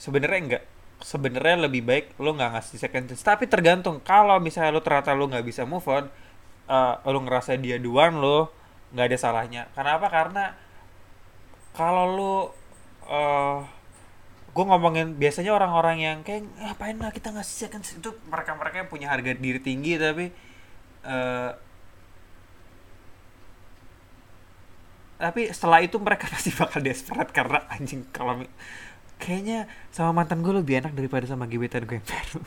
sebenarnya 0.00 0.40
enggak. 0.40 0.64
Sebenarnya 1.02 1.56
lebih 1.66 1.82
baik 1.82 2.04
lo 2.22 2.32
nggak 2.32 2.50
ngasih 2.58 2.76
second 2.80 3.04
chance. 3.12 3.22
Tapi 3.24 3.44
tergantung 3.50 4.00
kalau 4.00 4.38
misalnya 4.40 4.72
lo 4.72 4.80
ternyata 4.80 5.12
lo 5.12 5.28
nggak 5.28 5.44
bisa 5.44 5.62
move 5.68 5.84
on 5.90 6.04
eh, 6.70 6.94
lo 7.12 7.18
ngerasa 7.20 7.58
dia 7.60 7.76
duluan 7.76 8.16
lo 8.18 8.48
nggak 8.96 9.06
ada 9.12 9.18
salahnya. 9.20 9.62
Kenapa? 9.76 10.06
Karena 10.08 10.54
kalau 11.76 12.04
lo 12.16 12.34
eh 13.10 13.81
gue 14.52 14.64
ngomongin 14.68 15.16
biasanya 15.16 15.56
orang-orang 15.56 15.96
yang 16.00 16.18
kayak 16.20 16.44
ngapain 16.60 16.96
lah 17.00 17.10
kita 17.12 17.32
ngasih 17.32 17.56
second 17.68 17.82
chance?" 17.84 17.98
itu 18.00 18.12
mereka-mereka 18.28 18.84
yang 18.84 18.90
punya 18.92 19.08
harga 19.08 19.32
diri 19.36 19.60
tinggi 19.60 19.96
tapi 19.96 20.24
eh 21.02 21.52
tapi 25.22 25.54
setelah 25.54 25.78
itu 25.78 25.96
mereka 26.02 26.26
pasti 26.34 26.50
bakal 26.50 26.82
desperate 26.82 27.30
karena 27.30 27.62
anjing 27.70 28.02
kalau 28.10 28.42
kayaknya 29.22 29.70
sama 29.94 30.10
mantan 30.10 30.42
gue 30.42 30.50
lebih 30.50 30.82
enak 30.82 30.98
daripada 30.98 31.30
sama 31.30 31.46
gebetan 31.46 31.86
gue 31.86 32.02
yang 32.02 32.08
baru 32.10 32.40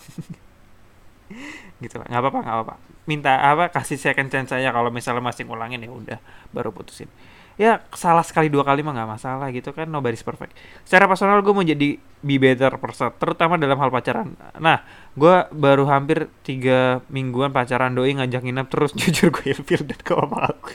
gitu 1.84 1.96
lah 1.98 2.08
nggak 2.12 2.22
apa-apa 2.22 2.40
nggak 2.44 2.56
apa-apa 2.60 2.76
minta 3.08 3.32
apa 3.40 3.72
kasih 3.72 3.96
second 3.96 4.28
chance 4.28 4.52
saya 4.52 4.76
kalau 4.76 4.92
misalnya 4.92 5.24
masih 5.24 5.48
ngulangin 5.48 5.82
ya 5.82 5.90
udah 5.90 6.20
baru 6.52 6.76
putusin 6.76 7.08
ya 7.56 7.80
salah 7.96 8.24
sekali 8.24 8.52
dua 8.52 8.68
kali 8.68 8.84
mah 8.84 8.92
nggak 8.92 9.12
masalah 9.16 9.48
gitu 9.56 9.72
kan 9.72 9.88
nobody's 9.88 10.24
perfect. 10.24 10.52
Secara 10.84 11.08
personal 11.08 11.40
gue 11.40 11.54
mau 11.56 11.64
jadi 11.64 11.96
be 12.20 12.36
better 12.36 12.76
person 12.82 13.16
terutama 13.16 13.56
dalam 13.56 13.80
hal 13.80 13.90
pacaran. 13.92 14.36
Nah 14.60 14.84
gue 15.16 15.36
baru 15.56 15.88
hampir 15.88 16.28
tiga 16.44 17.00
mingguan 17.08 17.56
pacaran 17.56 17.96
doi 17.96 18.12
ngajak 18.16 18.44
nginep 18.44 18.68
terus 18.68 18.92
jujur 19.00 19.32
gue 19.32 19.56
ilfil 19.56 19.88
dan 19.88 20.00
gak 20.04 20.20
apa 20.20 20.40
aku. 20.52 20.72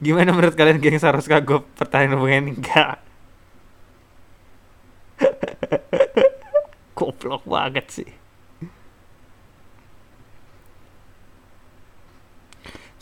Gimana 0.00 0.32
menurut 0.32 0.56
kalian 0.56 0.80
geng? 0.80 0.96
Seharusnya 0.96 1.44
gue 1.44 1.60
pertahanan 1.76 2.16
hubungan 2.16 2.56
enggak 2.56 3.02
goblok 6.98 7.42
banget 7.46 7.86
sih. 7.90 8.10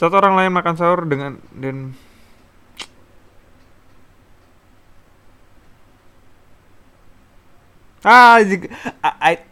Satu 0.01 0.17
orang 0.17 0.33
lain 0.33 0.53
makan 0.57 0.75
sahur 0.81 1.05
dengan 1.05 1.37
dan 1.53 1.93
ah 8.05 8.41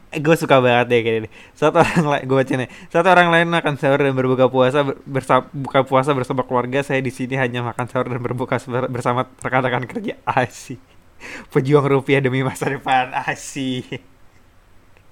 gue 0.08 0.36
suka 0.40 0.56
banget 0.64 0.86
deh 0.88 1.00
kayak 1.04 1.16
gini. 1.20 1.28
Satu 1.52 1.78
orang 1.84 2.04
lain 2.08 2.22
gue 2.24 2.36
baca 2.40 2.54
nih. 2.56 2.70
Satu 2.88 3.08
orang 3.12 3.28
lain 3.28 3.46
makan 3.52 3.74
sahur 3.76 4.00
dan 4.00 4.16
berbuka 4.16 4.48
puasa 4.48 4.80
ber- 4.80 5.00
bersa 5.04 5.44
buka 5.52 5.84
puasa 5.84 6.16
bersama 6.16 6.42
keluarga. 6.48 6.80
Saya 6.80 7.04
di 7.04 7.12
sini 7.12 7.36
hanya 7.36 7.60
makan 7.60 7.86
sahur 7.92 8.08
dan 8.08 8.20
berbuka 8.20 8.56
bersama 8.88 9.28
rekan-rekan 9.44 9.84
kerja. 9.84 10.16
Asik. 10.24 10.80
Pejuang 11.52 11.84
rupiah 11.84 12.24
demi 12.24 12.40
masa 12.40 12.72
depan. 12.72 13.12
Asik. 13.12 14.00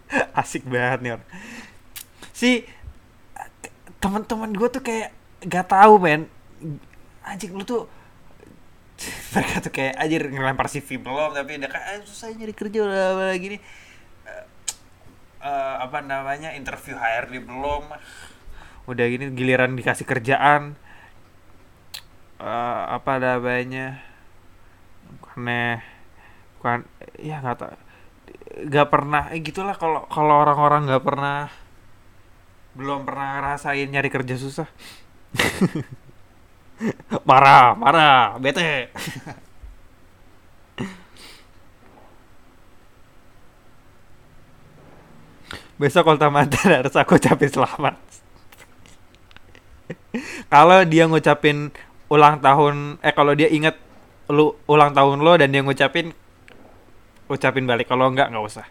Asik 0.41 0.65
banget 0.65 0.99
nih 1.03 1.13
orang 1.19 1.29
si 2.37 2.69
teman-teman 3.97 4.53
gue 4.53 4.69
tuh 4.69 4.85
kayak 4.85 5.09
gak 5.49 5.73
tahu 5.73 5.97
men. 5.97 6.29
Anjing 7.25 7.57
lu 7.57 7.65
tuh 7.65 7.89
mereka 9.37 9.57
tuh 9.61 9.73
kayak 9.73 9.95
anjir 10.01 10.23
ngelempar 10.33 10.67
CV 10.73 10.97
belum 11.01 11.37
tapi 11.37 11.61
udah 11.61 11.71
kayak 11.71 11.87
"Ah, 11.87 12.01
susah 12.05 12.33
nyari 12.33 12.55
kerja 12.57 12.79
udah 12.83 13.37
gini. 13.37 13.57
Eh, 14.25 14.45
eh, 15.45 15.75
apa 15.83 15.99
namanya 16.01 16.57
interview 16.57 16.97
HRD 16.97 17.45
belum. 17.45 17.85
Udah 18.89 19.05
gini 19.11 19.29
giliran 19.37 19.77
dikasih 19.77 20.07
kerjaan. 20.09 20.75
Eh, 22.41 22.83
apa 22.97 23.13
namanya 23.17 24.01
bukannya 25.07 25.81
bukan 26.59 26.79
ya 27.23 27.39
nggak 27.41 27.57
tahu 27.63 27.75
nggak 28.67 28.89
pernah 28.91 29.23
eh 29.31 29.41
gitulah 29.41 29.77
kalau 29.79 30.05
kalau 30.11 30.35
orang-orang 30.43 30.89
nggak 30.89 31.05
pernah 31.05 31.49
belum 32.77 33.09
pernah 33.09 33.41
ngerasain 33.41 33.89
nyari 33.89 34.11
kerja 34.13 34.35
susah 34.37 34.69
marah 37.29 37.73
marah 37.77 38.37
bete 38.41 38.91
besok 45.81 46.09
kalau 46.09 46.33
mantan 46.33 46.81
harus 46.81 46.97
aku 46.97 47.21
ucapin 47.21 47.53
selamat 47.53 47.95
kalau 50.53 50.81
dia 50.89 51.05
ngucapin 51.05 51.69
ulang 52.09 52.41
tahun 52.41 52.97
eh 53.05 53.13
kalau 53.13 53.37
dia 53.37 53.53
inget 53.53 53.77
lu 54.33 54.57
ulang 54.67 54.97
tahun 54.97 55.21
lo 55.21 55.37
dan 55.37 55.53
dia 55.53 55.61
ngucapin 55.61 56.17
ucapin 57.29 57.69
balik 57.69 57.91
kalau 57.91 58.09
enggak 58.09 58.33
nggak 58.33 58.45
usah 58.45 58.67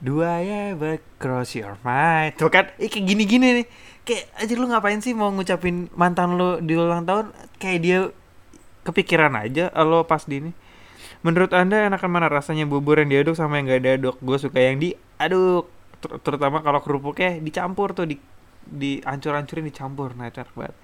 Do 0.00 0.24
I 0.24 0.72
ever 0.72 0.96
cross 1.20 1.52
your 1.52 1.76
mind? 1.84 2.32
Tuh 2.40 2.48
kan, 2.48 2.72
kayak 2.80 3.04
gini-gini 3.04 3.60
nih. 3.60 3.66
Kayak 4.08 4.24
aja 4.36 4.52
lu 4.56 4.66
ngapain 4.66 5.00
sih 5.04 5.12
mau 5.12 5.30
ngucapin 5.30 5.92
mantan 5.94 6.40
lu 6.40 6.58
di 6.64 6.74
ulang 6.74 7.04
tahun? 7.04 7.30
Kayak 7.60 7.80
dia 7.84 7.98
kepikiran 8.82 9.36
aja 9.36 9.68
lo 9.84 10.08
pas 10.08 10.24
di 10.24 10.40
ini. 10.40 10.52
Menurut 11.20 11.52
anda 11.52 11.84
enakan 11.84 12.10
mana 12.10 12.28
rasanya 12.32 12.64
bubur 12.64 12.96
yang 12.96 13.12
diaduk 13.12 13.36
sama 13.36 13.60
yang 13.60 13.68
gak 13.68 13.84
diaduk? 13.84 14.16
Gue 14.24 14.40
suka 14.40 14.56
yang 14.56 14.80
diaduk. 14.80 15.68
Ter- 16.00 16.20
terutama 16.24 16.64
kalau 16.64 16.80
kerupuknya 16.80 17.36
dicampur 17.44 17.92
tuh 17.92 18.08
di 18.08 18.16
di 18.64 19.04
ancur-ancurin 19.04 19.68
dicampur. 19.68 20.16
Nah 20.16 20.32
enak 20.32 20.48
banget. 20.56 20.76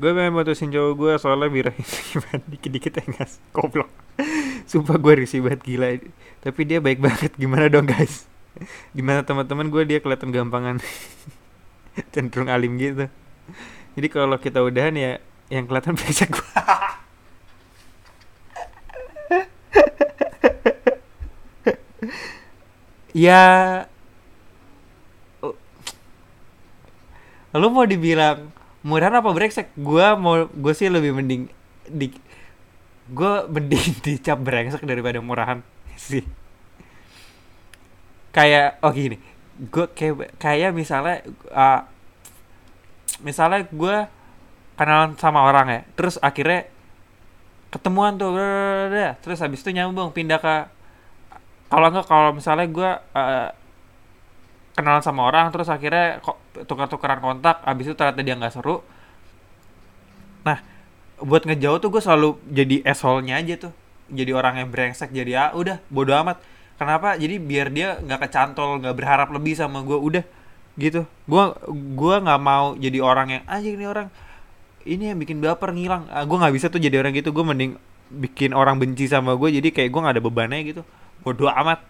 Gue 0.00 0.16
pengen 0.16 0.32
putusin 0.32 0.72
cowok 0.72 0.92
gue 0.96 1.12
soalnya 1.20 1.52
birahin 1.52 1.84
gimana 2.08 2.40
dikit-dikit 2.48 2.92
ya 2.96 3.04
guys 3.04 3.36
Goblok 3.52 3.92
Sumpah 4.70 4.96
gue 4.96 5.12
risih 5.12 5.44
banget 5.44 5.60
gila 5.60 6.00
Tapi 6.40 6.60
dia 6.64 6.80
baik 6.80 7.04
banget 7.04 7.36
gimana 7.36 7.68
dong 7.68 7.84
guys 7.84 8.29
Gimana 8.96 9.22
teman-teman 9.26 9.68
gue 9.70 9.82
dia 9.86 9.98
kelihatan 10.02 10.30
gampangan 10.34 10.82
Cenderung 12.12 12.48
alim 12.50 12.78
gitu 12.78 13.06
Jadi 13.98 14.06
kalau 14.08 14.38
kita 14.38 14.62
udahan 14.62 14.94
ya 14.94 15.12
Yang 15.50 15.64
kelihatan 15.68 15.94
brengsek 15.98 16.30
gue 16.30 16.48
Ya 23.10 23.42
Lu 27.50 27.66
mau 27.74 27.82
dibilang 27.82 28.54
murahan 28.86 29.18
apa 29.18 29.30
brengsek? 29.34 29.74
Gua 29.74 30.14
mau 30.14 30.46
gue 30.46 30.72
sih 30.72 30.86
lebih 30.86 31.12
mending 31.16 31.50
di 31.90 32.14
gue 33.10 33.32
mending 33.50 33.84
dicap 34.06 34.38
brengsek 34.38 34.86
daripada 34.86 35.18
murahan 35.18 35.66
sih. 35.98 36.22
Kayak 38.30 38.78
oh 38.86 38.94
gini, 38.94 39.18
gue 39.58 39.86
kayak 39.90 40.38
kayak 40.38 40.70
misalnya 40.70 41.26
uh, 41.50 41.82
misalnya 43.26 43.66
gue 43.66 43.96
kenalan 44.78 45.18
sama 45.18 45.44
orang 45.44 45.66
ya, 45.66 45.80
terus 45.98 46.14
akhirnya 46.22 46.70
ketemuan 47.74 48.14
tuh, 48.18 48.38
terus 49.22 49.38
habis 49.42 49.62
itu 49.62 49.74
nyambung 49.74 50.14
pindah 50.14 50.38
ke 50.38 50.56
kalau 51.70 51.86
enggak 51.90 52.06
kalau 52.06 52.30
misalnya 52.34 52.66
gue 52.70 52.90
uh, 53.18 53.50
kenalan 54.78 55.02
sama 55.02 55.26
orang 55.26 55.50
terus 55.50 55.66
akhirnya 55.66 56.22
kok 56.22 56.38
tukar-tukaran 56.66 57.18
kontak 57.18 57.62
habis 57.66 57.90
itu 57.90 57.94
ternyata 57.98 58.22
dia 58.22 58.34
nggak 58.38 58.54
seru. 58.54 58.82
Nah 60.46 60.62
buat 61.18 61.44
ngejauh 61.44 61.78
tuh 61.82 61.90
gue 61.92 62.02
selalu 62.02 62.38
jadi 62.46 62.86
asshole-nya 62.86 63.42
aja 63.42 63.68
tuh. 63.68 63.72
Jadi 64.10 64.30
orang 64.34 64.62
yang 64.62 64.68
brengsek 64.70 65.10
jadi 65.14 65.32
ah 65.36 65.50
udah 65.54 65.78
bodo 65.90 66.14
amat 66.14 66.42
kenapa 66.80 67.20
jadi 67.20 67.36
biar 67.36 67.68
dia 67.68 68.00
nggak 68.00 68.24
kecantol 68.24 68.80
nggak 68.80 68.96
berharap 68.96 69.28
lebih 69.28 69.52
sama 69.52 69.84
gue 69.84 70.00
udah 70.00 70.24
gitu 70.80 71.04
gue 71.04 71.44
gua 71.92 72.16
nggak 72.24 72.40
mau 72.40 72.72
jadi 72.72 73.04
orang 73.04 73.28
yang 73.36 73.44
aja 73.44 73.68
ini 73.68 73.84
orang 73.84 74.08
ini 74.88 75.12
yang 75.12 75.18
bikin 75.20 75.44
baper 75.44 75.76
ngilang 75.76 76.08
ah, 76.08 76.24
gue 76.24 76.36
nggak 76.40 76.54
bisa 76.56 76.72
tuh 76.72 76.80
jadi 76.80 77.04
orang 77.04 77.12
gitu 77.12 77.36
gue 77.36 77.44
mending 77.44 77.76
bikin 78.08 78.56
orang 78.56 78.80
benci 78.80 79.04
sama 79.04 79.36
gue 79.36 79.60
jadi 79.60 79.68
kayak 79.68 79.92
gue 79.92 80.00
nggak 80.00 80.14
ada 80.16 80.24
bebannya 80.24 80.60
gitu 80.64 80.82
bodo 81.20 81.52
amat 81.52 81.84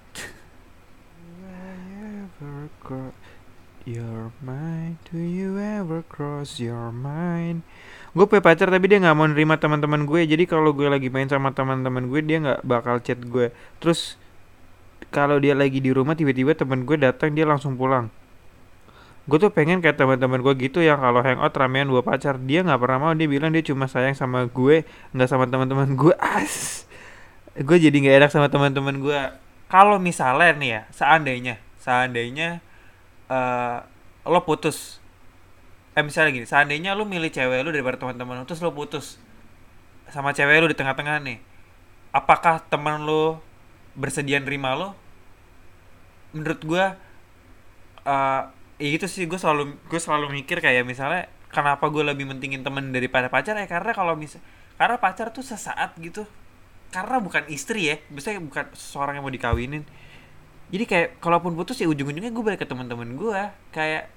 your 3.88 4.30
mind? 4.45 5.01
Do 5.09 5.18
you 5.18 5.57
ever 5.57 6.05
cross 6.05 6.61
your 6.61 6.93
mind? 6.93 7.64
Gue 8.12 8.26
punya 8.28 8.43
pacar 8.45 8.68
tapi 8.68 8.86
dia 8.91 9.01
nggak 9.01 9.16
mau 9.16 9.26
nerima 9.26 9.57
teman-teman 9.57 10.05
gue. 10.05 10.26
Jadi 10.28 10.45
kalau 10.45 10.70
gue 10.70 10.86
lagi 10.86 11.09
main 11.09 11.26
sama 11.26 11.51
teman-teman 11.51 12.07
gue 12.11 12.20
dia 12.22 12.38
nggak 12.43 12.61
bakal 12.66 13.01
chat 13.01 13.20
gue. 13.20 13.51
Terus 13.80 14.19
kalau 15.11 15.42
dia 15.42 15.58
lagi 15.58 15.82
di 15.82 15.90
rumah 15.90 16.14
tiba-tiba 16.14 16.54
teman 16.54 16.86
gue 16.86 16.94
datang 16.94 17.34
dia 17.34 17.42
langsung 17.42 17.74
pulang. 17.74 18.11
Gue 19.26 19.38
tuh 19.38 19.50
pengen 19.50 19.82
kayak 19.82 19.98
teman-teman 19.98 20.42
gue 20.42 20.54
gitu 20.58 20.82
yang 20.82 20.98
kalau 21.02 21.22
hangout 21.22 21.54
ramean 21.54 21.90
dua 21.90 22.02
pacar. 22.02 22.38
Dia 22.38 22.62
nggak 22.62 22.78
pernah 22.78 22.98
mau 22.98 23.12
dia 23.14 23.26
bilang 23.26 23.50
dia 23.50 23.62
cuma 23.62 23.90
sayang 23.90 24.14
sama 24.14 24.46
gue 24.46 24.86
nggak 25.14 25.28
sama 25.28 25.50
teman-teman 25.50 25.98
gue. 25.98 26.14
As 26.40 26.86
gue 27.58 27.76
jadi 27.76 27.92
nggak 27.92 28.16
enak 28.24 28.30
sama 28.30 28.46
teman-teman 28.48 28.96
gue. 29.02 29.20
Kalau 29.70 29.98
misalnya 29.98 30.54
nih 30.54 30.70
ya 30.70 30.82
seandainya 30.94 31.54
seandainya 31.78 32.62
eh 33.30 33.78
lo 34.24 34.40
putus. 34.46 35.02
Eh 35.98 36.06
misalnya 36.06 36.30
gini 36.30 36.46
seandainya 36.46 36.94
lo 36.94 37.02
milih 37.02 37.34
cewek 37.34 37.66
lo 37.66 37.74
daripada 37.74 37.98
teman-teman 37.98 38.40
lo 38.40 38.44
terus 38.46 38.62
lo 38.62 38.70
putus 38.70 39.18
sama 40.11 40.34
cewek 40.34 40.62
lo 40.62 40.66
di 40.70 40.78
tengah-tengah 40.78 41.22
nih 41.22 41.38
apakah 42.11 42.62
teman 42.66 43.06
lo 43.06 43.38
bersedia 43.99 44.38
nerima 44.38 44.74
lo 44.78 44.95
menurut 46.30 46.61
gue 46.62 46.84
eh 48.07 48.43
ya 48.80 48.88
gitu 48.97 49.07
sih 49.11 49.28
gue 49.28 49.36
selalu 49.36 49.76
gue 49.91 50.01
selalu 50.01 50.32
mikir 50.32 50.64
kayak 50.64 50.88
misalnya 50.88 51.28
kenapa 51.53 51.91
gue 51.91 52.01
lebih 52.01 52.24
mentingin 52.24 52.64
temen 52.64 52.95
daripada 52.95 53.28
pacar 53.28 53.59
ya? 53.59 53.66
Karena 53.68 53.93
kalau 53.93 54.14
misal 54.16 54.41
karena 54.80 54.97
pacar 54.97 55.34
tuh 55.34 55.45
sesaat 55.45 55.99
gitu. 56.01 56.24
Karena 56.91 57.20
bukan 57.20 57.47
istri 57.53 57.93
ya 57.93 58.01
biasanya 58.09 58.41
bukan 58.41 58.64
seseorang 58.72 59.20
yang 59.20 59.24
mau 59.26 59.34
dikawinin. 59.34 59.84
Jadi 60.70 60.84
kayak 60.86 61.09
kalaupun 61.18 61.59
putus 61.59 61.82
ya 61.82 61.91
ujung-ujungnya 61.91 62.30
gue 62.30 62.45
balik 62.47 62.62
ke 62.62 62.66
teman-teman 62.66 63.18
gue 63.18 63.41
kayak 63.74 64.09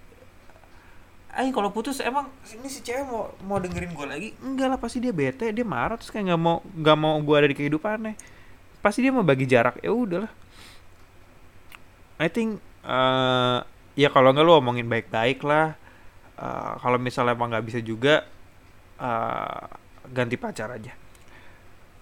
Ayo 1.34 1.50
kalau 1.50 1.74
putus 1.74 1.98
emang 1.98 2.30
ini 2.46 2.70
si 2.70 2.86
cewek 2.86 3.10
mau 3.10 3.34
mau 3.42 3.58
dengerin 3.58 3.90
gue 3.98 4.06
lagi? 4.06 4.30
Enggak 4.38 4.70
lah 4.70 4.78
pasti 4.78 5.02
dia 5.02 5.10
bete 5.10 5.50
dia 5.50 5.66
marah 5.66 5.98
terus 5.98 6.14
kayak 6.14 6.30
nggak 6.30 6.42
mau 6.42 6.62
nggak 6.62 6.98
mau 6.98 7.18
gue 7.18 7.36
ada 7.36 7.50
di 7.50 7.58
kehidupannya 7.58 8.14
pasti 8.84 9.00
dia 9.00 9.16
mau 9.16 9.24
bagi 9.24 9.48
jarak. 9.48 9.80
Ya 9.80 9.96
udahlah. 9.96 10.32
I 12.20 12.28
think 12.28 12.60
eh 12.84 13.60
ya 13.96 14.10
kalau 14.12 14.36
nggak 14.36 14.44
lu 14.44 14.54
omongin 14.60 14.92
baik-baik 14.92 15.42
lah. 15.48 15.80
Eh, 16.36 16.74
kalau 16.84 17.00
misalnya 17.00 17.34
emang 17.34 17.50
nggak 17.56 17.66
bisa 17.66 17.80
juga 17.80 18.28
eh 19.00 19.64
ganti 20.12 20.36
pacar 20.36 20.70
aja. 20.76 20.92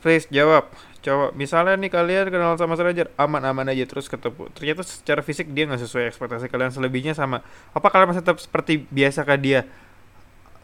Face 0.02 0.26
jawab. 0.34 0.74
Coba 1.06 1.30
misalnya 1.38 1.78
nih 1.78 1.90
kalian 1.94 2.30
kenal 2.30 2.58
sama 2.58 2.74
stranger 2.78 3.10
Aman-aman 3.18 3.70
aja 3.70 3.86
terus 3.86 4.10
ketemu. 4.10 4.50
Ternyata 4.58 4.82
secara 4.82 5.22
fisik 5.22 5.54
dia 5.54 5.70
nggak 5.70 5.82
sesuai 5.86 6.10
ekspektasi 6.10 6.50
kalian 6.50 6.74
Selebihnya 6.74 7.14
sama. 7.14 7.46
Apa 7.78 7.94
kalian 7.94 8.10
masih 8.10 8.26
tetap 8.26 8.42
seperti 8.42 8.90
biasa 8.90 9.22
ke 9.22 9.38
dia? 9.38 9.70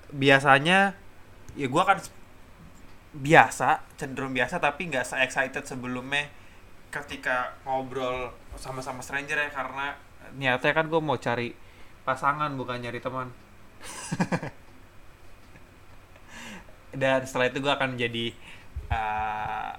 Biasanya 0.09 0.97
Ya 1.57 1.65
gua 1.65 1.83
kan 1.89 1.97
Biasa 3.15 3.83
Cenderung 3.95 4.35
biasa 4.35 4.59
tapi 4.59 4.89
nggak 4.91 5.05
se-excited 5.07 5.63
sebelumnya 5.63 6.27
Ketika 6.91 7.55
ngobrol 7.67 8.31
sama-sama 8.57 9.03
stranger 9.03 9.37
ya 9.37 9.49
Karena 9.51 9.95
niatnya 10.35 10.75
kan 10.75 10.91
gue 10.91 10.99
mau 10.99 11.15
cari 11.15 11.55
pasangan 12.03 12.51
bukan 12.55 12.83
nyari 12.83 12.99
teman. 13.03 13.31
Dan 17.01 17.23
setelah 17.27 17.47
itu 17.51 17.59
gue 17.59 17.71
akan 17.71 17.95
menjadi 17.95 18.31
uh, 18.91 19.75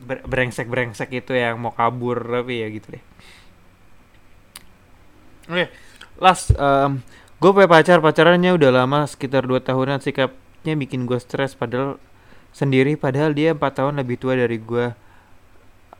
ber- 0.00 0.24
brengsek-brengsek 0.24 1.12
itu 1.12 1.32
yang 1.36 1.60
mau 1.60 1.72
kabur 1.72 2.20
tapi 2.20 2.64
ya 2.64 2.68
gitu 2.72 2.96
deh. 2.96 3.04
Oke 5.46 5.68
last 6.16 6.56
um, 6.56 7.04
gue 7.36 7.50
punya 7.52 7.68
pacar 7.68 8.00
pacarannya 8.00 8.56
udah 8.56 8.72
lama 8.72 9.04
sekitar 9.04 9.44
2 9.44 9.60
tahunan 9.60 10.00
sikapnya 10.00 10.72
bikin 10.72 11.04
gue 11.04 11.20
stres 11.20 11.52
padahal 11.52 12.00
sendiri 12.56 12.96
padahal 12.96 13.36
dia 13.36 13.52
empat 13.52 13.84
tahun 13.84 14.00
lebih 14.00 14.16
tua 14.16 14.32
dari 14.32 14.56
gue 14.56 14.96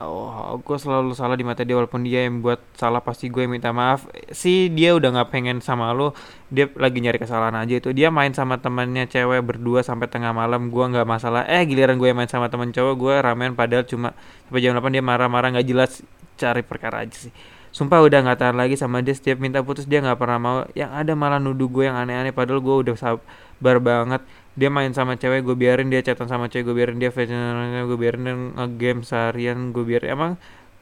oh 0.01 0.61
gue 0.61 0.77
selalu 0.77 1.17
salah 1.17 1.37
di 1.41 1.45
mata 1.45 1.65
dia 1.65 1.73
walaupun 1.73 2.05
dia 2.05 2.29
yang 2.29 2.45
buat 2.45 2.61
salah 2.77 3.01
pasti 3.01 3.33
gue 3.33 3.49
minta 3.49 3.73
maaf. 3.73 4.05
Sih 4.29 4.69
dia 4.69 4.93
udah 4.93 5.09
nggak 5.09 5.29
pengen 5.33 5.57
sama 5.65 5.93
lo 5.97 6.13
dia 6.53 6.69
lagi 6.77 7.01
nyari 7.01 7.17
kesalahan 7.17 7.57
aja 7.57 7.81
itu. 7.81 7.97
Dia 7.97 8.13
main 8.13 8.33
sama 8.37 8.61
temannya 8.61 9.09
cewek 9.09 9.41
berdua 9.41 9.81
sampai 9.81 10.09
tengah 10.13 10.37
malam 10.37 10.69
gue 10.69 10.85
nggak 10.85 11.09
masalah. 11.09 11.49
Eh 11.49 11.65
giliran 11.65 11.97
gue 11.97 12.13
main 12.13 12.29
sama 12.29 12.53
teman 12.53 12.73
cowok 12.77 12.95
gue 12.97 13.15
ramen 13.25 13.57
padahal 13.57 13.89
cuma 13.89 14.13
sampai 14.49 14.61
jam 14.61 14.77
8 14.77 14.85
dia 14.93 15.05
marah-marah 15.05 15.49
nggak 15.57 15.67
jelas 15.69 16.05
cari 16.37 16.61
perkara 16.61 17.09
aja 17.09 17.17
sih. 17.17 17.33
Sumpah 17.73 18.01
udah 18.05 18.25
nggak 18.25 18.39
tahan 18.41 18.57
lagi 18.57 18.77
sama 18.77 19.05
dia 19.05 19.13
setiap 19.13 19.37
minta 19.41 19.61
putus 19.65 19.89
dia 19.89 20.05
nggak 20.05 20.21
pernah 20.21 20.39
mau. 20.41 20.57
Yang 20.77 20.93
ada 20.93 21.13
malah 21.17 21.41
nuduh 21.41 21.69
gue 21.73 21.89
yang 21.89 21.97
aneh-aneh 21.97 22.37
padahal 22.37 22.61
gue 22.61 22.77
udah 22.89 22.97
sabar 23.01 23.77
banget 23.81 24.21
dia 24.57 24.73
main 24.73 24.89
sama 24.97 25.21
cewek 25.21 25.45
gue 25.45 25.53
biarin 25.53 25.93
dia 25.93 26.01
chatan 26.01 26.33
sama 26.33 26.49
cewek 26.49 26.73
gue 26.73 26.77
biarin 26.81 26.97
dia 26.97 27.13
fashion 27.13 27.37
gue 27.85 27.99
biarin 28.01 28.25
dia 28.25 28.35
nge-game 28.35 29.05
seharian 29.05 29.77
gue 29.77 29.85
biarin 29.85 30.17
emang 30.17 30.33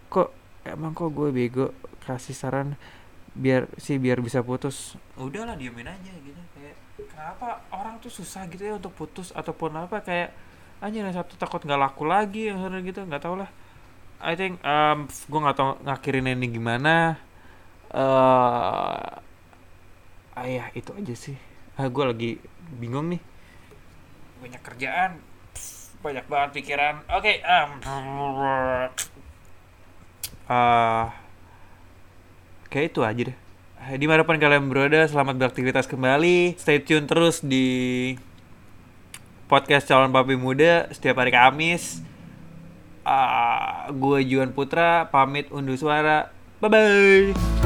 kok 0.06 0.30
emang 0.62 0.94
kok 0.94 1.10
gue 1.10 1.34
bego 1.34 1.74
kasih 2.06 2.38
saran 2.38 2.78
biar 3.34 3.66
sih 3.82 3.98
biar 3.98 4.22
bisa 4.22 4.46
putus? 4.46 4.94
Udahlah 5.18 5.58
diemin 5.58 5.90
aja 5.90 6.12
gitu 6.22 6.38
kayak 6.54 6.78
kenapa 7.10 7.66
orang 7.74 7.98
tuh 7.98 8.14
susah 8.14 8.46
gitu 8.46 8.62
ya 8.62 8.78
untuk 8.78 8.94
putus 8.94 9.34
ataupun 9.34 9.74
apa 9.74 10.06
kayak 10.06 10.30
anjir 10.78 11.02
yang 11.02 11.10
satu 11.10 11.34
takut 11.34 11.58
nggak 11.66 11.80
laku 11.82 12.06
lagi 12.06 12.54
yang 12.54 12.62
gitu 12.86 13.02
nggak 13.02 13.26
tau 13.26 13.34
lah. 13.34 13.50
I 14.22 14.38
think 14.38 14.62
um, 14.62 15.10
gue 15.10 15.40
nggak 15.42 15.56
tau 15.58 15.82
ngakhirin 15.82 16.30
ini 16.30 16.46
gimana. 16.46 17.18
Eh 17.90 19.10
ah, 20.38 20.46
ya 20.46 20.70
itu 20.78 20.94
aja 20.94 21.14
sih. 21.18 21.34
Ah, 21.74 21.90
gue 21.90 22.04
lagi 22.06 22.30
bingung 22.78 23.10
nih 23.10 23.33
banyak 24.44 24.60
kerjaan 24.60 25.10
banyak 26.04 26.28
banget 26.28 26.50
pikiran 26.60 27.00
oke 27.08 27.32
um, 27.40 27.70
eh 30.52 31.24
kayak 32.74 32.90
itu 32.90 33.00
aja 33.06 33.22
deh. 33.30 33.36
Di 33.94 34.06
mana 34.10 34.26
pun 34.26 34.34
kalian 34.34 34.66
berada, 34.66 35.06
selamat 35.06 35.38
beraktivitas 35.38 35.86
kembali. 35.86 36.58
Stay 36.58 36.82
tune 36.82 37.06
terus 37.06 37.38
di 37.38 38.18
podcast 39.46 39.86
calon 39.86 40.10
papi 40.10 40.34
muda 40.34 40.90
setiap 40.90 41.22
hari 41.22 41.30
Kamis. 41.30 42.02
Ah, 43.06 43.86
gue 43.94 44.26
Juan 44.26 44.50
Putra 44.50 45.06
pamit 45.12 45.52
undur 45.54 45.78
suara. 45.78 46.34
Bye 46.58 46.70
bye. 46.72 47.63